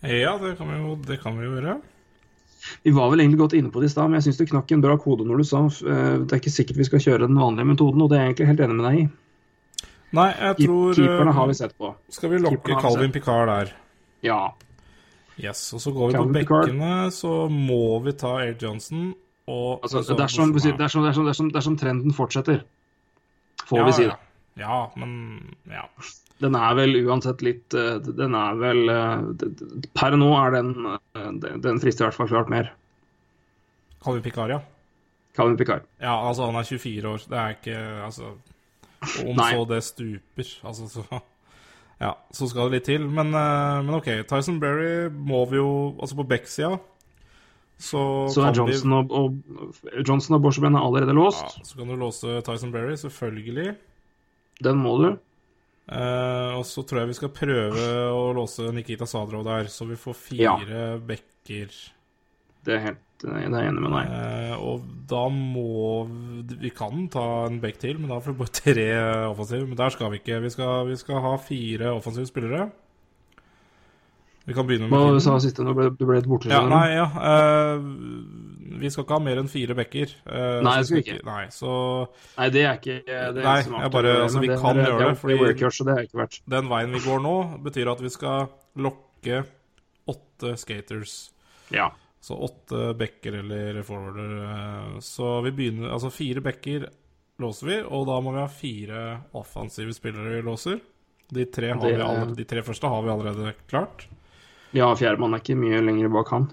[0.08, 1.78] Ja, det kan vi jo, det kan vi jo gjøre.
[2.84, 4.72] Vi var vel egentlig godt inne på det i stad, men jeg syns du knakk
[4.76, 7.40] en bra kode når du sa uh, det er ikke sikkert vi skal kjøre den
[7.40, 9.08] vanlige metoden, og det er jeg egentlig helt enig med deg i.
[10.18, 11.92] Nei, jeg tror Keeperne har vi sett på.
[12.16, 13.74] Skal vi lokke keeperne har vi Calvin Picard der?
[14.24, 14.42] Ja.
[15.38, 15.66] Yes.
[15.76, 19.12] Og så går vi Calvin på bekkene, så må vi ta Air Johnson
[19.48, 22.66] og Altså, dersom, dersom, dersom, dersom trenden fortsetter,
[23.68, 24.16] får ja, vi si ja.
[24.16, 24.24] det.
[24.62, 25.12] Ja, men
[25.70, 25.84] ja.
[26.42, 31.32] Den er vel uansett litt eh, Den er vel eh, Per nå er den eh,
[31.62, 32.72] den- frister i hvert fall klart mer.
[34.04, 34.60] Calvin Picard, ja.
[35.38, 35.86] Calvin Picard.
[36.02, 37.26] Ja, altså, han er 24 år.
[37.30, 38.32] Det er ikke Altså
[39.26, 41.22] Om så det stuper, altså, så
[42.02, 43.08] Ja, så skal det litt til.
[43.10, 44.10] Men, men OK.
[44.30, 46.78] Tyson Berry må vi jo Altså, på Beck-sida
[47.78, 48.02] så,
[48.34, 48.74] Så er Johnson, de...
[48.74, 51.50] Johnson og, og Johnson og Borseben er allerede ja.
[51.62, 53.76] Så kan du låse Tyson Berry, selvfølgelig.
[54.66, 55.10] Den må du.
[55.88, 60.00] Eh, og så tror jeg vi skal prøve å låse Nikita Sadrov der, så vi
[60.00, 61.76] får fire bekker.
[62.66, 64.10] Det er helt det er jeg enig med deg.
[64.14, 66.06] Eh, og da må
[66.62, 68.90] Vi kan ta en bekk til, men da får vi bare tre
[69.32, 69.66] offensive.
[69.66, 70.38] Men der skal vi ikke.
[70.44, 72.68] Vi skal, vi skal ha fire offensive spillere.
[74.48, 75.64] Vi kan begynne med Hva sa du siste?
[75.66, 76.48] Nå ble du ble litt borte.
[76.52, 77.08] Ja, nei, ja.
[77.12, 77.82] Uh,
[78.80, 80.12] vi skal ikke ha mer enn fire bekker.
[80.24, 81.18] Uh, Nei, det skal vi ikke.
[81.28, 81.72] Nei, så
[82.38, 85.08] Nei, det er ikke det er Nei, jeg bare- altså, vi det, kan det, gjøre
[85.10, 86.40] det, fordi- workhorse, så det er ikke verdt.
[86.56, 89.44] den veien vi går nå, betyr at vi skal lokke
[90.08, 91.16] åtte skaters.
[91.74, 91.90] Ja.
[92.22, 94.32] Så åtte bekker eller forwarder.
[94.96, 96.88] eh, Så vi begynner Altså fire bekker
[97.40, 100.80] låser vi, og da må vi ha fire offensive spillere vi låser.
[101.30, 104.08] De tre, har vi allerede, de tre første har vi allerede klart.
[104.74, 106.50] Ja, fjerdemann er ikke mye lenger bak han.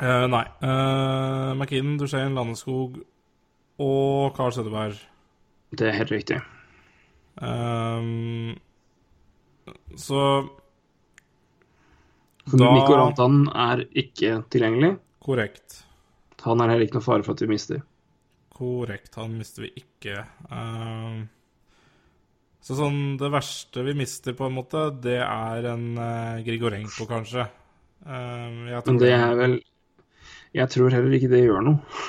[0.00, 0.44] Uh, nei.
[0.62, 2.96] Uh, McKinnon, Duchene, Landeskog
[3.78, 4.96] og Carl Sødeberg.
[5.74, 6.40] Det er helt riktig.
[7.42, 8.54] Um,
[9.98, 10.20] så
[12.46, 14.98] Da- Mikko Rantanen er ikke tilgjengelig.
[15.24, 15.84] Korrekt.
[16.44, 17.80] Han er heller ikke noe fare for at vi mister.
[18.54, 19.14] Korrekt.
[19.16, 20.26] Han mister vi ikke.
[20.52, 21.28] Ehm,
[22.64, 27.44] så sånn Det verste vi mister, på en måte, det er en uh, Grigorenko, kanskje.
[28.04, 29.56] Uh, jeg, tror Men det er vel
[30.56, 32.04] Jeg tror heller ikke det gjør noe.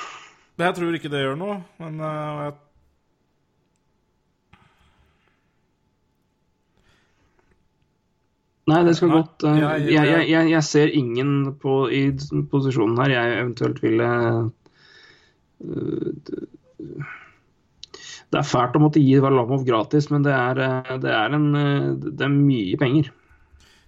[0.60, 2.54] jeg tror ikke det gjør noe, men uh, jeg
[8.66, 12.00] Nei, det skal Nei, godt uh, jeg- jeg, jeg, jeg, ser ingen på, i
[12.50, 14.08] posisjonen her jeg eventuelt ville
[15.62, 16.46] eh,
[18.30, 21.54] det- er fælt å måtte gi Varlamov gratis, men det er, eh, det er, en,
[21.54, 23.10] eh, det er mye penger.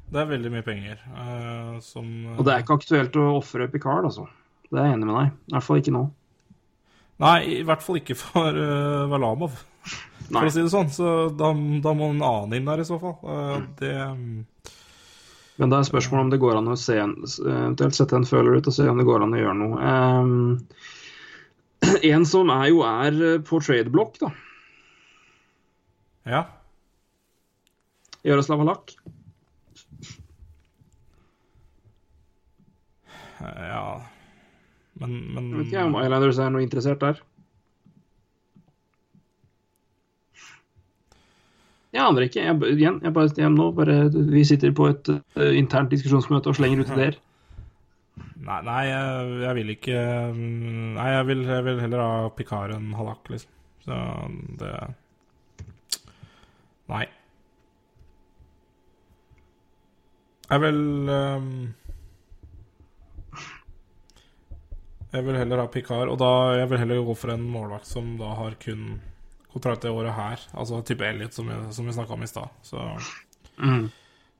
[0.09, 2.05] Det er veldig mye penger Uh, som
[2.39, 4.27] Og det er ikke aktuelt å ofre Picard, altså.
[4.71, 5.33] Det er jeg enig med deg.
[5.33, 6.11] I hvert fall ikke nå.
[7.19, 9.59] Nei, i hvert fall ikke for uh, Valamov,
[10.31, 10.89] for å si det sånn.
[10.95, 11.51] Så da,
[11.83, 13.19] da må en annen inn der, i så fall.
[13.25, 13.67] Mm.
[13.81, 13.95] det
[15.59, 18.61] Men det er spørsmålet om det går an å se en, eventuelt sette en føler
[18.61, 19.81] ut og se om det går an å gjøre noe.
[19.83, 20.61] Ehm,
[22.13, 24.33] en som er jo er eh, på tradeblokk, da.
[26.29, 26.43] Ja.
[28.27, 28.93] Jaroslav Halak.
[33.39, 34.03] Ja
[34.99, 37.21] Men, men Jeg vet ikke om Islanders er noe interessert der.
[41.95, 42.43] Jeg aner ikke.
[42.43, 46.59] Jeg, igjen, jeg bare, jeg nå bare, vi sitter på et uh, internt diskusjonsmøte og
[46.59, 47.17] slenger ut ideer.
[48.39, 49.99] Nei, nei jeg, jeg vil ikke
[50.35, 53.51] mm, Nei, jeg vil, jeg vil heller ha Picard enn Halak, liksom.
[53.83, 53.97] Så
[54.61, 54.73] det
[56.89, 57.05] Nei.
[60.49, 60.79] Jeg vil
[61.13, 61.49] um,
[65.13, 68.15] Jeg vil heller ha Picard, og da jeg vil heller gå for en målvakt som
[68.21, 68.99] da har kun
[69.53, 70.43] kontrakt det året her.
[70.61, 72.49] Altså type Elliot, som, jeg- som vi snakka om i stad.
[72.63, 72.79] Så
[73.59, 73.89] Mm.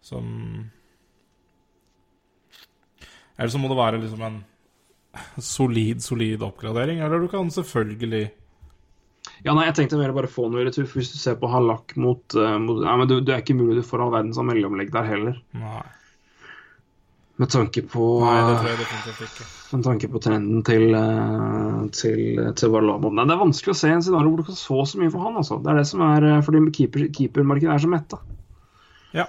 [0.01, 0.71] som
[3.39, 4.41] Eller så må det være liksom en
[5.43, 7.01] solid, solid oppgradering.
[7.01, 8.27] Eller du kan selvfølgelig
[9.45, 10.87] Ja, nei, jeg tenkte mer bare få noe i retur.
[10.89, 13.59] for Hvis du ser på Halak mot, uh, mot Nei, men du, du, er ikke
[13.59, 15.39] mulig du får all verdens mellomlegg der heller.
[15.59, 15.85] Nei.
[17.39, 19.45] Med tanke på Nei, det tror jeg definitivt ikke.
[19.69, 22.23] Med tanke på trenden til, eh, til,
[22.59, 23.13] til Varlamov.
[23.15, 25.23] Nei, det er vanskelig å se en scenario hvor du kan så så mye for
[25.23, 25.37] han.
[25.39, 25.61] Altså.
[25.63, 28.19] Det er det som er eh, fordi keeper, keepermarkedet er så metta.
[29.15, 29.29] Ja.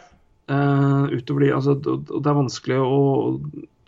[0.49, 2.97] Uh, utover de, altså, det er vanskelig å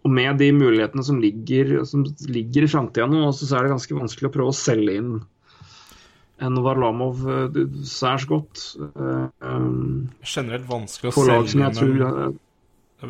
[0.01, 3.97] og med de mulighetene som ligger, som ligger i framtida nå, så er det ganske
[3.99, 5.11] vanskelig å prøve å selge inn
[6.41, 8.63] en Varlamov uh, særs godt.
[8.97, 12.39] Um, Generelt vanskelig å selge inn tror en,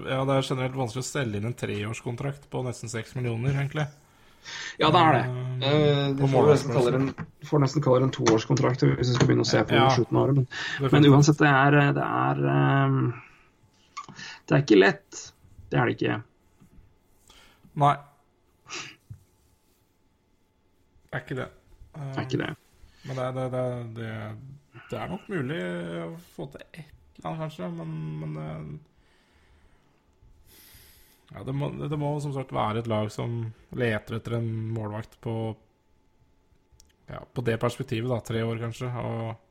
[0.04, 3.88] Ja, det er generelt vanskelig å selge inn en treårskontrakt på nesten seks millioner, egentlig.
[4.82, 5.24] Ja, det er det.
[5.62, 9.16] Uh, du får nesten kalle det en, får nesten kalle det en toårskontrakt hvis vi
[9.16, 9.86] skal begynne å se på Ja.
[9.96, 10.60] slutten av året.
[10.82, 12.44] Men, men uansett, det er, det er
[14.44, 15.24] Det er ikke lett.
[15.72, 16.20] Det er det ikke.
[17.80, 17.96] Nei.
[21.12, 21.48] Det er ikke det.
[21.96, 22.52] Det er ikke det.
[23.08, 23.64] Men det, det, det,
[23.98, 24.12] det,
[24.92, 25.60] det er nok mulig
[26.06, 28.46] å få til ett eller annet, kanskje, men, men det,
[31.32, 33.44] ja, det, må, det må som sagt være et lag som
[33.78, 35.36] leter etter en målvakt på
[37.12, 38.22] ja, På det perspektivet, da.
[38.24, 38.88] Tre år, kanskje.
[38.88, 39.51] Og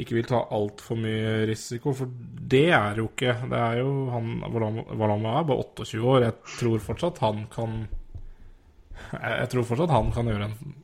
[0.00, 2.08] ikke vil ta altfor mye risiko, for
[2.52, 6.22] det er jo ikke Det er jo han Valama er bare 28 år.
[6.28, 7.82] Jeg tror fortsatt han kan
[9.12, 10.78] Jeg, jeg tror fortsatt han kan gjøre en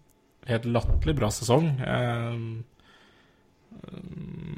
[0.49, 1.71] helt latterlig bra sesong.
[1.81, 2.37] Eh,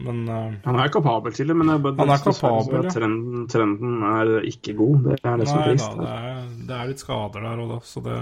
[0.01, 2.95] men eh, Han er kapabel til det, men er bare, Han er kapabel, ja.
[2.95, 5.07] trenden, trenden er ikke god.
[5.07, 5.99] Det er det som er trist.
[5.99, 8.19] det er, det er litt skader der òg, da, så det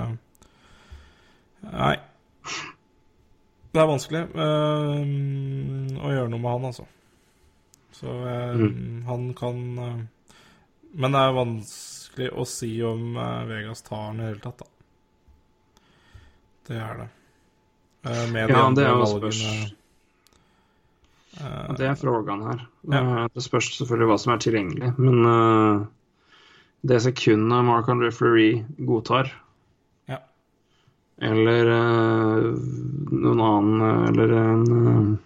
[1.69, 1.97] Nei.
[3.73, 5.01] Det er vanskelig uh,
[6.01, 6.87] å gjøre noe med han, altså.
[7.99, 8.61] Så eh,
[9.09, 9.97] han kan uh,
[11.03, 13.17] Men det er vanskelig å si om
[13.49, 14.69] Vegas tar han i det hele tatt, da.
[16.69, 17.09] Det er det.
[18.33, 19.41] Med Ja, det er jo spørs.
[21.79, 22.65] Det er frågan her.
[22.93, 23.03] Ja.
[23.33, 24.91] Det spørs selvfølgelig hva som er tilgjengelig.
[25.01, 25.89] Men
[26.89, 29.33] det sekundet Mark André Fleury godtar.
[31.21, 32.45] Eller eh,
[33.11, 35.17] noen annen Eller en,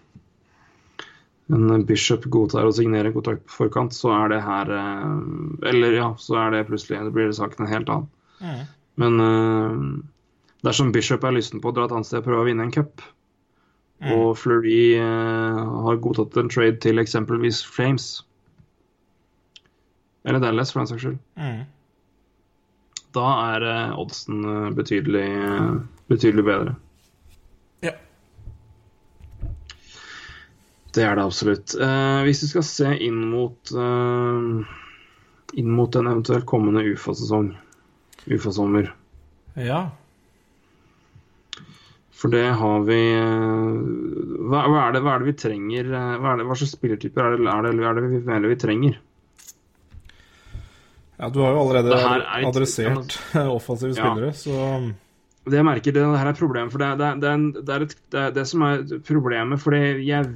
[1.03, 1.07] eh,
[1.53, 6.09] en Bishop godtar å signere kontrakt på forkant, så er det her eh, Eller ja,
[6.17, 8.09] så er det plutselig Det blir saken en helt annen.
[8.41, 8.63] Mm.
[9.03, 9.13] Men
[10.67, 12.75] dersom Bishop er lysten på å dra et annet sted og prøve å vinne en
[12.75, 13.05] cup,
[14.03, 14.17] Mm.
[14.19, 18.25] og Fleury har godtatt en trade til eksempelvis Flames
[20.27, 21.21] Eller Dallas, for den saks skyld.
[21.39, 21.61] Mm.
[23.13, 25.75] Da er eh, oddsen eh, betydelig, eh,
[26.13, 26.75] betydelig bedre.
[27.85, 27.93] Ja.
[30.93, 31.75] Det er det absolutt.
[31.77, 34.79] Eh, hvis du skal se inn mot eh,
[35.61, 37.53] inn mot en eventuelt kommende UFA-sesong,
[38.25, 38.93] UFA-sommer
[39.59, 39.91] ja.
[42.17, 45.89] For det har vi hva, hva, er det, hva er det vi trenger?
[45.91, 48.61] Hva, er det, hva slags spillertyper er det, er det, er det vi mener vi
[48.63, 49.01] trenger?
[51.23, 53.15] Ja, du har jo allerede er adressert
[53.57, 54.33] offensive Ja.
[54.35, 54.57] så
[55.47, 56.71] Det jeg merker, det her er problemet.
[56.75, 57.31] For det, det, det,
[57.77, 60.27] er det et, det, er det som er problemet, fordi jeg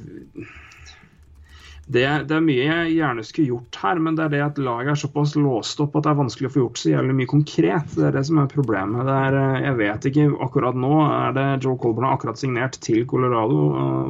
[1.86, 4.56] det, er- det er mye jeg gjerne skulle gjort her, men det er det at
[4.58, 7.30] laget er såpass låst opp at det er vanskelig å få gjort så jævlig mye
[7.30, 7.92] konkret.
[7.94, 9.06] Det er det som er problemet.
[9.06, 12.80] Det er, eh, jeg vet ikke, akkurat nå er det Joe Colburn har akkurat signert
[12.82, 13.60] til Colorado.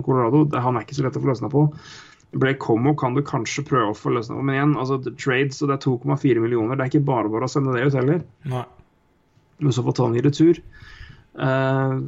[0.09, 0.45] Colorado.
[0.49, 1.67] Det, han er ikke så lett å få løsna på.
[2.31, 5.77] Blake Como kan du kanskje prøve å få løsna men igjen, altså trades, og det
[5.77, 6.77] er 2,4 millioner.
[6.77, 8.25] Det er ikke bare bare å sende det ut heller.
[8.51, 8.65] Nei.
[9.63, 10.61] Men så få ta den i retur.
[11.37, 12.01] Uh,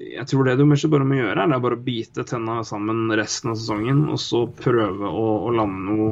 [0.00, 2.60] jeg tror det du mest bare må gjøre, er det er bare å bite tenna
[2.66, 6.10] sammen resten av sesongen, og så prøve å, å lande noe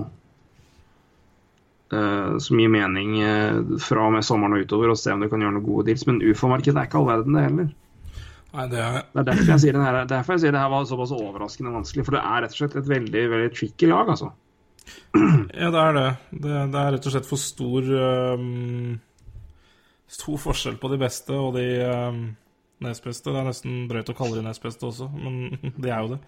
[1.92, 5.28] uh, som gir mening uh, fra og med sommeren og utover, og se om du
[5.32, 6.06] kan gjøre noen gode deals.
[6.08, 7.70] Men ufo-markedet er ikke all verden, det heller.
[8.48, 10.72] Nei, det er Det er derfor jeg sier, den her, derfor jeg sier det her
[10.72, 12.04] var såpass overraskende vanskelig.
[12.06, 14.32] For det er rett og slett et veldig veldig tricky lag, altså.
[15.58, 16.08] Ja, det er det.
[16.32, 17.88] Det, det er rett og slett for stor
[18.38, 18.98] um,
[20.08, 22.22] Stor forskjell på de beste og de um,
[22.84, 23.28] nest beste.
[23.28, 26.20] Det er nesten drøyt å kalle de nest beste også, men de er jo det.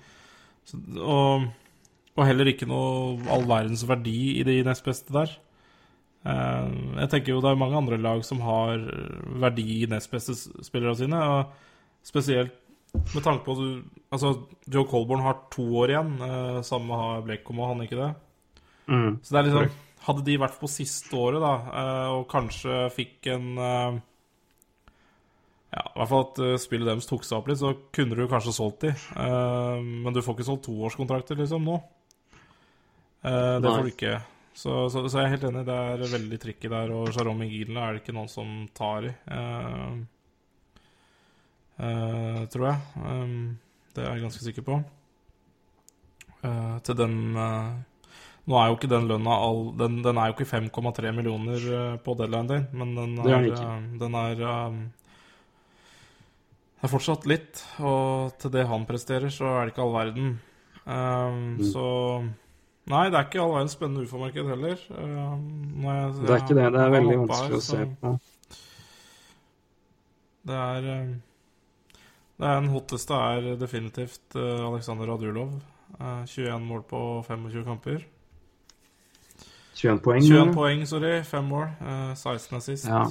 [0.69, 1.47] Så, og,
[2.13, 5.33] og heller ikke noe all verdens verdi i de nest beste der.
[6.29, 6.69] Eh,
[7.01, 8.85] jeg tenker jo det er mange andre lag som har
[9.41, 11.25] verdi i nest beste spillerne sine.
[11.25, 11.70] Og
[12.07, 12.57] spesielt
[13.15, 14.33] med tanke på at du Altså,
[14.67, 16.17] Joe Colborn har to år igjen.
[16.19, 18.09] Uh, samme har Blekkom, og han ikke det?
[18.91, 19.21] Mm.
[19.23, 19.69] Så det er liksom
[20.09, 23.99] Hadde de vært på siste året, da, eh, og kanskje fikk en eh,
[25.77, 28.25] Ja, i hvert fall at eh, spillet deres tok seg opp litt, så kunne du
[28.27, 28.95] kanskje solgt de.
[28.97, 31.77] Eh, Men du får ikke solgt toårskontrakter, liksom, nå.
[33.23, 33.75] Eh, Det Nei.
[33.77, 34.15] får du ikke.
[34.57, 37.85] Så, så, så jeg er helt enig, det er veldig tricky der, og Jarome Gilene
[37.85, 39.13] er det ikke noen som tar i.
[39.37, 40.01] eh,
[41.81, 42.79] eh, tror jeg.
[43.05, 43.59] Um,
[43.97, 44.79] det er jeg ganske sikker på.
[46.45, 47.73] Uh, til den uh,
[48.49, 52.15] Nå er jo ikke den lønna all, den, den er jo ikke 5,3 millioner på
[52.19, 54.79] deadline day, men den Det er er, den er um,
[56.81, 60.31] Det er fortsatt litt, og til det han presterer, så er det ikke all verden.
[60.87, 61.65] Um, Mm.
[61.71, 61.85] Så
[62.91, 64.81] Nei, det er ikke all verdens spennende UFA-marked heller.
[64.91, 66.73] Um, jeg- Det er ikke det.
[66.73, 68.21] Det er veldig vanskelig her, å se så- på.
[70.47, 71.30] Det er um, er
[72.41, 75.53] Den hotteste er definitivt eh, Aleksandr Radulov.
[76.01, 78.05] Eh, 21 mål på 25 kamper.
[79.81, 80.21] 21 poeng.
[80.23, 80.55] 21 eller?
[80.55, 81.23] poeng, sorry.
[81.25, 81.67] 5 mål.
[81.81, 82.87] eh, 16 assist.
[82.89, 83.05] Ja.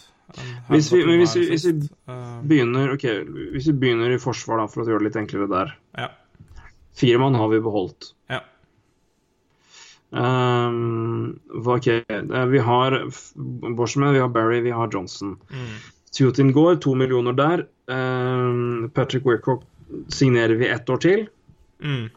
[0.69, 1.89] Hvis vi- men hvis vi- hvis vi.
[2.07, 3.05] Eh, Begynner, ok,
[3.53, 5.75] Hvis vi begynner i forsvar, da, for å gjøre det litt enklere der.
[5.97, 6.07] Ja.
[6.93, 8.13] Fire mann har vi beholdt.
[8.29, 8.41] Ja.
[10.11, 12.91] Um, ok, eh, Vi har
[13.75, 15.37] Borsman, vi har Barry, vi har Johnson.
[15.51, 15.77] Mm.
[16.15, 17.65] Tutin går, to millioner der.
[17.87, 19.63] Um, Patrick Wercock
[20.09, 21.27] signerer vi ett år til.
[21.83, 22.09] Mm.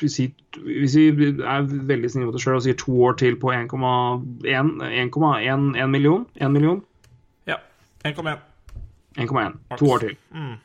[0.00, 0.26] Hvis vi,
[0.62, 4.44] hvis vi er veldig snille mot oss sjøl og sier to år til på 1,1
[4.46, 6.84] 1,1 million 1 million?
[7.48, 7.58] Ja.
[8.04, 8.38] 1,1.
[9.18, 9.58] 1,1.
[9.80, 10.16] To år til.
[10.30, 10.56] Mm.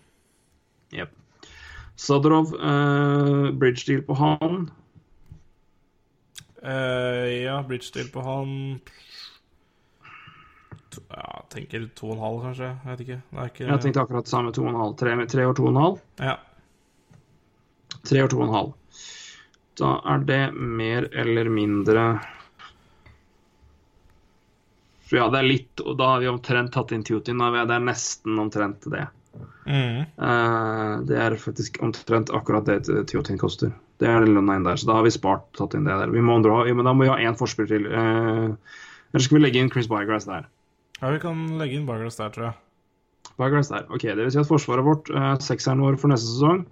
[2.02, 4.69] Sadorov, uh, bridge deal på han.
[6.65, 8.80] Uh, ja, bridge deal på han
[10.91, 12.69] to, Ja, tenker 2,5 kanskje.
[12.69, 13.19] Jeg vet ikke.
[13.31, 14.51] Det ikke Jeg tenkte akkurat det samme.
[14.55, 14.97] 2,5.
[14.99, 15.99] Tre, tre år 2,5.
[16.19, 16.35] Ja.
[18.07, 18.73] Tre år 2,5.
[19.81, 22.05] Da er det mer eller mindre
[25.11, 27.41] Ja, det er litt, og da har vi omtrent tatt inn Tutin.
[27.41, 29.09] Det er nesten omtrent det.
[29.68, 30.05] Mm.
[30.15, 33.73] Uh, det er faktisk omtrent akkurat det Tutin koster.
[33.99, 36.13] Det er lønna inn der, så da har vi spart tatt inn det der.
[36.15, 37.91] Vi må ja, men da må vi ha én forspiller til.
[37.91, 38.55] Uh,
[39.11, 40.47] eller skal vi legge inn Chris Bygrass der?
[41.02, 42.60] Ja, vi kan legge inn Barglass der, tror jeg.
[43.38, 43.88] Bygrass der.
[43.90, 46.65] Ok, Det vil si at forsvaret vårt, eh, sekseren vår for neste sesong,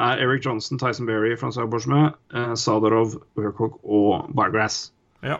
[0.00, 4.92] er Eric Johnson, Tyson Berry, Francois Borsme, eh, Sadorov, Burcock og Bygrass.
[5.22, 5.38] Ja.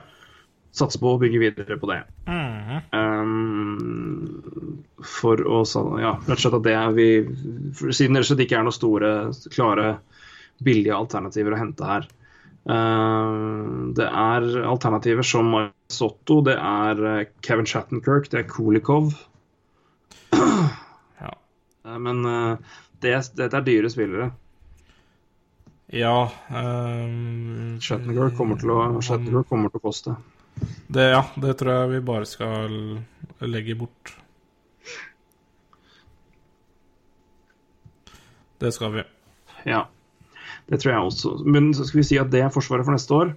[0.73, 2.05] Satser på å bygge videre på det.
[2.27, 2.83] Mhm.
[2.93, 5.65] Um, for å
[6.01, 7.25] Ja, rett og slett at det er vi
[7.93, 9.99] Siden det ikke er noen store, klare,
[10.63, 12.07] billige alternativer å hente her.
[12.69, 15.49] Um, det er alternativer som
[15.91, 19.15] Sotto, det er eh, Kevin Shattenkirk, det er Kulikov.
[20.37, 21.32] Ja.
[21.87, 24.31] Eh, Men eh, det, dette er dyre spillere.
[25.91, 30.15] Ja um, Shattenkirk kommer, til å- Shattenkirk kommer til å koste.
[30.87, 32.77] det, Ja, det tror jeg vi bare skal
[33.41, 34.12] legge bort.
[38.61, 39.03] Det skal vi.
[39.65, 39.87] Ja,
[40.71, 41.31] det tror jeg også.
[41.51, 43.33] Men skal vi si at det er forsvaret for neste år.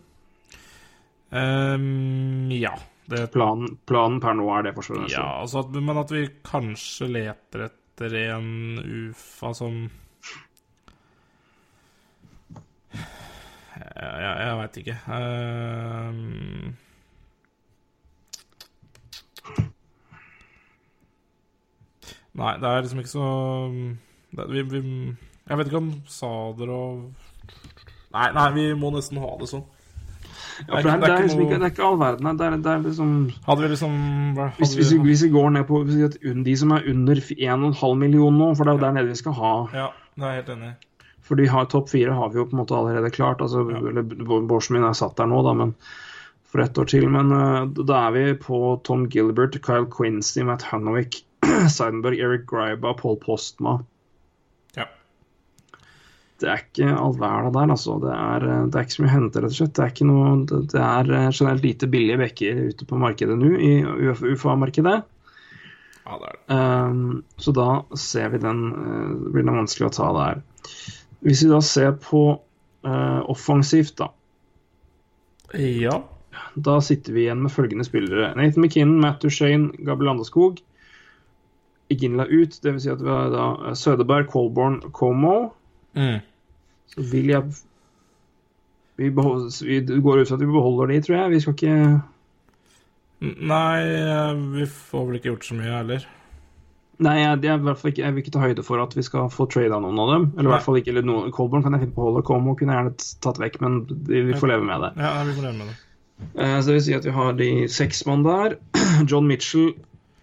[1.34, 2.76] Um, ja.
[3.10, 5.42] Det, Planen, planen per nå er det forsvaret for neste ja år.
[5.42, 9.82] altså at, men at vi kanskje leter etter en UFA som
[13.74, 14.96] Jeg, jeg, jeg veit ikke.
[15.10, 16.76] Um,
[22.34, 23.26] Nei, det er liksom ikke så
[24.34, 24.80] det, vi, vi,
[25.49, 27.11] Jeg vet ikke om Sader og
[28.14, 29.64] Nei, nei, vi må nesten ha det sånn.
[30.68, 32.28] Ja, det, er, det, er liksom ikke, det er ikke all verden.
[32.38, 33.14] Det er, det er liksom
[33.48, 33.94] Hadde vi liksom
[34.38, 38.38] hadde hvis, hvis, vi, hvis vi går ned på de som er under 1,5 million
[38.38, 40.52] nå, for det er jo der nede vi skal ha Ja, det er jeg helt
[40.57, 40.72] enig.
[41.24, 43.41] For de har topp fire har vi jo på en måte allerede klart.
[43.41, 44.03] altså eller
[44.45, 45.74] Borsen min er satt der nå, da, men
[46.53, 47.07] for ett år til.
[47.10, 51.24] Men uh, da er vi på Tom Gilbert, Kyle Quincy, Matt Hunwick,
[51.76, 53.80] Seidenberg, Eric Greiba, Paul Postma.
[56.42, 57.98] Det er ikke all verden der, altså.
[58.02, 59.74] Det er, eh, det er ikke så mye å hente, rett og slett.
[59.78, 63.38] Det er, ikke noe, det, det er eh, generelt lite billige bekker ute på markedet
[63.40, 63.74] nå, i
[64.34, 64.96] UFA-markedet.
[66.04, 66.58] ja, det er det.
[66.58, 67.70] Um, så da
[68.00, 70.44] ser vi den uh, blir det vanskelig å ta der.
[71.24, 74.10] Hvis vi da ser på uh, offensivt, da.
[75.54, 76.02] Ja.
[76.54, 78.34] Da sitter vi igjen med følgende spillere.
[78.36, 80.60] Nathan McKinnon, Matt Duchene, Gabriel Andeskog.
[81.94, 82.84] Iginla ut, dvs.
[82.84, 85.54] Si at vi har da Sødeberg, Colborn, Como.
[85.98, 86.20] Mm.
[86.94, 87.44] Så vil jeg
[88.98, 91.32] vi, behold, vi går ut fra at vi beholder de, tror jeg.
[91.34, 91.78] Vi skal ikke
[93.24, 96.03] Nei, eh, vi får vel ikke gjort så mye heller.
[97.03, 99.80] Nei, jeg, jeg, ikke, jeg vil ikke ta høyde for at vi skal få trada
[99.82, 100.28] noen av dem.
[100.36, 102.22] Eller i hvert fall ikke eller noen, Colborn kan jeg fint beholde.
[102.28, 103.80] Como kunne jeg gjerne tatt vekk, men
[104.11, 104.91] vi får leve med det.
[105.02, 105.78] Ja, vi får leve med det.
[106.36, 108.57] Eh, Så det vil si at vi har de seks mann der.
[109.10, 109.72] John Mitchell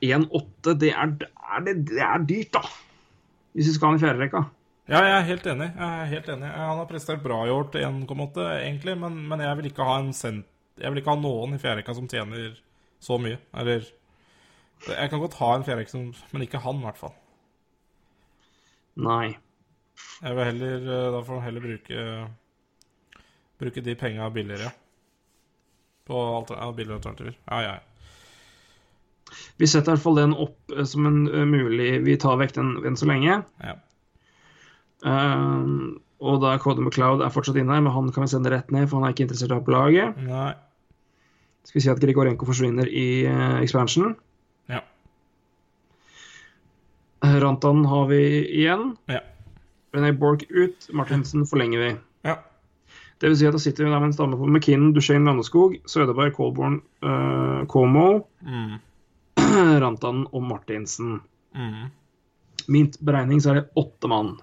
[0.04, 0.76] 1-8.
[0.76, 1.32] Det, det,
[1.66, 2.62] det, det er dyrt, da.
[3.56, 4.44] Hvis vi skal ha han i fjerderekka.
[4.90, 5.68] Ja, jeg er helt enig.
[5.78, 6.48] Jeg er helt enig.
[6.50, 9.98] Han har prestert bra i år til 1,8, egentlig, men, men jeg vil ikke ha
[10.02, 10.46] en sent,
[10.80, 12.54] Jeg vil ikke ha noen i fjerderekka som tjener
[13.04, 13.38] så mye.
[13.60, 13.84] Eller
[14.88, 17.14] Jeg kan godt ha en fjerderekka som Men ikke han, i hvert fall.
[19.00, 19.36] Nei.
[20.24, 22.04] Jeg vil heller eh, Da får han heller bruke
[23.60, 24.72] Bruke de penga billigere.
[26.08, 27.36] på alter ja, billigalternativer.
[27.46, 27.74] Ja, ja.
[29.60, 32.56] Vi setter i hvert fall den opp eh, som en eh, mulig Vi tar vekk
[32.56, 33.42] den enn så lenge.
[33.62, 33.76] ja.
[35.04, 35.68] Eh,
[36.20, 38.88] og da er Cody McLeod er fortsatt inne, men han kan vi sende rett ned,
[38.90, 40.18] for han er ikke interessert i å ha på laget.
[40.26, 40.50] Nei.
[41.64, 44.14] Skal vi si at Grigorenko forsvinner i uh, expansion.
[44.72, 44.80] Ja.
[47.22, 48.96] Rantan har vi igjen.
[49.12, 49.20] Ja.
[49.92, 50.88] René Borch ut.
[50.96, 51.90] Martinsen forlenger vi.
[52.28, 52.36] ja.
[53.20, 55.74] Det vil si at da sitter vi der med en stamme på McKinnon, Duchene Landeskog,
[55.84, 58.78] Sødeberg, Colborn, uh, Como, Mm.
[59.82, 61.18] Rantan og Martinsen.
[61.52, 61.90] Mm.
[62.72, 64.38] Min beregning så er det åtte mann.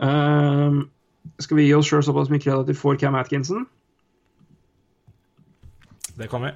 [0.00, 0.80] Eh,
[1.44, 3.66] skal vi gi oss sjøl såpass mye kred at vi får Cam Atkinson?
[6.16, 6.52] Det kan vi.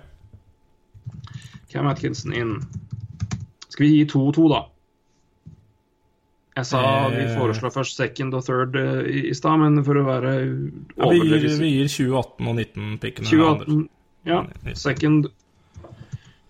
[1.72, 2.54] Cam Atkinson inn.
[3.68, 4.62] Skal vi gi 2-2, da?
[6.54, 6.80] Jeg sa
[7.10, 7.32] vi Eh.
[7.36, 10.34] foreslår først second og third eh, i, i stad, men for å være
[10.96, 13.26] Ja, vi, gir, vi gir 2018 og 19-pikkene.
[13.26, 13.88] 2018
[14.24, 14.44] Ja,
[14.78, 15.26] second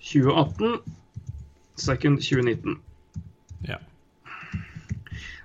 [0.04, 0.76] 2018.
[1.76, 2.76] Second 2019.
[3.66, 3.78] Ja.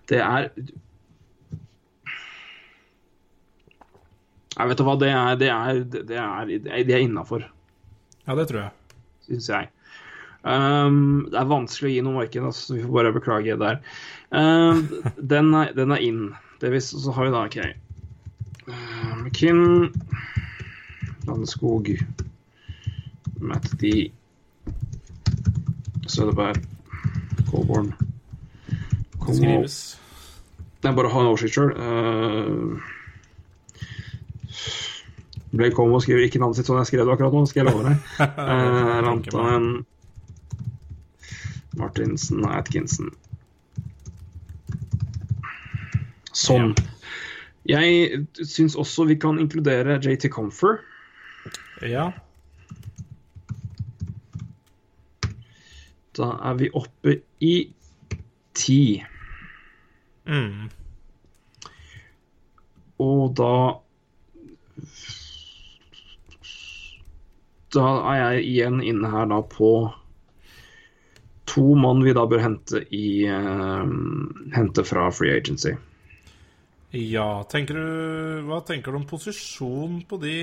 [0.09, 0.49] Det er
[4.59, 6.53] Jeg vet du hva, det er Det er, det er,
[6.83, 7.45] det er innafor,
[8.27, 8.97] ja, det tror jeg.
[9.25, 9.69] syns jeg.
[10.43, 13.79] Um, det er vanskelig å gi noe marked, altså, så vi får bare beklage der.
[14.29, 14.83] Um,
[15.33, 16.21] den, er, den er inn.
[16.61, 17.59] Det vil, så har vi da OK.
[19.19, 19.89] McKinn
[21.25, 21.89] Landeskog
[23.41, 24.11] Matt D.
[26.05, 26.61] Sødeberg
[27.49, 27.93] Colborn
[29.33, 29.79] skrives.
[30.79, 31.73] Det er bare å ha en oversikt sjøl.
[31.75, 32.98] Uh,
[35.51, 37.87] Blake Como skriver ikke navnet sitt sånn jeg skrev det akkurat nå, skal jeg love
[37.87, 37.95] deg.
[38.49, 39.71] Eh, Rantanen
[41.79, 43.11] Martinsen og Atkinson.
[46.35, 46.73] Sånn.
[47.69, 50.79] Jeg syns også vi kan inkludere JT Comfer.
[51.85, 52.09] Ja.
[56.17, 57.53] Da er vi oppe i
[58.57, 58.81] ti.
[60.29, 60.69] Mm.
[62.99, 63.53] Og da
[67.75, 69.71] Da er jeg igjen inne her da på
[71.49, 73.85] to mann vi da bør hente i uh,
[74.53, 75.75] Hente fra Free Agency.
[76.93, 80.35] Ja, tenker du Hva tenker du om posisjon på de?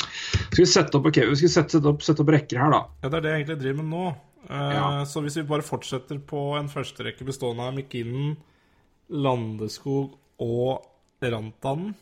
[0.00, 2.80] Skal vi sette opp, okay, vi skal sette, sette opp, sette opp rekker her, da.
[3.04, 4.04] Ja, det er det jeg egentlig driver med nå.
[4.50, 4.86] Uh, Ja.
[5.06, 8.38] Så hvis vi bare fortsetter på en førsterekke bestående av McKinnon,
[9.10, 10.86] Landeskog og
[11.22, 11.92] Rantanen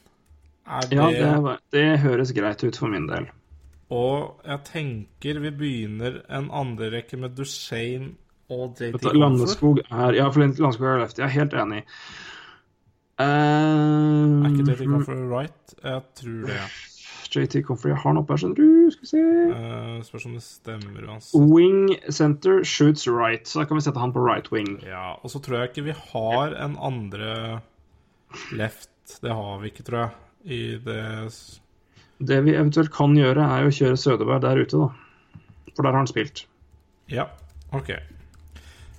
[0.69, 3.29] er det, Ja, det, det høres greit ut for min del.
[3.91, 8.11] Og jeg tenker vi begynner en andre rekke med Duchene
[8.53, 11.21] og JT Vet Landeskog er Ja, for Landeskog er lefty.
[11.23, 11.83] Jeg er helt enig.
[13.19, 15.75] Uh, Er ikke JT Comfort right?
[15.83, 16.55] Jeg tror det.
[16.55, 16.69] ja.
[17.29, 18.91] JT Comfrey har han oppe her, skjønner du.
[18.95, 19.23] Skal vi se.
[19.53, 21.43] uh, spørs om det stemmer uansett.
[21.53, 23.45] Wing center shoots right.
[23.49, 24.79] Så da kan vi sette han på right wing.
[24.87, 27.61] Ja, og så tror jeg ikke vi har en andre
[28.57, 28.89] left.
[29.21, 30.11] Det har vi ikke, tror jeg.
[30.49, 31.03] I det
[32.19, 35.43] Det vi eventuelt kan gjøre, er å kjøre Sødeberg der ute, da.
[35.77, 36.47] For der har han spilt.
[37.13, 37.29] Ja,
[37.71, 37.93] OK.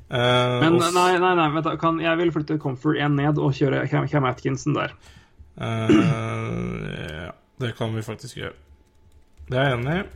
[0.09, 3.83] Uh, Men nei, nei, nei vent, kan, jeg vil flytte Comfort 1 ned og kjøre
[4.09, 4.95] Cam Atkinson der.
[5.59, 6.87] Uh,
[7.27, 8.55] ja, det kan vi faktisk gjøre.
[9.49, 10.07] Det er jeg enig i.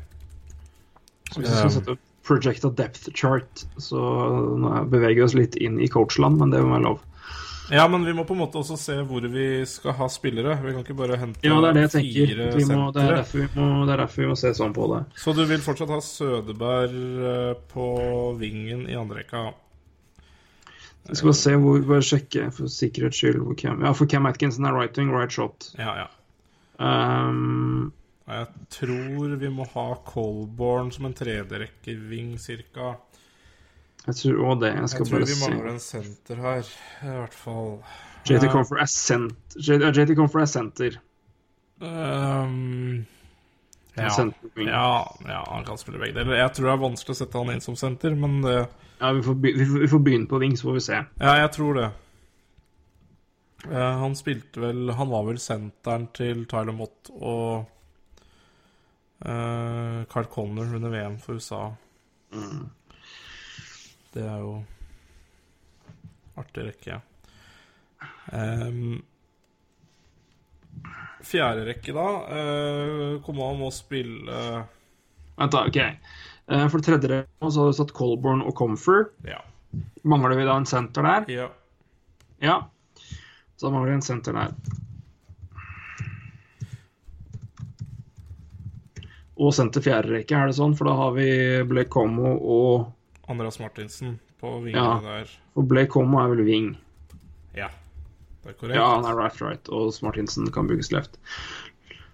[1.34, 4.00] Hvis vi skal sette opp Projecta depth chart, så
[4.56, 7.02] nå beveger vi oss litt inn i coachland, men det må være lov.
[7.72, 10.58] Ja, men vi må på en måte også se hvor vi skal ha spillere.
[10.64, 12.42] Vi kan ikke bare hente Ja, det er det jeg tenker.
[12.58, 15.02] Vi må, det, er vi må, det er derfor vi må se sånn på det.
[15.24, 16.98] Så du vil fortsatt ha Sødeberg
[17.32, 17.88] eh, på
[18.42, 19.46] vingen i andre rekka?
[21.08, 23.42] Vi skal bare se hvor, bare sjekke for sikkerhets skyld.
[23.44, 25.72] Hvor Cam, ja, for Cam Atkinson er right wing, right shot.
[25.80, 26.10] Ja, ja.
[26.84, 27.92] Um,
[28.28, 32.96] Jeg tror vi må ha Colborn som en tredjerekkeving, cirka.
[34.08, 34.74] Jeg tror òg det.
[34.74, 35.50] Jeg Jeg tror vi se.
[35.50, 36.70] mangler en senter her,
[37.04, 37.74] i hvert fall.
[38.28, 39.60] JT Eh, Comfort er, senter.
[39.60, 40.12] JT
[40.42, 41.00] er senter.
[41.84, 43.06] Um,
[43.98, 44.10] ja.
[44.56, 46.36] Ja, ja, han kan spille begge deler.
[46.40, 48.68] Jeg tror det er vanskelig å sette han inn som senter, men det
[49.02, 51.00] Ja, vi får, vi, får, vi får begynne på ving, så får vi se.
[51.20, 51.90] Ja, jeg tror det.
[53.68, 57.64] Uh, han spilte vel Han var vel senteren til Tyler Mott og
[59.24, 61.70] uh, Carl Conner under VM for USA.
[64.14, 64.54] Det er jo
[66.38, 67.00] artig rekke.
[68.34, 69.00] Um,
[71.26, 72.06] fjerde rekke, da.
[72.30, 74.44] Uh, Kommer han og spille
[75.38, 75.64] Vent, da.
[75.66, 75.80] OK.
[75.82, 79.08] Eh, For det tredje så har du satt Colborn og Comfer.
[79.26, 79.40] Ja.
[80.06, 81.26] Mangler vi da en center der?
[81.34, 81.50] ja.
[82.44, 82.58] Ja.
[83.56, 84.52] Så da mangler vi en center der.
[89.40, 90.76] Og senter fjerde rekke, er det sånn?
[90.78, 91.28] For da har vi
[91.70, 92.92] Blekomo og
[93.32, 95.00] Andreas Martinsen på vingene Ja.
[95.04, 95.30] der.
[95.56, 96.72] Og Blake Homo er vel wing.
[97.56, 97.70] Ja,
[98.44, 98.76] det er korrekt.
[98.76, 99.70] Ja, han er right, right.
[99.70, 101.20] Og Martinsen kan brukes left.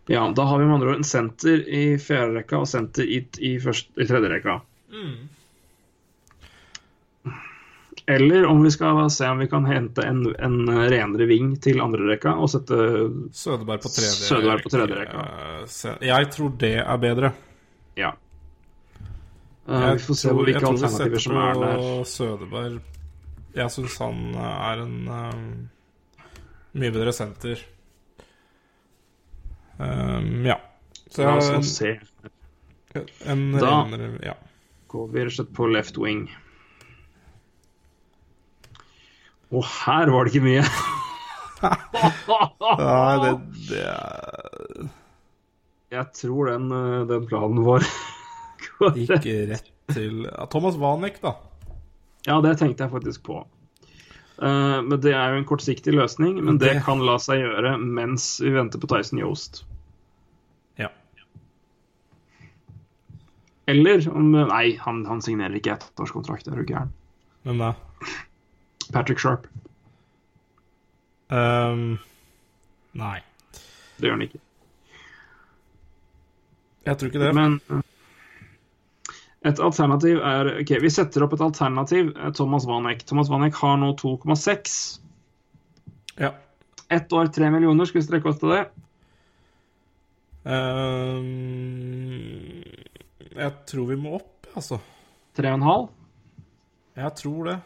[0.10, 3.20] Ja, da har vi med andre ord en senter i fjerde rekka og senter i,
[3.46, 4.60] i, første, i tredje rekka.
[8.10, 12.08] Eller om vi skal se om vi kan hente en, en renere ving til andre
[12.10, 12.74] rekka og sette
[13.38, 14.16] Sødeberg på tredje.
[14.26, 15.26] Sødeberg på tredje rekka.
[16.02, 17.32] Jeg tror det er bedre.
[18.00, 18.16] Ja.
[19.70, 21.84] Vi får se tror- hvilke alternativer som er der.
[22.10, 22.80] Sødeberg
[23.56, 25.70] Jeg syns han er en um,
[26.80, 27.62] mye bedre senter.
[29.80, 30.56] Um, ja.
[31.10, 31.96] Så La oss nå se.
[33.26, 34.34] en Da- en, Ja.
[34.90, 36.24] Går vi rett og slett på left wing.
[39.52, 40.64] Og her var det ikke mye.
[42.80, 43.32] Nei, det,
[43.70, 44.90] det er
[45.92, 47.84] Jeg tror den, eh, den planen vår
[48.80, 51.36] går ikke rett til Thomas Vanek, da.
[52.28, 53.42] Ja, det tenkte jeg faktisk på.
[54.40, 57.74] Uh, men det er jo en kortsiktig løsning, men det Det- kan la seg gjøre
[57.80, 59.64] mens vi venter på Tyson Yost.
[60.80, 60.88] Ja.
[63.68, 66.94] Eller om Nei, han, han signerer ikke ettårskontrakt, er du gæren.
[67.46, 67.74] Hvem da
[68.94, 69.46] Patrick Sharp.
[71.30, 72.00] um,
[72.98, 73.20] Nei.
[74.00, 74.40] Det gjør han ikke.
[76.88, 77.34] Jeg tror ikke det.
[77.36, 77.60] Men
[79.48, 82.10] et alternativ er OK, vi setter opp et alternativ.
[82.18, 83.06] eh, Thomas Vanek.
[83.08, 85.00] Thomas Vanek har nå 2,6.
[86.20, 86.34] Ja.
[86.90, 87.86] Ett år, tre millioner.
[87.86, 88.64] Skal vi strekke oss til det?
[90.50, 92.64] Um,
[93.36, 94.80] jeg tror vi må opp, altså.
[95.38, 95.90] Tre og en halv?
[97.00, 97.58] Jeg tror det.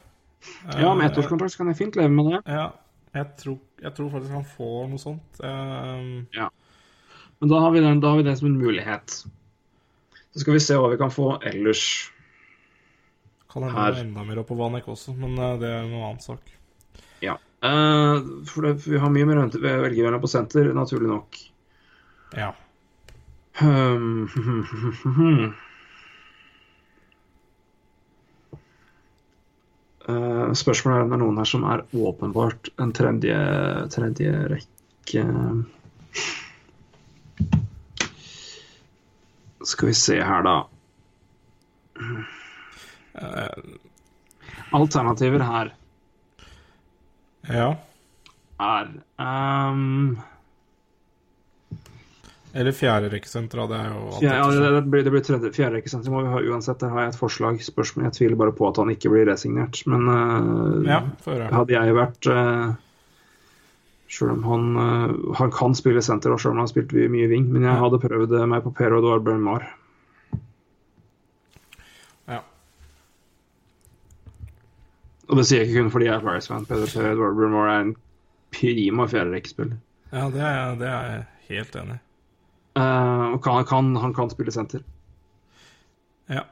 [0.75, 2.41] Ja, med ettårskontrakt kan jeg fint leve med det.
[2.51, 2.67] Ja,
[3.15, 5.39] jeg tror, jeg tror faktisk han får noe sånt.
[5.39, 6.27] Um,
[7.39, 9.21] Men da har vi, den, da har vi det som en mulighet.
[10.33, 12.09] Så skal vi se hva vi kan få ellers.
[13.53, 16.41] kan hende enda mer opp på Vanek også, men eh, det er en annen sak.
[17.21, 17.37] Ja.
[17.63, 21.37] Uh, for det, vi har mye mer å velge mellom på senter, naturlig nok.
[22.33, 22.49] Ja.
[23.61, 24.25] Um,
[30.09, 33.37] uh, spørsmålet er om det er noen her som er åpenbart en tredje,
[33.93, 35.27] tredje rekke
[39.63, 40.57] Skal vi se her, da.
[44.73, 45.73] Alternativer her
[47.47, 47.75] ja.
[48.59, 48.87] er
[49.19, 50.19] um,
[52.53, 55.51] Eller fjerderekkesenteret, det er jo alt Ja, ja, det, blir, det blir tredje,
[56.09, 56.79] må vi ha uansett.
[56.79, 57.59] Der har jeg et forslag.
[57.65, 59.81] Spørsmål, Jeg tviler bare på at han ikke blir resignert.
[59.89, 61.01] Men uh, Ja,
[61.51, 62.75] hadde jeg vært uh,
[64.13, 67.29] Selv om han, eh, han kan spille senter, og selv om han har spilt mye,
[67.31, 69.65] wing, men jeg hadde prøvd eh, meg på Per Odoar Bernmar.
[72.29, 72.43] Ja.
[75.29, 76.67] Og det sier jeg ikke kun fordi jeg er Flyers-fan.
[76.69, 77.95] Per Per Odoar Bernmar er en
[78.53, 79.79] prima fjerderekkespiller.
[80.13, 82.03] ja, det er, det er jeg helt enig i.
[82.73, 84.81] Uh, kan, han kan spille senter.
[86.29, 86.45] Ja.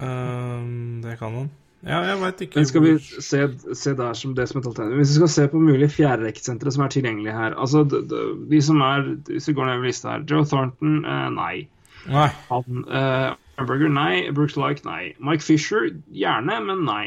[0.00, 1.52] Um, det kan han.
[1.84, 3.40] Ja, jeg vet ikke Men skal vi se,
[3.76, 6.84] se der som det som et alternativ Hvis vi skal se på mulige fjerderekkesentre som
[6.86, 10.24] er tilgjengelige her altså de, de, de som er Hvis vi går ned lista her
[10.30, 11.66] Joe Thornton, eh, nei.
[12.08, 12.30] Nei.
[12.48, 14.30] Han, eh, Hamburger, nei.
[14.32, 15.12] Brooks Like, nei.
[15.20, 17.04] Mike Fisher, gjerne, men nei.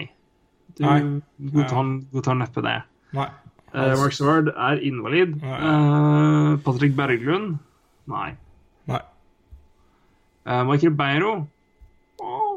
[0.77, 1.01] Du Nei.
[1.53, 2.77] godtar, godtar neppe det.
[3.17, 3.27] Nei.
[3.73, 5.35] Eh, Mark Sword er invalid.
[5.41, 5.57] Nei.
[5.57, 7.57] Eh, Patrick Berglund,
[8.09, 8.31] nei.
[8.87, 9.01] Nei.
[10.47, 11.47] Eh, Michael Beiro,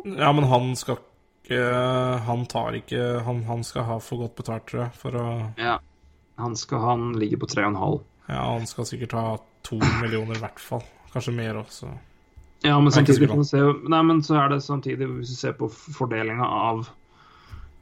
[0.04, 1.09] Ja, men han skal ikke
[2.26, 5.24] Han tar ikke Han, han skal ha for godt betalt, tror jeg, for å
[5.58, 5.78] ja.
[6.40, 7.98] Han skal han ligger på 3,5.
[8.30, 9.24] Ja, han skal sikkert ha
[9.66, 10.84] to millioner i hvert fall.
[11.12, 11.90] Kanskje mer også.
[12.62, 13.60] Ja, men er ikke samtidig kan se
[13.90, 16.88] Nei, men så er det samtidig, hvis du ser på fordelinga av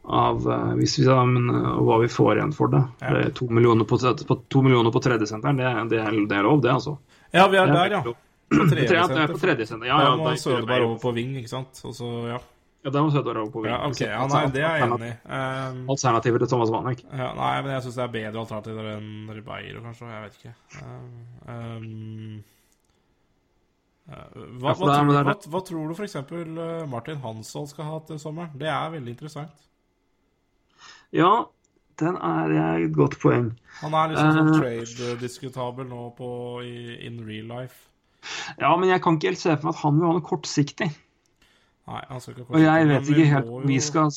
[0.09, 2.81] av eh, hvis vi da, men, eh, hva vi får igjen for det.
[3.03, 3.11] Ja.
[3.13, 6.47] det er to millioner på, på, to millioner på tredjesenteren, det, det, er- det er
[6.47, 6.95] lov, det, altså.
[7.35, 8.03] Ja, vi er Det der, ja.
[8.07, 8.15] På
[8.49, 9.35] På Tredje ja, er.
[9.85, 11.83] Ja, Da ja, må Sødeberg over på ving, ikke sant?
[11.85, 12.39] Og så, ja.
[12.89, 14.07] Ja, da må Sødeberg over på ja okay.
[14.09, 15.17] Ja, nei, det er jeg enig i.
[15.29, 17.03] Um, Alternativet til Thomas Vanek.
[17.05, 20.09] ja, nei, men jeg syns det er bedre alternativer enn Ribeiro, kanskje.
[20.09, 20.53] Jeg vet ikke.
[20.81, 21.11] Um,
[21.53, 22.39] um,
[24.09, 24.15] uh,
[24.63, 26.17] hva, hva, tror, hva, hva tror du f.eks.
[26.89, 28.55] Martin Hansvold skal ha til sommeren?
[28.57, 29.67] Det er veldig interessant.
[31.13, 31.33] Ja,
[32.01, 32.57] den er
[32.87, 33.53] et godt poeng.
[33.83, 36.31] Han er liksom sånn uh, trade-diskutabel nå på,
[36.65, 37.85] i, in real life.
[38.57, 40.89] Ja, men jeg kan ikke helt se for meg at han vil ha noe kortsiktig.
[41.89, 44.11] Nei, Og jeg vet ikke helt jo- vi skal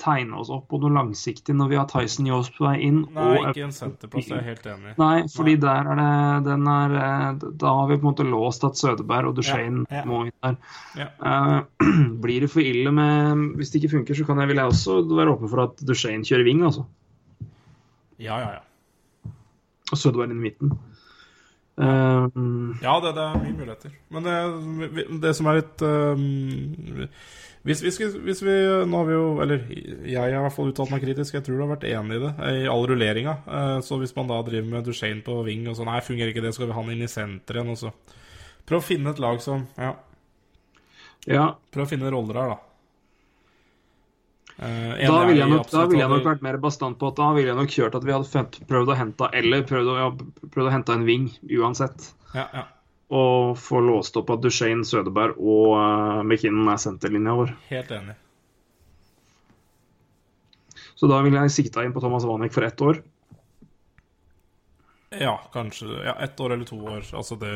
[0.00, 3.02] tegne oss opp på noe langsiktig når vi har Tyson Yost på vei inn.
[3.12, 4.94] Nei, og ikke en senterplass, jeg er helt enig.
[4.96, 8.64] Nei, fordi der er det den er, eh, Da har vi på en måte låst
[8.64, 10.04] at Sødeberg og Duchene Ja, ja.
[10.04, 10.56] må inn der.
[10.96, 11.08] Ja.
[11.20, 11.62] Uh,
[12.24, 15.04] blir det for ille med Hvis det ikke funker, så kan jeg, vil jeg også
[15.04, 16.86] være åpen for at Duchene kjører wing, altså.
[18.18, 19.30] Ja, ja, ja.
[19.92, 20.78] Og Sødeberg inn i midten.
[21.80, 22.40] Eh,
[22.84, 23.92] Ja, det, det er mye muligheter.
[24.12, 27.08] Men det, det som er litt øhm,
[27.64, 28.54] hvis, hvis, vi- hvis vi
[28.88, 29.64] Nå har vi jo Eller
[30.08, 31.34] jeg har i hvert fall uttalt meg kritisk.
[31.34, 32.32] Jeg tror du har vært enig i det
[32.62, 33.34] i all rulleringa.
[33.46, 36.42] Eh, Så hvis man da driver med Duchene på wing og sånn Nei, fungerer ikke
[36.44, 37.70] det, skal vi ha han inn i senter igjen?
[37.70, 37.92] Og så
[38.66, 39.94] Prøv å finne et lag som Ja,
[41.26, 42.58] ja, prøv å finne roller her, da.
[44.60, 45.48] Eh, da ville jeg,
[45.88, 48.12] ville jeg nok vært mer bastant på at da ville jeg nok kjørt at vi
[48.12, 50.08] hadde prøvd å hente Eller prøvd å, ja,
[50.52, 52.10] prøvd å hente en ving uansett.
[52.34, 52.64] Ja, ja.
[53.16, 57.54] Og få låst opp at Duchene, Sødeberg og uh, McKinnon er senterlinja vår.
[57.70, 58.18] Helt enig.
[61.00, 63.00] Så da ville jeg sikta inn på Thomas Wanek for ett år.
[65.16, 67.06] Ja, kanskje ja, ett år eller to år.
[67.16, 67.54] Altså det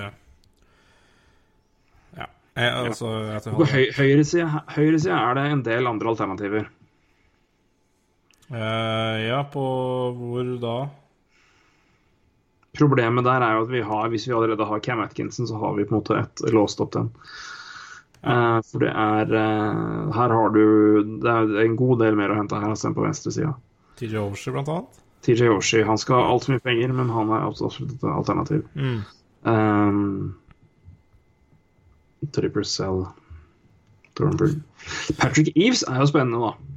[2.16, 2.30] Ja.
[2.56, 6.72] Jeg, altså, jeg jeg, På høy, høyresida høyre er det en del andre alternativer.
[8.50, 9.64] Eh, ja, på
[10.18, 10.76] hvor da?
[12.74, 15.76] Problemet der er jo at vi har, hvis vi allerede har Cam Atkinson, så har
[15.76, 17.10] vi på en måte et låst opp den.
[18.24, 22.38] Uh, for det er uh, Her har du Det er en god del mer å
[22.38, 23.50] hente her enn på venstresida.
[24.00, 25.02] TJ Oshie, blant annet?
[25.26, 28.64] TJ Oshie han skal ha altfor mye penger, men han er absolutt et alternativ.
[28.80, 29.04] Mm.
[29.44, 30.34] Um,
[32.32, 33.04] Tripper Cell
[34.16, 34.56] Thornburg.
[35.20, 36.73] Patrick Eves er jo spennende, da.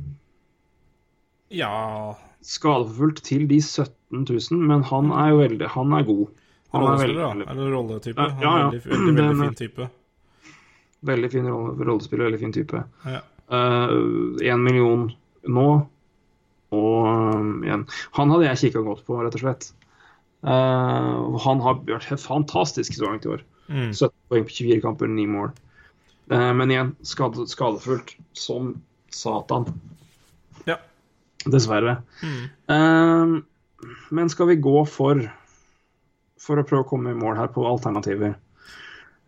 [1.53, 2.15] Ja
[2.47, 6.27] Skadeforfulgt til de 17 000, men han er jo veldig Han er god.
[6.75, 7.27] Han er veldig, da?
[7.31, 8.17] veldig, Eller rolletype?
[8.21, 8.67] Ja, Han ja, ja.
[8.69, 9.89] Veldig, veldig, veldig Den- fin type.
[11.07, 12.83] veldig fin rolle, rollespiller, veldig fin type.
[13.05, 13.21] Ja.
[13.51, 15.11] uh, million
[15.47, 15.67] nå,
[16.75, 17.85] og um, igjen
[18.17, 19.69] Han hadde jeg kikka godt på, rett og slett.
[20.43, 23.43] Uh, han har vært helt fantastisk så langt i år.
[23.69, 23.93] Mm.
[23.93, 25.53] 17 poeng på 24 kamper, 9 mål.
[26.31, 28.73] Uh, men igjen, skade, skadefullt som
[29.15, 29.69] satan.
[30.67, 30.77] Ja.
[31.53, 31.99] Dessverre.
[32.23, 32.41] Mm.
[32.71, 33.87] Uh,
[34.17, 35.21] men skal vi gå for
[36.41, 38.35] For å prøve å komme i mål her på alternativer?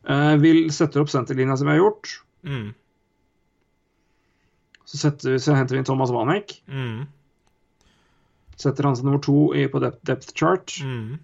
[0.07, 2.11] Uh, vi setter opp senterlinja som vi har gjort.
[2.47, 2.69] Mm.
[4.89, 6.55] Så, setter, så henter vi inn Thomas Wanek.
[6.65, 7.03] Mm.
[8.57, 10.79] Setter han som nummer to i, på depth, depth chart.
[10.81, 11.19] Mm.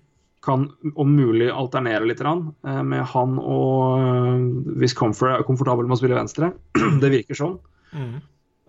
[0.46, 5.98] Kan om mulig alternere litt rann, eh, med han og Hvis Comfort er komfortabel med
[5.98, 6.52] å spille venstre.
[7.02, 7.58] det virker sånn.
[7.96, 8.20] Mm.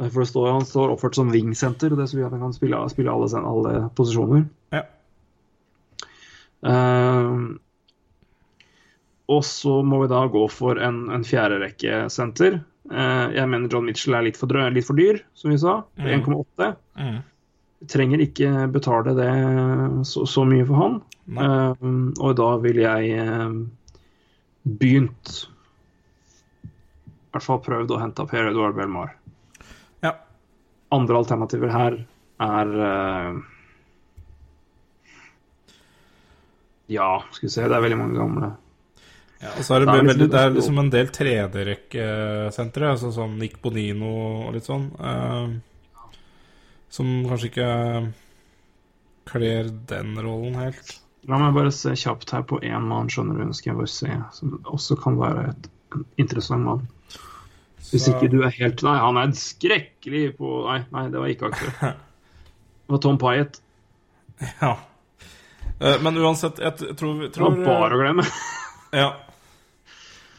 [0.01, 2.45] Eh, For det står, han står oppført som wing-senter, og det vil si at han
[2.47, 4.47] kan spille, spille alle, alle posisjoner.
[4.75, 4.85] Ja.
[6.67, 7.55] Uh,
[9.31, 12.61] og så må vi da gå for en, en fjerderekkesenter.
[12.91, 15.81] Uh, jeg mener John Mitchell er litt for, drø litt for dyr, som vi sa.
[16.01, 16.13] Mm.
[16.23, 16.71] 1,8.
[16.99, 17.19] Mm.
[17.93, 19.31] Trenger ikke betale det
[20.09, 21.01] så, så mye for han.
[21.27, 21.87] Eh,
[22.23, 23.55] og da vil jeg eh,
[24.63, 25.33] begynt
[26.63, 26.71] I
[27.35, 29.17] hvert fall prøvd å hente Per Edvard Belmar.
[30.95, 31.97] Andre alternativer her
[32.47, 33.39] er eh,
[36.87, 38.53] Ja, skal vi se, det er veldig mange gamle.
[39.43, 42.91] Ja, og så er det, det, er veldig, liksom- det er liksom en del tredjerekkesentre,
[42.95, 44.13] altså sånn Nick Bonino
[44.47, 46.13] og litt sånn, eh,
[46.89, 48.13] som kanskje ikke
[49.27, 51.01] kler den rollen helt.
[51.27, 54.13] La meg bare se kjapt her på én mann, skjønner du, skal jeg bare se,
[54.39, 55.69] som også kan være et
[56.23, 56.87] interessant mann.
[57.93, 61.51] Hvis ikke du er helt Nei, han er skrekkelig på Nei, nei det var ikke
[61.53, 61.81] aktuelt.
[62.87, 63.57] Det var Tom Pyatt.
[64.61, 64.73] Ja.
[65.81, 68.27] Eh, Men uansett, jeg t- tror, Det var bare å glemme.
[68.95, 69.09] Ja.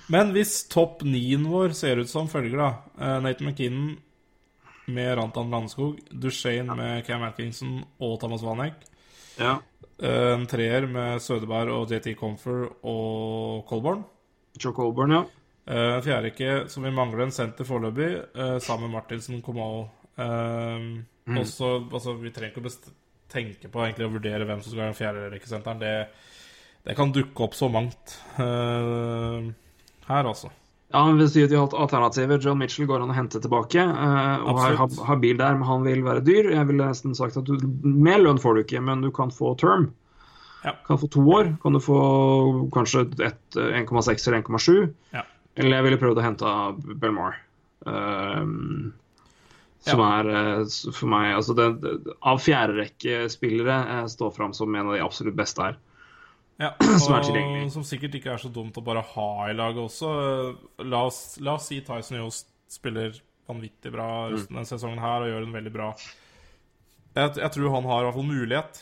[0.07, 2.69] Men hvis topp nien vår ser ut som følger, da
[3.03, 3.97] eh, Nathan McKinnon
[4.95, 8.77] med Rantan Landskog, Duchene med Cam Atkinson og Thomas Vanek.
[9.35, 9.57] Ja.
[9.99, 14.05] eh, En treer med Sødeberg og JT Comfer og Colborn.
[14.63, 15.25] Joe Colborn, ja.
[15.67, 19.87] Eh, En fjerde ikke, som vi mangler en senter foreløpig, uh, sammen med Martinsen Comal.
[20.17, 21.41] Uh, Mm.
[21.41, 22.93] Også, altså, vi trenger ikke å
[23.27, 25.81] tenke på egentlig å vurdere hvem som skal være den fjerde rekkesenteren.
[25.81, 25.89] Det,
[26.87, 29.49] det kan dukke opp så mangt uh,
[30.07, 30.53] her, altså.
[30.93, 33.81] Ja, men hvis de har hatt alternativer John Mitchell går an å hente tilbake.
[33.83, 34.99] eh, og har, Absolutt.
[35.01, 36.47] har, har bil der, men han vil være dyr.
[36.53, 39.51] Jeg ville nesten sagt at du, Mer lønn får du ikke, men du kan få
[39.59, 39.89] term.
[40.63, 40.77] Ja.
[40.87, 41.57] Kan få to år.
[41.59, 41.99] Kan du få
[42.71, 43.35] kanskje eh,
[43.83, 44.93] 1,6 eller 1,7.
[45.11, 45.25] Ja.
[45.57, 46.53] Eller jeg ville prøvd å hente
[47.01, 47.37] Belmar.
[47.87, 48.93] Um,
[49.87, 51.91] som er eh, for meg altså det, det,
[52.27, 55.77] Av fjerderekkespillere eh, står fram som en av de absolutt beste her.
[56.59, 56.71] Ja,
[57.03, 57.69] Som er tilgjengelig.
[57.75, 60.09] som sikkert ikke er så dumt å bare ha i laget også.
[60.89, 63.15] La oss, la oss si Tyson Yost spiller
[63.47, 64.41] vanvittig bra Mm.
[64.49, 65.91] denne sesongen her og gjør den veldig bra.
[67.15, 68.81] Jeg, jeg tror han har i hvert fall mulighet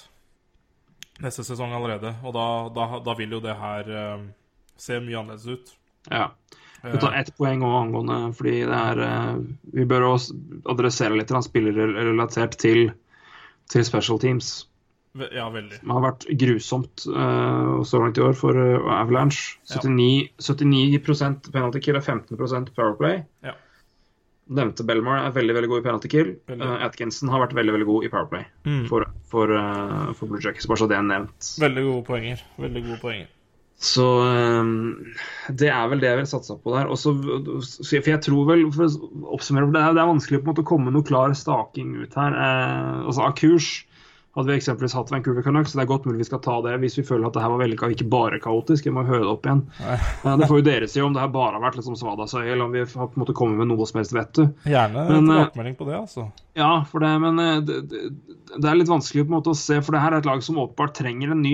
[1.24, 2.46] neste sesong allerede, og da,
[2.76, 4.24] da, da vil jo det her eh,
[4.82, 5.76] se mye annerledes ut.
[6.10, 6.26] Ja.
[6.92, 9.34] Vi tar ett poeng også angående, fordi det er eh,
[9.74, 10.38] Vi bør også
[10.70, 12.90] adressere litt spillere relatert til,
[13.72, 14.56] til special teams.
[15.16, 15.78] Ja, veldig.
[15.80, 19.56] Det har vært grusomt uh, så langt i år for uh, Avalanche.
[19.72, 19.80] Ja.
[19.80, 23.22] 79, 79 penalty kill og 15% powerplay.
[23.46, 23.56] Ja.
[24.46, 26.28] Nevnte Belmar er veldig veldig god i penalty kill.
[26.54, 28.84] Eh, Atkinson har vært veldig veldig god i powerplay Mm.
[28.92, 30.68] for, for, uh, for Blue Jackets.
[30.70, 31.48] Bare så det er nevnt.
[31.64, 32.44] Veldig gode poenger.
[32.62, 33.32] Veldig gode poenger.
[33.82, 34.70] Så eh,
[35.60, 36.92] det er vel det jeg vil satse på der.
[36.92, 40.54] Også, for jeg tror vel, for å oppsummere, det er, det er vanskelig på en
[40.54, 42.38] måte å komme noe klar staking ut her.
[42.40, 43.74] Eh, altså Av kurs
[44.36, 46.74] hadde vi eksempelvis hatt Vancouver Canucks, så det er godt mulig vi skal ta det
[46.82, 48.88] hvis vi føler at det her var veldig, ikke bare kaotisk.
[48.90, 49.62] Jeg må høre det opp igjen.
[49.80, 50.08] Eh,
[50.42, 52.76] det får jo dere si om det her bare har vært liksom svadasøy, eller om
[52.76, 54.50] vi har på en måte kommet med noe som helst vet du.
[54.68, 56.28] Gjerne Men, eh, tilbakemelding på det, altså.
[56.60, 58.04] Ja, for det, men eh, det, det,
[58.54, 60.42] det er litt vanskelig på en måte å se, for det her er et lag
[60.46, 61.54] som åpenbart trenger en ny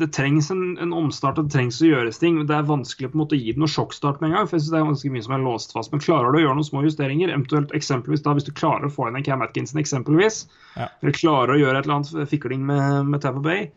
[0.00, 2.36] Det trengs en, en omstart, det trengs å gjøres ting.
[2.36, 4.48] men Det er vanskelig på en måte å gi det noe sjokkstart med en gang.
[4.48, 5.92] for jeg synes det er ganske mye som er låst fast.
[5.94, 8.92] Men klarer du å gjøre noen små justeringer, eventuelt eksempelvis da hvis du klarer å
[8.92, 10.44] få inn en Cam Atkinson eksempelvis,
[10.76, 10.88] Ja.
[11.02, 13.70] eller klarer å gjøre et eller annet fikling med, med Tampa Bay,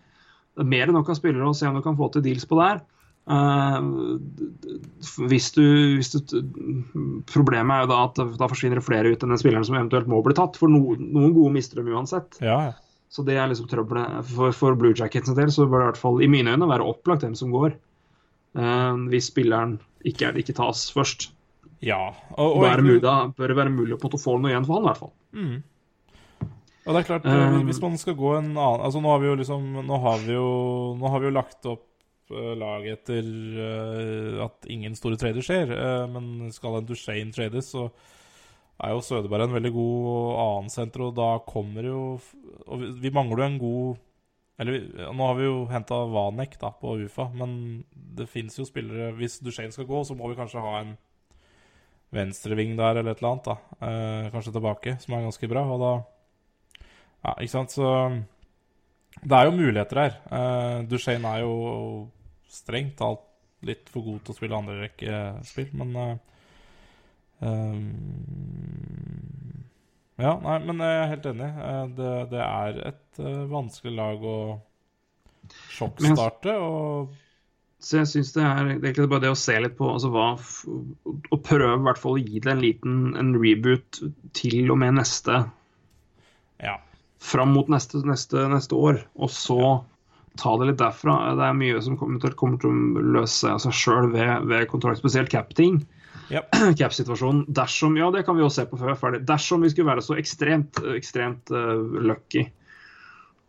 [0.56, 2.45] det er mer enn nok av spillere å se om du kan få til deals
[2.45, 2.84] på der.
[3.30, 3.81] Eh,
[5.30, 5.64] hvis du,
[5.99, 6.41] hvis du
[7.30, 10.10] Problemet er jo da at da forsvinner det flere ut enn den spilleren som eventuelt
[10.11, 10.57] må bli tatt.
[10.60, 12.39] For no, noen gode mister dem uansett.
[12.43, 12.73] Ja, ja.
[13.11, 14.23] Så det er liksom trøbbelet.
[14.31, 16.88] For, for Blue Jackets del så bør det i hvert fall i mine øyne være
[16.88, 17.76] opplagt hvem som går.
[18.56, 19.77] Uh, hvis spilleren
[20.07, 21.30] ikke, ikke tas først.
[21.84, 21.99] ja.
[22.35, 23.02] Og, og bør, mulig,
[23.38, 25.14] bør det være mulig å få noe igjen for han, i hvert fall.
[26.81, 29.27] Og det er klart, eh, hvis man skal gå en annen Altså, nå har vi
[29.30, 30.48] jo liksom Nå har vi jo,
[31.03, 31.84] har vi jo lagt opp
[32.32, 33.28] eh, laget etter
[33.66, 35.74] eh, at ingen store trader skjer.
[35.76, 37.90] eh, men skal en Duchene trades, så
[38.82, 41.99] er jo Sødeberg en veldig god annen senter, og da kommer jo
[42.66, 43.99] Og vi, mangler jo en god
[44.64, 49.12] Eller nå har vi jo henta Vanek da, på UFA, men det fins jo spillere
[49.20, 50.95] Hvis Duchene skal gå, så må vi kanskje ha en
[52.12, 53.45] venstreving der eller et eller annet.
[53.45, 55.62] da eh, Kanskje tilbake, som er ganske bra.
[55.72, 55.91] Og da
[57.22, 57.88] ja, ikke sant, så
[59.22, 60.18] Det er jo muligheter her.
[60.32, 61.53] Uh, Duchene er jo
[62.52, 63.28] strengt talt
[63.68, 66.15] litt for god til å spille andrerekkespill, men uh,
[67.45, 67.90] um,
[70.22, 71.49] Ja, nei, men jeg er helt enig.
[71.65, 74.38] Eh, det, det er et eh, vanskelig lag å
[75.73, 77.15] sjokkstarte, og
[77.82, 80.28] Så jeg syns det er det egentlig bare det å se litt på altså hva
[80.38, 84.03] Og prøve i hvert fall å gi det en liten en reboot
[84.38, 85.40] til og med neste
[86.61, 86.76] ja.
[87.18, 89.57] fram mot neste, neste, neste år, og så
[90.40, 91.16] ta det litt derfra.
[91.38, 94.70] Det er mye som kommer kommer til å løse seg av seg sjøl ved, ved
[94.72, 95.82] kontrakt, spesielt cap-ting.
[96.32, 96.56] Yep.
[96.80, 97.44] Cap-situasjonen.
[97.52, 99.22] Dersom Ja, det kan vi jo se på før vi er ferdig.
[99.28, 101.76] Dersom vi skulle være så ekstremt, ekstremt uh,
[102.08, 102.45] lucky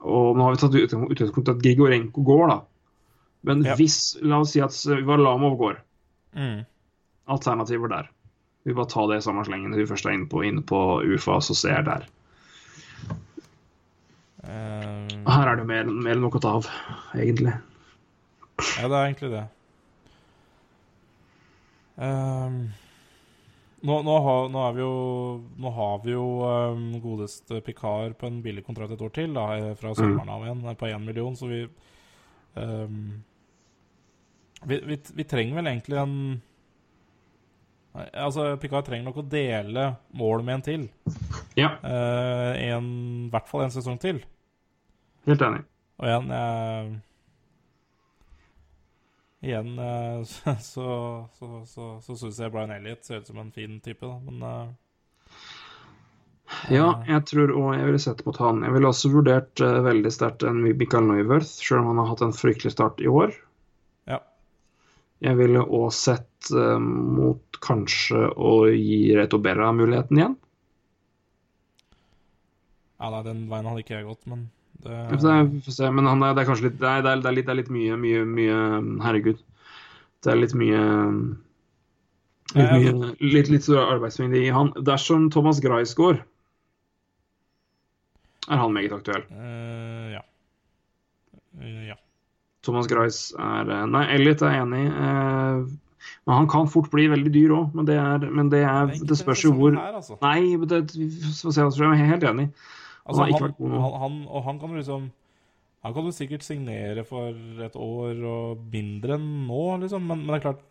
[0.03, 2.59] Og nå har vi tatt ut- utgangspunkt i at Grigorenko går, da.
[3.47, 3.79] Men yep.
[3.79, 4.75] hvis La oss si at
[5.07, 5.79] Varlamov går.
[6.35, 6.65] Mm.
[7.31, 8.11] Alternativer der.
[8.67, 11.39] Vi bare tar det i samme slengen vi først er inne på, inne på UFA,
[11.43, 12.07] så ser der.
[14.43, 16.69] Eh, Her er det mer, mer enn nok å ta av,
[17.15, 17.55] egentlig.
[18.79, 19.43] Ja, det er egentlig det.
[22.03, 22.57] Um,
[23.87, 24.95] nå, nå, har, nå, vi jo,
[25.63, 29.49] nå har vi jo um, godeste Picard på en billig kontrakt et år til, da,
[29.59, 31.61] eh, fra sommeren av igjen, eh, på én million, så vi,
[32.57, 33.21] um,
[34.65, 36.17] vi, vi Vi trenger vel egentlig en
[37.93, 39.87] Nei, Altså, Picard trenger nok å dele
[40.17, 40.89] mål med en til.
[41.59, 42.87] Ja, Uh, en,
[43.27, 44.23] I hvert fall en sesong til.
[45.29, 45.65] helt enig.
[46.01, 46.93] Og igjen uh,
[49.43, 50.87] Igjen uh, så, så,
[51.37, 54.17] så, så, så syns jeg Brian Elliot ser ut som en fin type, da.
[54.25, 54.73] Men
[56.73, 58.63] Ja, jeg tror òg jeg ville sett mot han.
[58.65, 62.25] Jeg ville også vurdert uh, veldig sterkt en Michael Neuwirth, selv om han har hatt
[62.25, 63.35] en fryktelig start i år.
[65.23, 70.35] Jeg ville òg sett eh, mot kanskje å gi Reto Berra muligheten igjen.
[73.03, 74.49] ja nei, den veien hadde ikke jeg gått, men
[74.83, 75.91] det, får se.
[75.95, 77.61] Men han er, det er kanskje litt det er, det, er, det, litt, det er
[77.61, 78.59] litt mye, mye, mye
[79.05, 79.41] Herregud.
[80.23, 80.83] Det er litt mye
[82.53, 84.75] Litt, mye, litt, litt stor arbeidsmengde i han.
[84.85, 86.19] Dersom Thomas går,
[88.51, 89.25] er han meget aktuell.
[89.31, 90.23] Uh, Ja.
[91.57, 91.97] Uh, ja.
[92.63, 94.85] Thomas Grice er eh, Nei, Elliot er enig.
[94.91, 95.65] eh,
[96.27, 97.73] Men han kan fort bli veldig dyr òg.
[97.75, 100.19] Men det er, men det, er, Det det spørs jo hvor her, altså.
[100.23, 101.63] Nei, men det, se.
[101.67, 102.49] altså, Jeg er helt enig.
[103.03, 105.09] Altså, han, han, han, han, og han kan liksom
[105.83, 107.35] Han kan du sikkert signere for
[107.67, 110.69] et år og mindre enn nå, liksom, men, men det er klart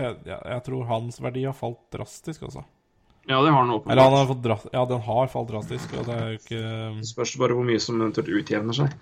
[0.00, 2.64] jeg, jeg tror hans verdi har falt drastisk, altså.
[3.26, 6.04] Ja, det har han Eller han har fått dra Ja, den har falt drastisk, og
[6.04, 6.58] det er jo ikke
[6.98, 8.92] Det spørs bare hvor mye som eventuelt utjevner seg.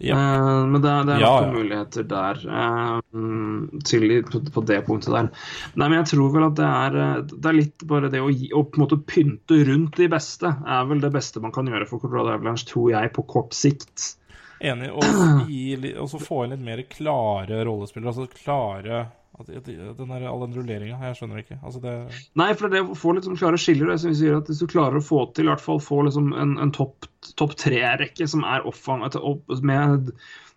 [0.00, 0.16] Ja.
[0.16, 1.52] Uh, men det, er- det er Ja, ja, ja.
[1.52, 5.28] muligheter der eh, mm, til, på, på det punktet der.
[5.76, 8.30] Nei, men jeg tror vel at det er, eh, det er litt bare det å,
[8.32, 11.68] gi, å på en måte pynte rundt de beste, er vel det beste man kan
[11.68, 14.14] gjøre for Colorado Avalanche, tror jeg, på kort sikt.
[14.64, 14.88] Enig.
[14.96, 18.08] Og gi og så få inn litt mer klare rollespillere.
[18.14, 19.02] Altså klare
[19.44, 21.58] den der, All den rulleringa, jeg skjønner ikke.
[21.62, 21.92] Altså det
[22.40, 24.96] Nei, for det får få litt sånn klare skiller, vi sier at hvis du klarer
[25.00, 28.64] å få til i hvert fall få liksom en, en topp top tre-rekke som er
[28.68, 30.12] offang, opp, med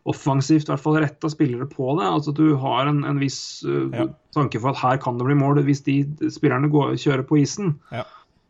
[0.09, 3.39] offensivt i hvert fall retta spillere på det, altså at du har en, en viss
[3.67, 4.05] uh, Ja.
[4.37, 5.97] tanke for at her kan det bli mål hvis de
[6.31, 8.05] spillerne går, kjører på isen, Ja.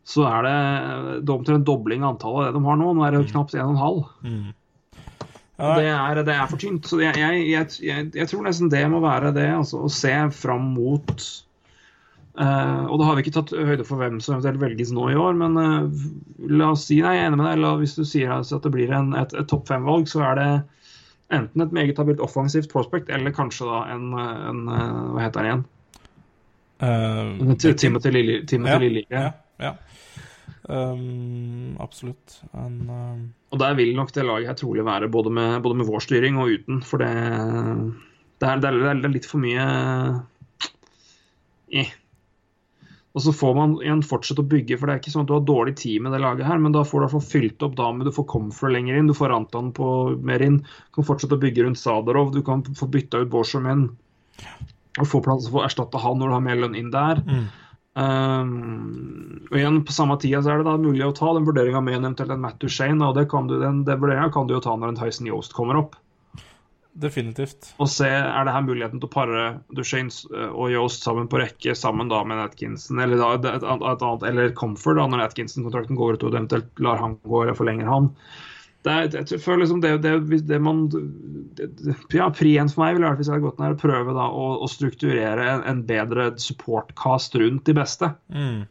[0.06, 0.54] så er det,
[1.24, 2.92] er omtrent en dobling av antallet av det de har nå.
[2.96, 4.06] Nå er det jo knapt 1,5.
[4.24, 4.52] Ja,
[5.60, 6.88] Det er, det er for tynt.
[6.88, 9.46] Så jeg, jeg, jeg, jeg, tror nesten det må være det.
[9.52, 11.24] Altså, å se fram mot
[12.40, 15.18] uh, Og da har vi ikke tatt høyde for hvem som eventuelt velges nå i
[15.20, 16.04] år, men uh,
[16.48, 17.62] la oss si Nei, jeg er enig med deg.
[17.64, 20.40] La, hvis du sier altså at det blir en, et, et topp fem-valg, så er
[20.40, 20.50] det
[21.30, 25.46] enten et meget habilt offensivt prospect, eller kanskje da en, en eh, Hva heter han
[25.50, 25.60] igjen?
[26.80, 27.76] Uh, Tim-
[28.48, 29.74] Timothy Lille- ja, ja, ja.
[30.70, 32.40] Um, absolutt.
[32.54, 35.88] En, um, Og der vil nok det laget her trolig være både med, både med
[35.88, 37.10] vår styring og uten, for det,
[38.38, 39.64] det, er, det, er, det er litt for mye
[41.74, 41.90] eh.
[43.10, 45.34] Og så får man igjen fortsette å bygge, for det er ikke sånn at du
[45.34, 47.64] har dårlig tid med det laget her, men da får du i hvert fall fylt
[47.66, 49.88] opp Dame, du får Comfort lenger inn, du får Anton på
[50.22, 53.66] mer inn, du kan fortsette å bygge rundt Sadarov, du kan få bytta ut Borsham
[55.00, 57.24] og få plass til å erstatte han når du har mer lønn inn der.
[57.98, 61.80] Um, og igjen på samme tida så er det da mulig å ta den vurderinga
[61.82, 64.54] med en eventuelt en Matt Duchene, og det kan du, den, den vurderingen kan du
[64.54, 65.98] jo ta når en Tyson Yost kommer opp.
[67.00, 67.72] definitivt.
[67.82, 69.44] Og se er det her muligheten til å pare
[69.74, 70.12] Duchene
[70.50, 74.28] og Yost sammen på rekke, sammen da med Atkinson, eller, da, et, et, et annet,
[74.30, 78.10] eller Comfort, da, når Atkinson-kontrakten går ut og eventuelt lar han gå eller forlenger han.
[78.80, 80.86] Det er, jeg føler liksom det, det, det man
[82.16, 84.46] Ja, prien for meg ville vært hvis jeg hadde gått ned og prøve da å,
[84.64, 88.08] å strukturere en, en bedre supportcast rundt de beste.
[88.32, 88.62] Mm.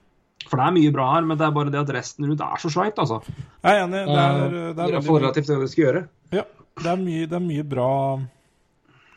[0.48, 2.64] For det er mye bra her, men det er bare det at resten rundt er
[2.64, 3.20] så sveit, altså.
[3.62, 4.02] Jeg er enig.
[4.08, 6.04] Det er, det er, det er veldig, relativt det vi skal gjøre.
[6.40, 6.46] ja,
[6.80, 7.94] det er, mye, det er mye bra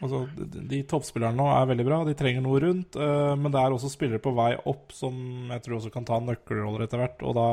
[0.02, 2.96] Altså, de, toppspillerne nå er veldig bra, de trenger noe rundt.
[2.98, 5.14] Uh, men det er også spillere på vei opp som
[5.52, 7.22] jeg tror også kan ta nøkkelroller etter hvert.
[7.22, 7.44] Og da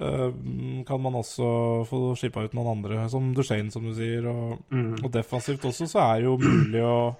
[0.00, 1.48] kan man også
[1.88, 4.24] få skippa ut noen andre, som Duchene, som du sier.
[4.30, 4.94] Og, Mm.
[5.04, 7.16] og defensivt også, så er det jo mulig å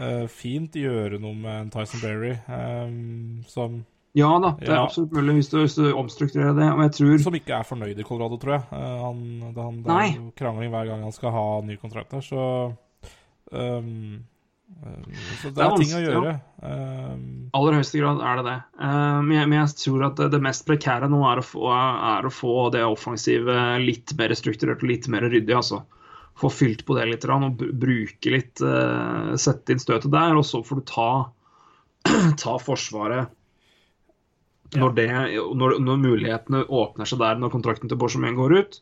[0.00, 4.84] uh, fint gjøre noe med en Tyson Berry, um, som, Ja da, det er Ja.
[4.88, 6.66] absolutt mulig hvis du, hvis du omstrukturerer det.
[6.72, 8.64] Og jeg tror som ikke er fornøyd i Colorado, tror jeg.
[8.72, 9.22] Uh, han,
[9.54, 12.74] det, han, det er jo krangling hver gang han skal ha ny kontrakt der, så
[13.52, 14.18] um, eh,
[14.80, 16.34] Så det, Det er er ting å gjøre.
[16.60, 17.24] Um,
[17.56, 18.56] aller høyeste grad er det det.
[18.80, 22.26] Eh, men, jeg, men jeg tror at det, mest prekære nå er å, få, er
[22.26, 25.56] å få det offensive litt mer strukturert og litt mer ryddig.
[25.56, 25.82] altså.
[26.40, 30.62] Få fylt på det litt og bruke litt eh, Sette inn støtet der, og så
[30.64, 31.10] får du ta,
[32.44, 33.36] ta Forsvaret
[34.78, 35.08] når, det,
[35.58, 38.80] når, når mulighetene åpner seg der når kontrakten til Borsomien går ut.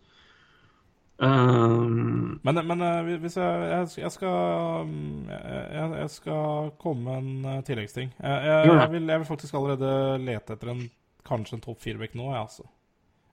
[1.19, 7.16] Um, men men eh, hvis jeg, jeg, jeg skal um, jeg, jeg, skal komme med
[7.19, 8.12] en eh, tilleggsting.
[8.23, 10.85] Jeg, vil, vil faktisk allerede lete etter en
[11.27, 12.69] kanskje en topp fire-back nå, jeg, altså.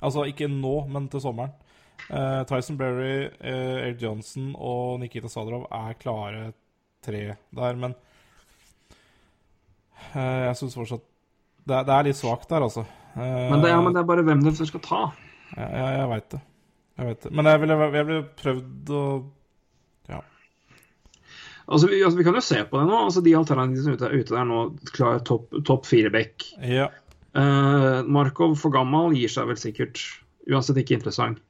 [0.02, 1.53] Altså ikke nå, men til sommeren.
[2.10, 6.49] Uh, Tyson Berry, uh, Air Johnson og Nikita Sadrov er klare
[7.06, 7.22] tre
[7.56, 7.95] der, men
[10.12, 11.06] uh, jeg syns fortsatt
[11.66, 12.84] det, det er litt svakt der, altså.
[13.16, 15.02] Uh, men, det, ja, men det er bare hvem du skal ta.
[15.53, 16.44] Jeg, jeg, jeg veit det.
[16.96, 17.32] Jeg vet det.
[17.36, 19.02] Men jeg ville, jeg ville prøvd å
[20.10, 20.20] Ja.
[21.68, 23.00] Altså, vi, altså, vi kan jo se på det nå.
[23.08, 24.60] altså De alternativene som er ute, der nå,
[24.94, 26.46] klar topp top fire back.
[26.62, 26.90] ja.
[27.36, 30.00] Uh, Markov for gammel gir seg vel sikkert.
[30.48, 31.42] Uansett ikke interessant.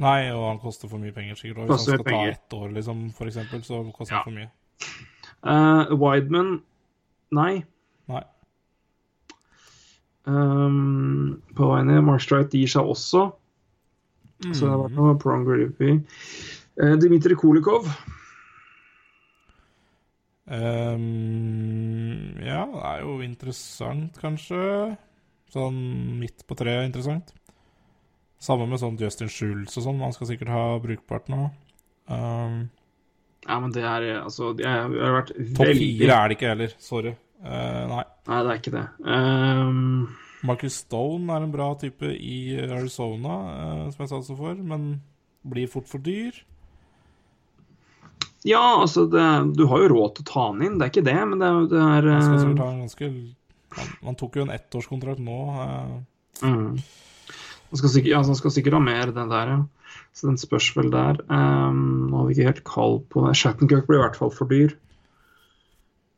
[0.00, 1.58] Nei, og han koster for mye penger, sikkert.
[1.60, 4.22] Og hvis han skal ta ett år, liksom, for eksempel, så koster Ja.
[4.22, 4.48] han for mye.
[5.44, 6.62] Uh, Wideman
[7.36, 7.64] nei.
[8.08, 8.22] Nei.
[10.24, 12.00] Um, på vei ned.
[12.06, 13.26] Marstright gir seg også.
[14.48, 15.98] Så det har vært noe Prong Grippy.
[16.80, 17.88] Uh, Dmitrij Kolikov.
[20.50, 24.62] Um, ja, det er jo interessant, kanskje.
[25.50, 25.78] Sånn
[26.18, 27.30] midt på treet interessant.
[28.40, 30.00] Samme med sånn Justin Schultz og sånn.
[30.02, 31.50] Han skal sikkert ha brukbart nå.
[32.10, 32.62] Um,
[33.46, 36.74] Ja, men det er altså Det har vært Topp veldig fire er det ikke heller.
[36.82, 37.12] Sorry.
[37.44, 38.02] Uh, nei.
[38.28, 38.86] Nei, det er ikke det.
[39.04, 40.08] Um,
[40.46, 45.02] Marcus Stone er en bra type i Arizona, eh, som jeg satser for, men
[45.44, 46.36] blir fort for dyr.
[48.44, 51.08] ja, altså det, Du har jo råd til å ta han inn, det er ikke
[51.08, 53.10] det, men det, det er Han ha ganske
[53.76, 55.40] Han, han tok jo en ettårskontrakt nå.
[55.66, 55.98] eh,
[56.40, 56.78] Mm.
[57.70, 59.58] Han skal sikkert, ja, han skal sikkert ha mer, den der, ja.
[60.16, 61.20] Så den spørs vel der.
[61.28, 63.34] Um, nå har vi ikke helt kall på det.
[63.38, 64.72] Shattenkirk blir i hvert fall for dyr.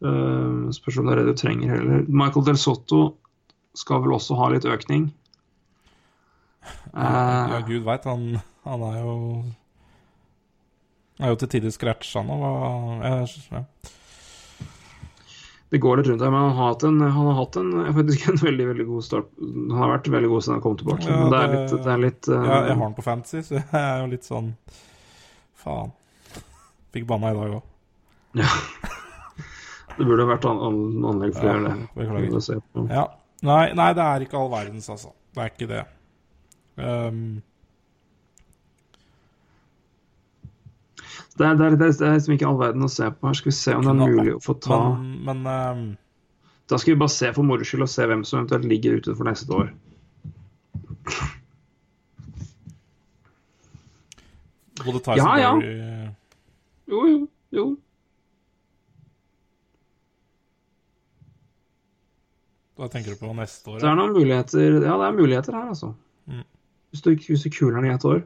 [0.02, 2.06] Uh, spørs om det er det du trenger heller.
[2.08, 3.02] Michael Del Sotto
[3.74, 5.10] skal vel også ha litt økning.
[6.92, 9.14] Ja, ja gud veit, han, han er jo
[11.22, 12.36] Er jo til tider scratcha nå.
[13.02, 13.62] Ja.
[15.72, 18.28] det går litt rundt her, men han har hatt en, han har hatt en, faktisk
[18.28, 19.34] en veldig veldig god start.
[19.40, 21.08] Han har vært veldig god siden han kom tilbake.
[21.08, 23.42] Ja, men det er litt, det er litt uh, Ja, jeg har den på fantasy,
[23.46, 24.54] så jeg er jo litt sånn
[25.62, 25.94] Faen.
[26.92, 27.62] Fikk banna i dag òg.
[28.44, 28.52] ja.
[29.92, 31.88] Det burde vært an an anlegg for å gjøre det.
[31.98, 32.62] beklager.
[32.88, 33.02] Ja.
[33.42, 35.10] Nei, nei, det er ikke all verdens, altså.
[35.34, 35.82] Det er ikke det.
[36.76, 37.42] Um,
[41.32, 43.26] Det er, det, er, det, er, liksom ikke all verden å se på.
[43.26, 45.84] Her skal vi se om det er mulig å få ta men men um,
[46.68, 49.14] Da skal vi bare se for moro skyld og se hvem som eventuelt ligger ute
[49.16, 49.72] for neste år.
[54.84, 55.52] både Tyson Ja, ja.
[56.92, 57.18] Jo, jo,
[57.50, 57.66] jo.
[62.78, 63.80] Da tenker du på neste år?
[63.82, 65.92] Det er noen muligheter Ja, det er muligheter her, altså.
[66.30, 66.44] Mm.
[66.92, 68.22] Hvis du, hvis du kuler den i ett år.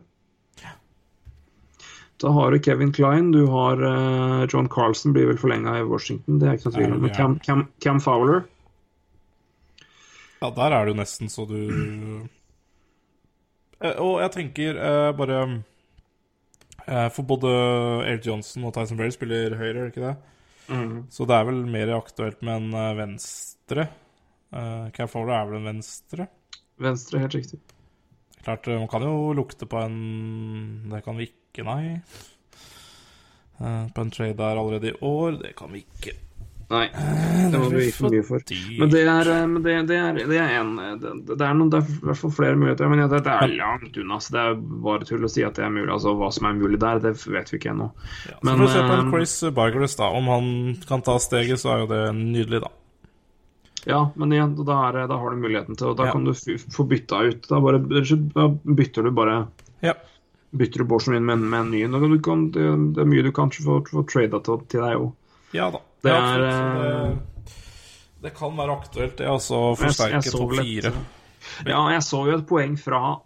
[2.22, 6.38] Da har du Kevin Klein, du har uh, John Carlson blir vel forlenga i Washington,
[6.40, 7.02] det er ikke noe tvil om.
[7.04, 8.46] Men Cam, Cam, Cam Fowler
[10.40, 11.58] Ja, der er det jo nesten så du
[13.76, 15.42] Eh, Og jeg tenker uh, bare
[16.88, 17.50] uh, For både
[18.08, 20.14] Air Johnson og Tyson Berry spiller høyre, er det ikke det?
[20.72, 20.94] Mm.
[21.12, 23.84] Så det er vel mer aktuelt med en venstre.
[24.54, 26.28] Uh, Fowler er vel en venstre?
[26.82, 27.60] Venstre, helt riktig.
[28.46, 32.00] Klart, eh, man kan jo lukte på en Det kan vi ikke, nei.
[33.58, 35.42] Eh, på en trade der allerede i år.
[35.42, 36.12] Det kan vi ikke.
[36.66, 36.86] Nei,
[37.50, 38.42] det må du gi for mye for.
[38.78, 41.70] Men det er, eh, men det, det er, det er en det, det er noen,
[41.70, 44.18] det er i hvert fall flere muligheter, men det, er langt unna.
[44.22, 44.56] Så det er
[44.86, 45.90] bare tull å si at det er mulig.
[45.94, 47.92] Altså Hva som er mulig der, det vet vi ikke ennå.
[48.30, 50.10] Ja, Men, så får vi se på eh, Chris Bargeres, da.
[50.22, 50.50] Om han
[50.86, 52.74] kan ta steget, så er jo det nydelig, da.
[53.86, 56.12] Ja, men igjen, da, er, da har du muligheten til, og da Ja.
[56.16, 57.44] kan du få bytta ut.
[57.48, 59.36] Da, bare, da bytter du bare
[59.84, 59.92] Ja.
[60.56, 61.84] Bytter du Borsen inn med, med en ny.
[61.90, 62.64] Nå kan Du kan, det,
[62.96, 65.12] det er mye du kan få, få trada til, til deg òg.
[65.54, 65.78] Ja da.
[66.02, 67.52] Det er, det,
[68.22, 69.26] det kan være aktuelt, det.
[69.30, 70.92] Altså forsterke topp fire.
[71.66, 73.20] Ja, jeg så jo et poeng fra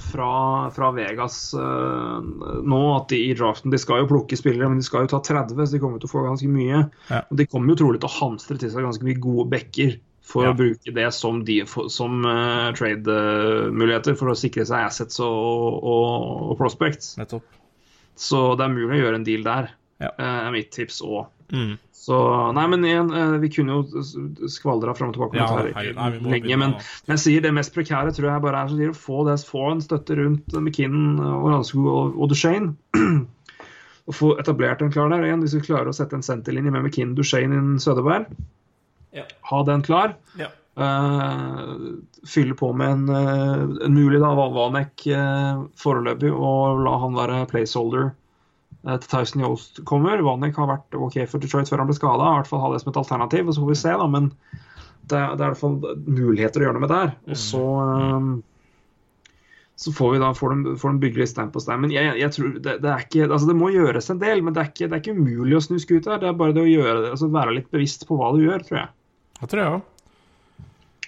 [0.00, 2.18] fra, fra Vegas uh,
[2.64, 5.20] nå at de i draften De skal jo plukke spillere, men de skal jo ta
[5.24, 6.84] 30, så de kommer til å få ganske mye.
[7.10, 7.22] Ja.
[7.30, 9.96] Og de kommer jo trolig til å hamstre til seg ganske mye gode backer
[10.28, 10.50] for Ja.
[10.52, 16.50] å bruke det som, de, som uh, trade-muligheter for å sikre seg assets og, og,
[16.52, 17.14] og prospects.
[17.20, 17.46] Nettopp.
[18.18, 19.70] Så det er mulig å gjøre en deal der,
[20.02, 20.10] Ja.
[20.18, 21.26] eh, er mitt tips òg.
[21.54, 21.78] Mm.
[22.08, 22.18] Så
[22.56, 24.02] Nei, men igjen, eh, vi kunne jo
[24.48, 28.14] skvaldra fram og tilbake Ja, her nei, lenge, men men jeg sier det mest prekære
[28.16, 31.88] tror jeg bare er sier, å få, det, få en støtte rundt McKinnon og Ranskog
[31.92, 32.72] og, og Duchene.
[34.08, 35.42] og få etablert en klar der igjen.
[35.44, 38.30] Hvis vi klarer å sette en senterlinje med McKinnon, Duchene innen Sødeberg,
[39.16, 39.24] Ja.
[39.50, 40.16] ha den klar.
[40.40, 40.48] Ja.
[40.78, 47.18] Uh, fylle på med en, uh, en mulig da, Valvanek uh, foreløpig, og la han
[47.18, 48.12] være placeholder eh,
[49.08, 50.22] Tyson Yost kommer.
[50.24, 52.82] Vanek har vært OK for Detroit før han ble skada, i hvert fall ha det
[52.82, 53.48] som et alternativ.
[53.48, 54.06] og Så får vi se, da.
[54.10, 54.30] Men
[55.08, 57.16] det, det er i hvert fall muligheter å gjøre noe med der.
[57.28, 58.30] Og så um,
[59.78, 61.78] så får vi da får de, får de bygge litt stein på stein.
[61.84, 64.56] Men jeg, jeg tror det, det er ikke altså Det må gjøres en del, men
[64.56, 66.16] det er ikke, det er ikke umulig å snu skuta.
[66.18, 68.64] Det er bare det å gjøre det, altså være litt bevisst på hva du gjør,
[68.66, 68.90] tror jeg.
[69.38, 69.86] Det tror jeg òg.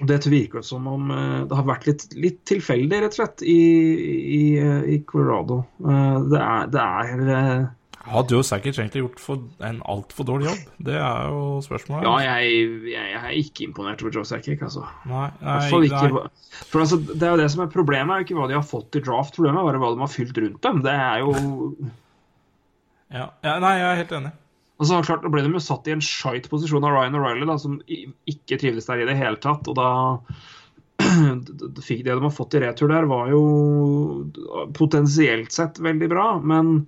[0.09, 3.61] Det virker som om eh, det har vært litt, litt tilfeldig, rett og slett, i,
[4.37, 5.61] i, eh, i Colorado.
[5.85, 7.69] Eh, det er, det er
[8.11, 10.61] Hadde jo sikkert egentlig gjort for en altfor dårlig jobb?
[10.89, 12.07] Det er jo spørsmålet.
[12.09, 14.87] Ja, jeg, jeg, jeg er ikke imponert over Joe Sakic, altså.
[15.11, 16.23] Nei, nei, ikke, nei.
[16.73, 18.65] for altså, det er jo det som er Problemet er jo ikke hva de har
[18.67, 20.81] fått i draft, problemet er bare hva de har fylt rundt dem.
[20.87, 21.35] Det er jo
[23.11, 23.27] Ja.
[23.45, 24.33] ja, nei, jeg er helt enig.
[24.81, 27.77] Og så klart, ble de jo satt i en shite posisjon av Ryan O'Reilly, som
[27.85, 29.69] ikke trivdes der i det hele tatt.
[29.69, 29.91] Og da
[31.87, 33.43] fikk Det de har fått i retur der, var jo
[34.77, 36.81] potensielt sett veldig bra, men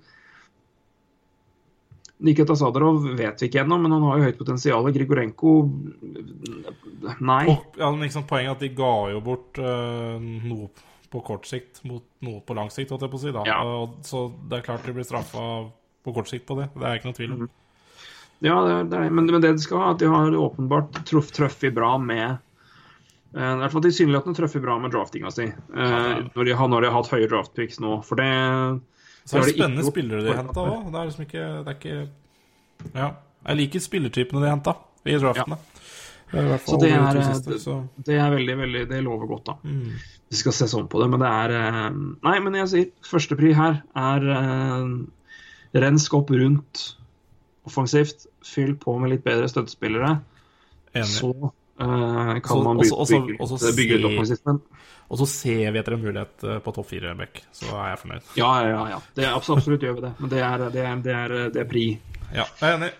[2.23, 4.85] Nikita Sadarov vet vi ikke ennå, men han har jo høyt potensial.
[4.95, 5.55] Grigorenko
[7.19, 7.43] Nei.
[7.75, 10.69] Ja, men liksom, poenget er at de ga jo bort uh, noe
[11.13, 13.33] på kort sikt mot noe på lang sikt, holdt jeg på å si.
[13.35, 13.43] da.
[13.45, 13.59] Ja.
[14.07, 15.43] Så det er klart de blir straffa
[16.03, 16.71] på kort sikt på det.
[16.73, 17.51] Det er ikke noe tvil om.
[18.43, 20.97] Ja, det er, det er, men, men det de skal ha, at de har åpenbart
[21.07, 25.45] truff, truffet bra med eh, I hvert fall tilsynelatende truffet bra med draftinga si.
[25.47, 28.01] eh, når, de har, når de har hatt høye draftpicks nå.
[28.03, 28.25] For det
[29.23, 30.89] Så er det de ikke spennende spillere de henta òg.
[30.91, 33.07] Det er liksom ikke Det er ikke Ja.
[33.43, 34.73] Jeg liker spillertypene de henta
[35.07, 35.59] i draftene.
[36.33, 37.19] Det hvert Så det er,
[37.61, 37.75] så.
[37.95, 39.55] Det er veldig, veldig Det lover godt, da.
[39.63, 39.93] Mm.
[40.33, 41.87] Vi skal se sånn på det, men det er eh,
[42.27, 44.27] Nei, men jeg sier førstepri her er
[45.79, 46.83] rensk opp rundt
[47.65, 48.25] offensivt.
[48.45, 50.19] Fyll på med litt bedre støttespillere.
[50.93, 51.07] Enig.
[51.09, 54.45] Så uh, kan Så- man også- bygge, også- bygge, også bygge ut offensivt.
[54.45, 54.61] Men
[55.09, 57.43] Og så ser vi etter en mulighet eh, på topp fire, Beck.
[57.53, 58.21] Så er jeg fornøyd.
[58.37, 58.99] ja, ja, ja.
[59.15, 60.13] Det er absolutt, absolutt gjør vi det.
[60.19, 61.99] Men det er, det er, det er, det er pri.
[62.33, 62.91] Ja, jeg er enig.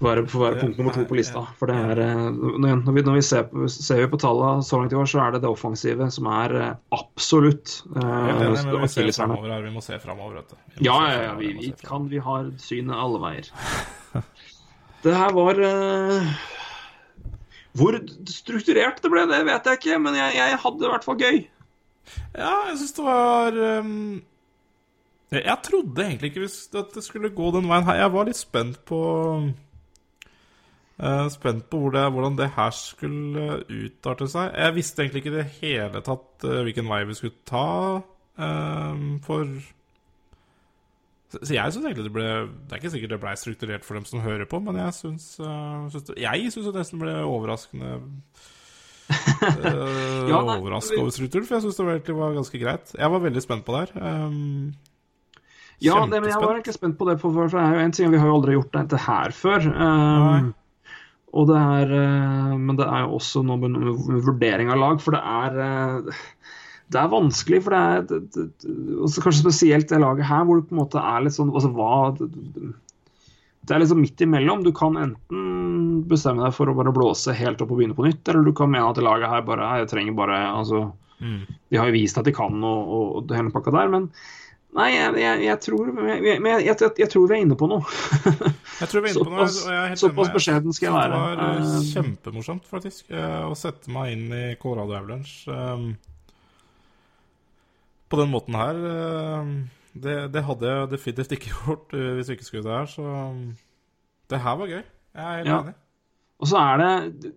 [0.00, 1.42] Være, får være punkt nummer to på lista.
[1.58, 4.94] For det er eh, Når vi, når vi ser, ser vi på tallene så langt
[4.94, 8.88] i år, så er det det offensive som er eh, absolutt Jeg er det, vi
[8.94, 9.52] ser fremover.
[9.66, 10.56] Vi må se fremover, vet du.
[10.78, 13.52] Vi Ja, ja, ja, vi, vi kan Vi har synet alle veier.
[15.00, 16.26] Det her var uh,
[17.72, 17.96] Hvor
[18.28, 21.16] strukturert det ble, det vet jeg ikke, men jeg, jeg hadde det i hvert fall
[21.20, 21.38] gøy.
[22.34, 23.94] Ja, jeg syns det var um
[25.30, 26.48] jeg, trodde egentlig ikke
[26.80, 28.00] at det skulle gå den veien her.
[28.00, 28.98] Jeg var litt spent på
[31.32, 34.50] Spent på hvor det, hvordan det her skulle utarte seg.
[34.52, 37.68] Jeg visste egentlig ikke i det hele tatt eh, hvilken vei vi skulle ta
[39.26, 39.48] for
[41.28, 44.06] Så jeg syns egentlig det ble Det er ikke sikkert det ble strukturert for dem
[44.08, 45.26] som hører på, men jeg syns
[46.16, 47.98] Jeg syns det nesten ble overraskende
[50.30, 52.94] Ja, overraska over strukturen, for jeg syns det egentlig var ganske greit.
[52.96, 53.92] Jeg var veldig spent på det her.
[55.80, 57.92] Ja, det, men jeg var egentlig spent på det, for, for det er jo en
[57.96, 59.68] ting Vi har jo aldri gjort dette her før.
[59.70, 60.50] Um,
[61.50, 63.78] det er uh, Men det er jo også noe med,
[64.26, 66.22] vurdering av lag, for det er uh,
[66.90, 68.46] det er vanskelig, for det er det,
[69.22, 72.16] Kanskje spesielt det laget her, hvor det på en måte er litt sånn altså hva
[72.18, 74.64] Det er liksom midt imellom.
[74.66, 78.24] Du kan enten bestemme deg for å bare blåse helt opp og begynne på nytt,
[78.26, 80.88] eller du kan mene at det laget her bare jeg trenger bare altså,
[81.20, 84.10] De har jo vist at de kan og, og, og hele pakka der, men
[84.70, 85.88] Nei, jeg, jeg, jeg, tror,
[87.02, 87.82] jeg tror vi er inne på noe.
[88.80, 89.46] Jeg tror vi er inne på noe.
[89.46, 91.10] Såpass- såpass beskjeden skal jeg være.
[91.10, 95.90] Det var eh, Eh, kjempemorsomt, faktisk, eh, å sette meg inn i Colorado Avalanche um,
[98.10, 98.80] på den måten her.
[98.92, 99.52] eh,
[100.00, 103.04] det, det hadde jeg definitivt ikke gjort eh, hvis vi ikke skulle det her, så
[103.04, 103.44] um,
[104.30, 104.82] det her var gøy.
[105.14, 105.60] Jeg er helt Ja.
[105.64, 105.74] enig.
[106.40, 107.32] Og så er det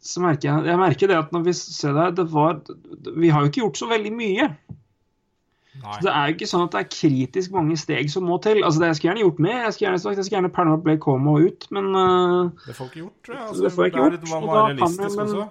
[0.00, 2.54] Så merker jeg Jeg merker det at når vi ser det, det var
[3.20, 4.46] Vi har jo ikke gjort så veldig mye.
[5.80, 5.94] Nei.
[5.96, 8.58] Så det er jo ikke sånn at det er kritisk mange steg som må til.
[8.66, 9.56] Altså, det Jeg skulle gjerne gjort mer.
[9.64, 12.90] Jeg skulle gjerne sagt jeg skulle gjerne pælma Blake Como ut, men uh, Det får
[12.90, 13.62] ikke gjort, tror jeg.
[13.64, 15.48] Det får jeg ikke gjort, og da jeg, men-.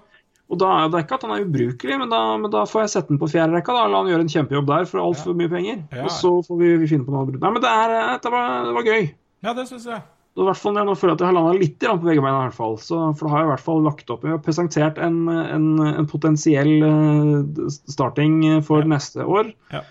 [0.49, 2.89] Og da er det ikke at han er ubrukelig, men da, men da får jeg
[2.95, 3.73] sette den på fjerde rekka.
[3.77, 5.83] da, La han gjøre en kjempejobb der for altfor mye penger.
[5.93, 6.07] Ja.
[6.07, 7.29] Og så får vi, vi finne på noe.
[7.35, 9.11] Nei, men det, er, eh, det, var, det var gøy.
[9.45, 10.01] Ja, det syns jeg.
[10.39, 12.39] I hvert fall, Nå føler jeg at jeg har landa litt på begge beina.
[12.39, 12.77] i hvert fall.
[12.81, 15.65] Så, for da har jeg i hvert fall lagt opp Vi har presentert en, en,
[15.89, 18.89] en potensiell eh, starting for Ja.
[18.95, 19.53] neste år.
[19.73, 19.83] Ja.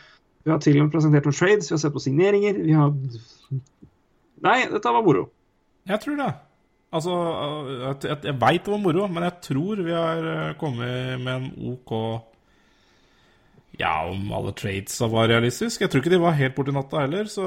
[0.49, 2.57] Vi har til og med presentert noen trades, vi har sett på signeringer.
[2.65, 2.95] Vi har
[4.47, 5.27] Nei, dette var moro.
[5.91, 6.29] Jeg tror det.
[6.95, 7.17] Altså,
[8.07, 11.75] jeg, jeg, veit det var moro, men jeg tror vi har eh, kommet med en
[11.75, 11.93] OK
[13.79, 15.85] Ja, om alle tradesa var realistiske.
[15.85, 17.45] Jeg tror ikke de var helt borti natta heller, så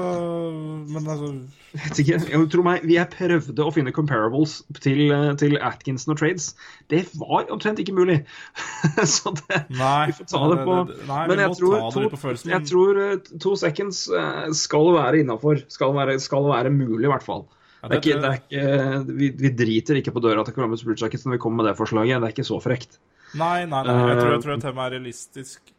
[0.88, 1.28] Men altså
[1.76, 6.20] vet ikke, jeg tror meg, Vi prøvde å finne comparables til, eh, til Atkinson og
[6.22, 6.54] trades.
[6.88, 8.22] Det var omtrent ikke mulig.
[9.14, 10.06] Så det, Nei.
[10.08, 10.78] vi får ta det på
[11.10, 15.20] Nei, Men jeg tror, det to, på jeg tror eh, to seconds eh, skal være
[15.26, 15.60] innafor.
[15.68, 17.44] Skal, skal være mulig, i hvert fall.
[17.82, 20.84] Ja, Det er ikke, det er ikke, vi, vi driter ikke på døra til Columbus
[20.86, 22.22] Blue Jackets når vi kommer med det forslaget.
[22.22, 23.00] Det er ikke så frekt.
[23.36, 23.92] Nei, nei, nei.
[23.92, 25.71] Jeg tror, jeg Eh, tror at er realistisk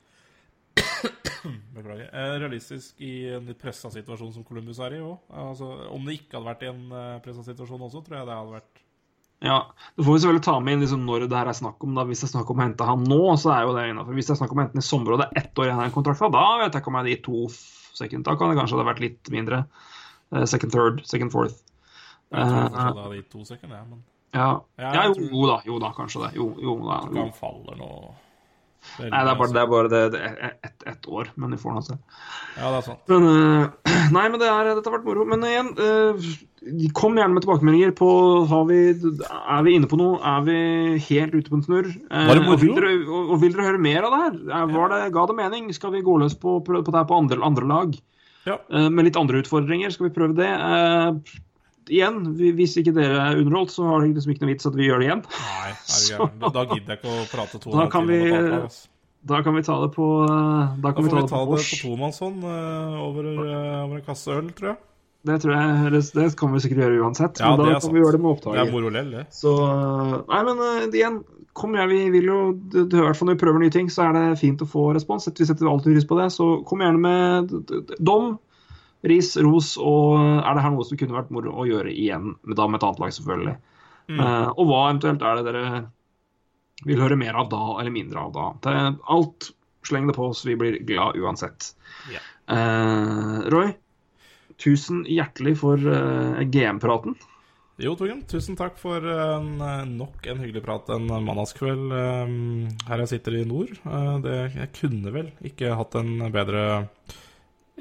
[1.75, 2.07] Beklager.
[2.13, 5.17] Eh, Realistisk i en litt pressa situasjon som Columbus er i òg.
[5.43, 8.37] Altså, om det ikke hadde vært i en uh, pressa situasjon også, tror jeg det
[8.37, 8.81] hadde vært
[9.43, 9.57] Ja,
[9.97, 11.97] Det får vi selvfølgelig ta med inn liksom, når det her er snakk om.
[11.97, 12.05] Da.
[12.07, 14.15] Hvis det er snakk om å hente han nå, så er jo det innafor.
[14.17, 15.67] Hvis det er snakk om å hente han i sommer og det er ett år
[15.69, 17.43] igjen av en kontrakt, da vet jeg ikke om jeg de to
[17.93, 19.65] second Da kan det kanskje ha vært litt mindre.
[20.33, 21.59] Eh, second, third, second, fourth.
[22.33, 23.99] Jeg tror det hadde gitt to sekunder, jeg, men
[24.33, 24.47] Ja,
[24.81, 26.31] Ja, jo, tror- jo da, jo da, kanskje det.
[26.39, 27.01] Jo, jo da.
[27.11, 27.19] Jo.
[27.27, 27.89] han faller nå
[28.99, 31.57] Nei, det er bare, det er bare det, det er ett ett år, men vi
[31.61, 31.95] får nå se.
[32.57, 32.99] Ja, det er sant.
[33.09, 35.25] Men, eh, nei, men det er, dette har vært moro.
[35.31, 36.27] Men igjen, eh,
[36.97, 38.09] kom gjerne med tilbakemeldinger på
[38.51, 40.19] har vi, Er vi inne på noe?
[40.19, 40.57] Er vi
[41.09, 41.89] helt ute på en snurr?
[41.89, 42.57] Eh, Var det moro?
[42.57, 44.67] Og vil, dere, og, og vil dere høre mer av det her?
[44.75, 45.71] Var det, ga det mening?
[45.75, 47.97] Skal vi gå løs på, på det her på andre, andre lag?
[48.43, 48.59] Ja.
[48.91, 49.93] Med litt andre utfordringer?
[49.95, 50.51] Skal vi prøve det?
[51.89, 52.21] Eh, igjen,
[52.57, 54.99] hvis ikke dere er underholdt, så har det liksom ikke noe vits at vi gjør
[55.03, 55.23] det igjen.
[55.27, 55.71] Nei.
[56.39, 58.87] Da- Da gidder jeg ikke å prate to Da kan vi- altså.
[59.25, 61.29] Da kan vi ta det på Da, Da Da kan vi får ta vi det
[61.29, 61.69] ta på det vors.
[61.71, 64.77] på tomannshånd eh, over, eh, over en kasse øl, tror jeg.
[65.23, 67.39] Det tror jeg det, Det kan vi sikkert gjøre uansett.
[67.39, 67.93] Ja, men da kan sant.
[67.93, 69.27] vi gjøre det med er.
[69.31, 69.53] Så
[70.27, 71.23] Nei, men uh, igjen,
[71.55, 71.87] kom igjen.
[71.89, 72.39] Vi vil jo
[72.73, 75.29] det, hvert fall Når vi prøver nye ting, så er det fint å få respons.
[75.31, 76.27] Vi setter alltid pris på det.
[76.35, 77.47] Så kom gjerne med
[78.03, 78.37] dom,
[79.09, 82.59] ris, ros, og er det her noe som kunne vært moro å gjøre igjen, men
[82.59, 83.55] da med et annet lag, selvfølgelig.
[84.11, 84.19] Mm.
[84.19, 85.83] Uh, og hva eventuelt er det dere
[86.87, 88.47] vil høre mer av da eller mindre av da.
[88.63, 89.51] Det er alt,
[89.87, 91.73] sleng det på oss, vi blir glad uansett.
[92.11, 92.25] Yeah.
[92.47, 93.73] Uh, Roy,
[94.61, 97.15] tusen hjertelig for uh, GM-praten.
[97.81, 103.01] Jo, Torgrim, tusen takk for en, eh, nok en hyggelig prat en mandagskveld um, her
[103.01, 103.73] jeg sitter i nord.
[103.81, 106.61] Uh, Det, jeg kunne vel ikke hatt en bedre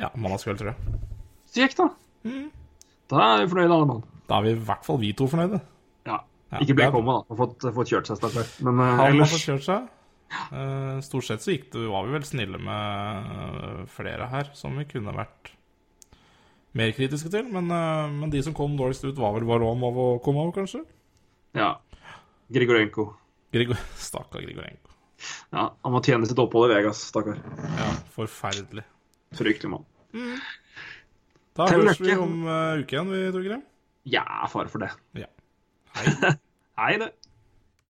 [0.00, 1.11] ja, mandagskveld, tror jeg.
[1.52, 1.88] Så kjekt, da.
[3.12, 4.04] Da er vi fornøyde, alle mann.
[4.28, 5.58] Da er vi i hvert fall vi to fornøyde.
[6.08, 6.22] Ja.
[6.52, 7.32] Ja, Ikke ble Blake Holman, da.
[7.32, 8.54] Har fått, fått kjørt seg, sterkt.
[8.64, 9.90] Men eh, Han har fått kjørt seg.
[10.32, 14.78] Uh, Stort sett så gikk det, var vi vel snille med uh, flere her som
[14.80, 15.52] vi kunne vært
[16.72, 17.50] mer kritiske til.
[17.52, 20.80] Men, men de som kom dårligst ut, var vel Varomov og Komov, kanskje?
[21.56, 21.74] Ja.
[22.52, 23.10] Grigorenko.
[23.52, 24.88] Grigor, Stakkar Grigorenko.
[25.52, 27.36] Ja, han må tjene sitt opphold i Vegas, stakkar.
[27.76, 28.84] Ja, forferdelig.
[29.36, 29.84] Fryktelig mann.
[31.58, 33.64] Da Til høres vi om uh, uke igjen, vi, Torgrim.
[34.08, 34.88] Ja, fare for det.
[35.20, 35.28] Ja.
[35.98, 36.32] Hei.
[36.80, 37.10] Hei, det.